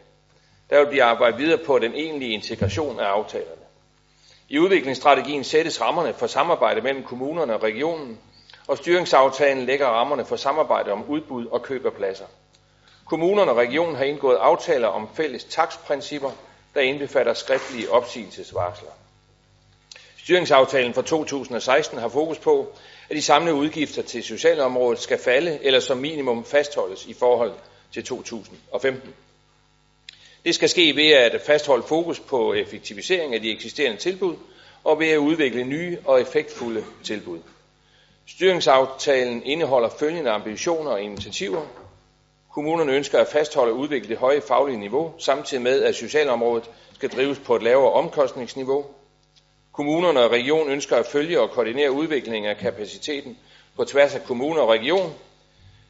[0.69, 3.60] Der vil blive arbejdet videre på den egentlige integration af aftalerne.
[4.51, 8.19] I udviklingsstrategien sættes rammerne for samarbejde mellem kommunerne og regionen,
[8.67, 12.25] og styringsaftalen lægger rammerne for samarbejde om udbud og køb af pladser.
[13.05, 16.31] Kommunerne og regionen har indgået aftaler om fælles taksprincipper,
[16.73, 18.89] der indbefatter skriftlige opsigelsesvarsler.
[20.17, 22.67] Styringsaftalen for 2016 har fokus på,
[23.09, 27.53] at de samlede udgifter til socialområdet skal falde eller som minimum fastholdes i forhold
[27.93, 29.13] til 2015.
[30.45, 34.35] Det skal ske ved at fastholde fokus på effektivisering af de eksisterende tilbud
[34.83, 37.39] og ved at udvikle nye og effektfulde tilbud.
[38.27, 41.61] Styringsaftalen indeholder følgende ambitioner og initiativer.
[42.53, 47.09] Kommunerne ønsker at fastholde og udvikle det høje faglige niveau, samtidig med at socialområdet skal
[47.09, 48.85] drives på et lavere omkostningsniveau.
[49.71, 53.37] Kommunerne og region ønsker at følge og koordinere udviklingen af kapaciteten
[53.75, 55.13] på tværs af kommuner og region.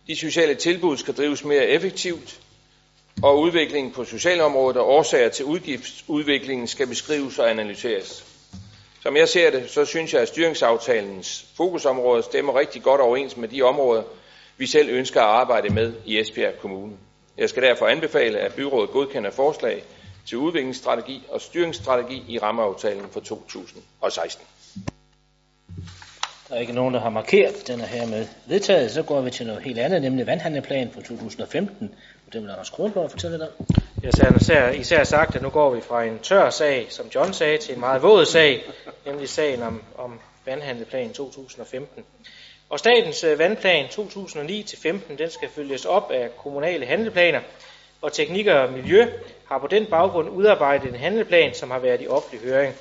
[0.08, 2.40] De sociale tilbud skal drives mere effektivt,
[3.24, 8.26] og udviklingen på socialområdet og årsager til udgiftsudviklingen skal beskrives og analyseres.
[9.02, 13.48] Som jeg ser det, så synes jeg, at styringsaftalens fokusområder stemmer rigtig godt overens med
[13.48, 14.04] de områder,
[14.58, 16.94] vi selv ønsker at arbejde med i Esbjerg Kommune.
[17.38, 19.84] Jeg skal derfor anbefale, at byrådet godkender forslag
[20.28, 24.46] til udviklingsstrategi og styringsstrategi i rammeaftalen for 2016.
[26.52, 28.92] Der er ikke nogen, der har markeret den er hermed vedtaget.
[28.92, 31.96] Så går vi til noget helt andet, nemlig vandhandleplan for 2015.
[32.28, 33.66] Og det vil Anders Kronborg fortælle lidt om.
[34.04, 37.34] Jeg har især, især sagt, at nu går vi fra en tør sag, som John
[37.34, 38.62] sagde, til en meget våd sag,
[39.06, 42.04] nemlig sagen om, om vandhandleplan 2015.
[42.70, 47.40] Og statens øh, vandplan 2009-15, den skal følges op af kommunale handleplaner,
[48.02, 49.06] og teknikker og Miljø
[49.50, 52.76] har på den baggrund udarbejdet en handleplan, som har været i offentlig høring.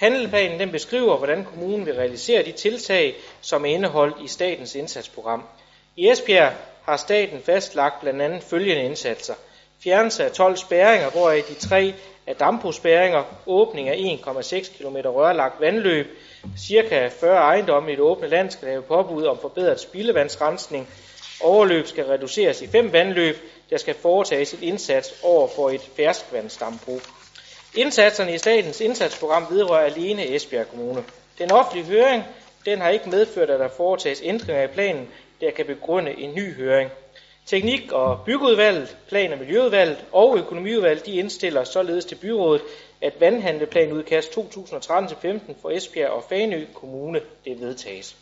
[0.00, 5.44] Handleplanen den beskriver, hvordan kommunen vil realisere de tiltag, som er indeholdt i statens indsatsprogram.
[5.96, 9.34] I Esbjerg har staten fastlagt blandt andet følgende indsatser.
[9.84, 11.94] Fjernelse af 12 spærringer, hvoraf de tre
[12.26, 16.06] er dambrugspærringer, åbning af 1,6 km rørlagt vandløb,
[16.58, 20.88] cirka 40 ejendomme i det åbne land skal have påbud om forbedret spildevandsrensning,
[21.40, 23.36] overløb skal reduceres i fem vandløb,
[23.70, 27.00] der skal foretages et indsats over for et ferskvandsdambrug.
[27.74, 31.04] Indsatserne i statens indsatsprogram vedrører alene Esbjerg Kommune.
[31.38, 32.24] Den offentlige høring
[32.64, 35.08] Den har ikke medført, at der foretages ændringer i planen,
[35.40, 36.90] der kan begrunde en ny høring.
[37.46, 42.62] Teknik- og byggeudvalget, plan- og miljøudvalget og økonomiudvalget de indstiller således til byrådet,
[43.00, 48.16] at vandhandleplanudkast 2013-15 for Esbjerg og Fanø Kommune det vedtages.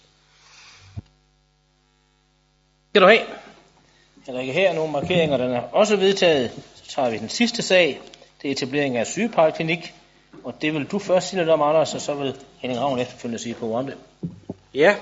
[2.91, 3.20] Skal du have?
[4.27, 6.51] Heller ikke her nogle markeringer, den er også vedtaget.
[6.75, 8.01] Så tager vi den sidste sag.
[8.42, 9.94] Det er etablering af sygeplejeklinik.
[10.44, 13.42] Og det vil du først sige lidt om, Anders, og så vil Henning Ravn efterfølgende
[13.42, 13.97] sige på om det.
[14.75, 14.97] Ja,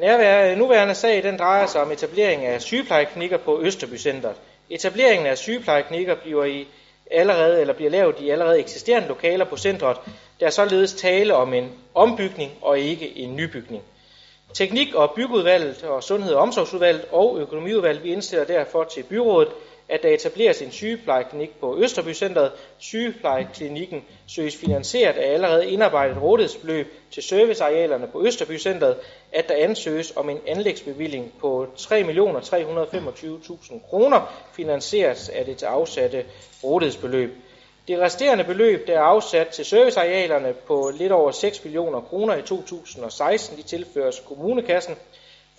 [0.00, 4.34] Nærvær, nuværende sag den drejer sig om etablering af sygeplejeklinikker på Østerbycentret.
[4.70, 6.66] Etableringen af sygeplejeklinikker bliver i
[7.10, 9.96] allerede eller bliver lavet i allerede eksisterende lokaler på centret.
[10.40, 13.82] Der er således tale om en ombygning og ikke en nybygning.
[14.54, 19.48] Teknik- og byggeudvalget og Sundhed- og Omsorgsudvalget og Økonomiudvalget vi indstiller derfor til byrådet,
[19.90, 22.52] at der etableres en sygeplejeklinik på Østerbycentret.
[22.78, 28.96] Sygeplejeklinikken søges finansieret af allerede indarbejdet rådighedsbeløb til servicearealerne på Østerbycentret,
[29.32, 36.24] at der ansøges om en anlægsbevilling på 3.325.000 kroner, finansieres af det til afsatte
[36.64, 37.30] rådighedsbeløb.
[37.88, 42.42] Det resterende beløb, der er afsat til servicearealerne på lidt over 6 millioner kroner i
[42.42, 44.94] 2016, de tilføres kommunekassen.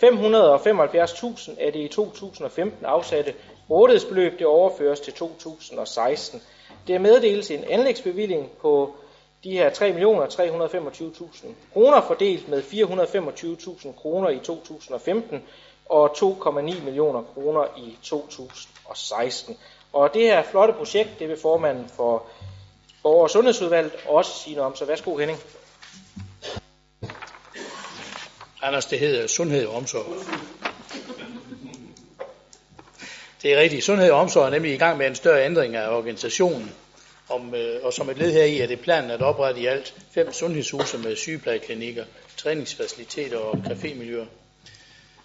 [0.02, 3.34] 575.000 af det i 2015 afsatte
[3.70, 6.42] rådighedsbeløb, det overføres til 2016.
[6.86, 8.94] Det er meddeles en anlægsbevilling på
[9.44, 15.42] de her 3.325.000 kroner fordelt med 425.000 kroner i 2015
[15.86, 19.56] og 2,9 millioner kroner i 2016.
[19.92, 22.26] Og det her flotte projekt, det vil formanden for
[23.02, 24.76] Borger- og Sundhedsudvalget også sige noget om.
[24.76, 25.38] Så værsgo Henning.
[28.64, 30.16] Anders, det hedder sundhed og omsorg.
[33.42, 33.84] Det er rigtigt.
[33.84, 36.72] Sundhed og omsorg er nemlig i gang med en større ændring af organisationen.
[37.28, 39.94] Om, øh, og som et led her i er det planen at oprette i alt
[40.14, 42.04] fem sundhedshuse med sygeplejeklinikker,
[42.36, 44.26] træningsfaciliteter og cafémiljøer.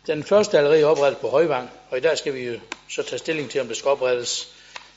[0.08, 2.60] Den første er allerede oprettet på Højvang, og i dag skal vi jo
[2.90, 4.50] så tage stilling til, om der skal oprettes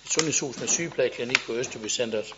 [0.05, 2.35] et sundhedshus med sygeplejeklinik på Østerby Centeret.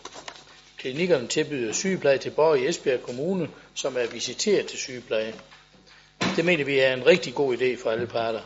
[0.78, 5.34] Klinikkerne tilbyder sygepleje til borgere i Esbjerg Kommune, som er visiteret til sygepleje.
[6.36, 8.41] Det mener vi er en rigtig god idé for alle parter.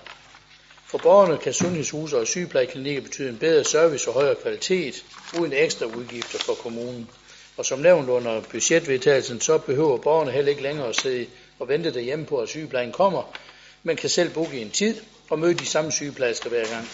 [0.87, 5.05] For borgerne kan sundhedshuse og sygeplejeklinikker betyde en bedre service og højere kvalitet,
[5.41, 7.11] uden ekstra udgifter for kommunen.
[7.57, 11.27] Og som nævnt under budgetvedtagelsen, så behøver borgerne heller ikke længere at sidde
[11.59, 13.37] og vente derhjemme på, at sygeplejen kommer,
[13.83, 14.97] men kan selv booke en tid
[15.31, 16.89] og møde de samme sygeplejersker hver gang.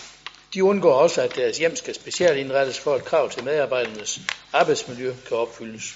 [0.55, 4.21] De undgår også, at deres hjem skal specielt indrettes for, at krav til medarbejdernes
[4.53, 5.95] arbejdsmiljø kan opfyldes.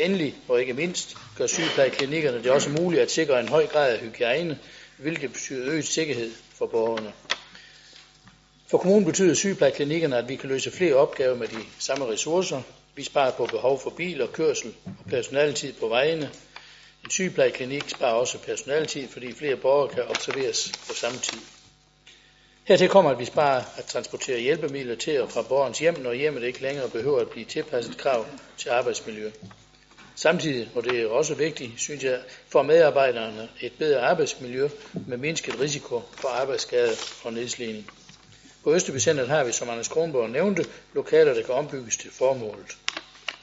[0.00, 3.98] Endelig og ikke mindst gør sygeplejeklinikkerne det også muligt at sikre en høj grad af
[3.98, 4.58] hygiejne,
[4.96, 7.12] hvilket betyder øget sikkerhed for borgerne.
[8.66, 12.62] For kommunen betyder sygeplejeklinikkerne, at vi kan løse flere opgaver med de samme ressourcer.
[12.94, 16.30] Vi sparer på behov for bil og kørsel og personaltid på vejene.
[17.04, 21.38] En sygeplejeklinik sparer også personaltid, fordi flere borgere kan observeres på samme tid.
[22.64, 26.42] Hertil kommer, at vi sparer at transportere hjælpemidler til og fra borgerens hjem, når hjemmet
[26.42, 28.26] ikke længere behøver at blive tilpasset krav
[28.58, 29.30] til arbejdsmiljø.
[30.20, 34.68] Samtidig, og det er også vigtigt, synes jeg, får medarbejderne et bedre arbejdsmiljø
[35.06, 36.92] med mindsket risiko for arbejdsskade
[37.24, 37.90] og nedslidning.
[38.64, 42.76] På Østerby Center har vi, som Anders Kronborg nævnte, lokaler, der kan ombygges til formålet.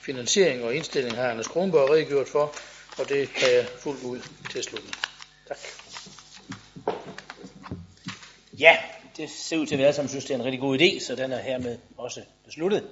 [0.01, 2.55] Finansiering og indstilling har Anders Kronborg redegjort for,
[2.97, 4.19] og det kan jeg fuldt ud
[4.51, 4.87] tilslutte.
[5.47, 5.57] Tak.
[8.59, 8.77] Ja,
[9.17, 11.15] det ser ud til at være, som synes, det er en rigtig god idé, så
[11.15, 12.83] den er hermed også besluttet.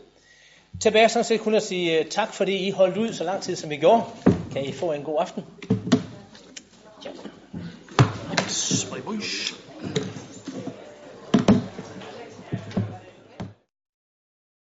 [0.82, 3.56] Tilbage sådan set kun at sige uh, tak, fordi I holdt ud så lang tid,
[3.56, 4.04] som I gjorde.
[4.54, 5.44] Kan I få en god aften?
[7.06, 7.10] Ja.
[9.14, 9.65] Yes,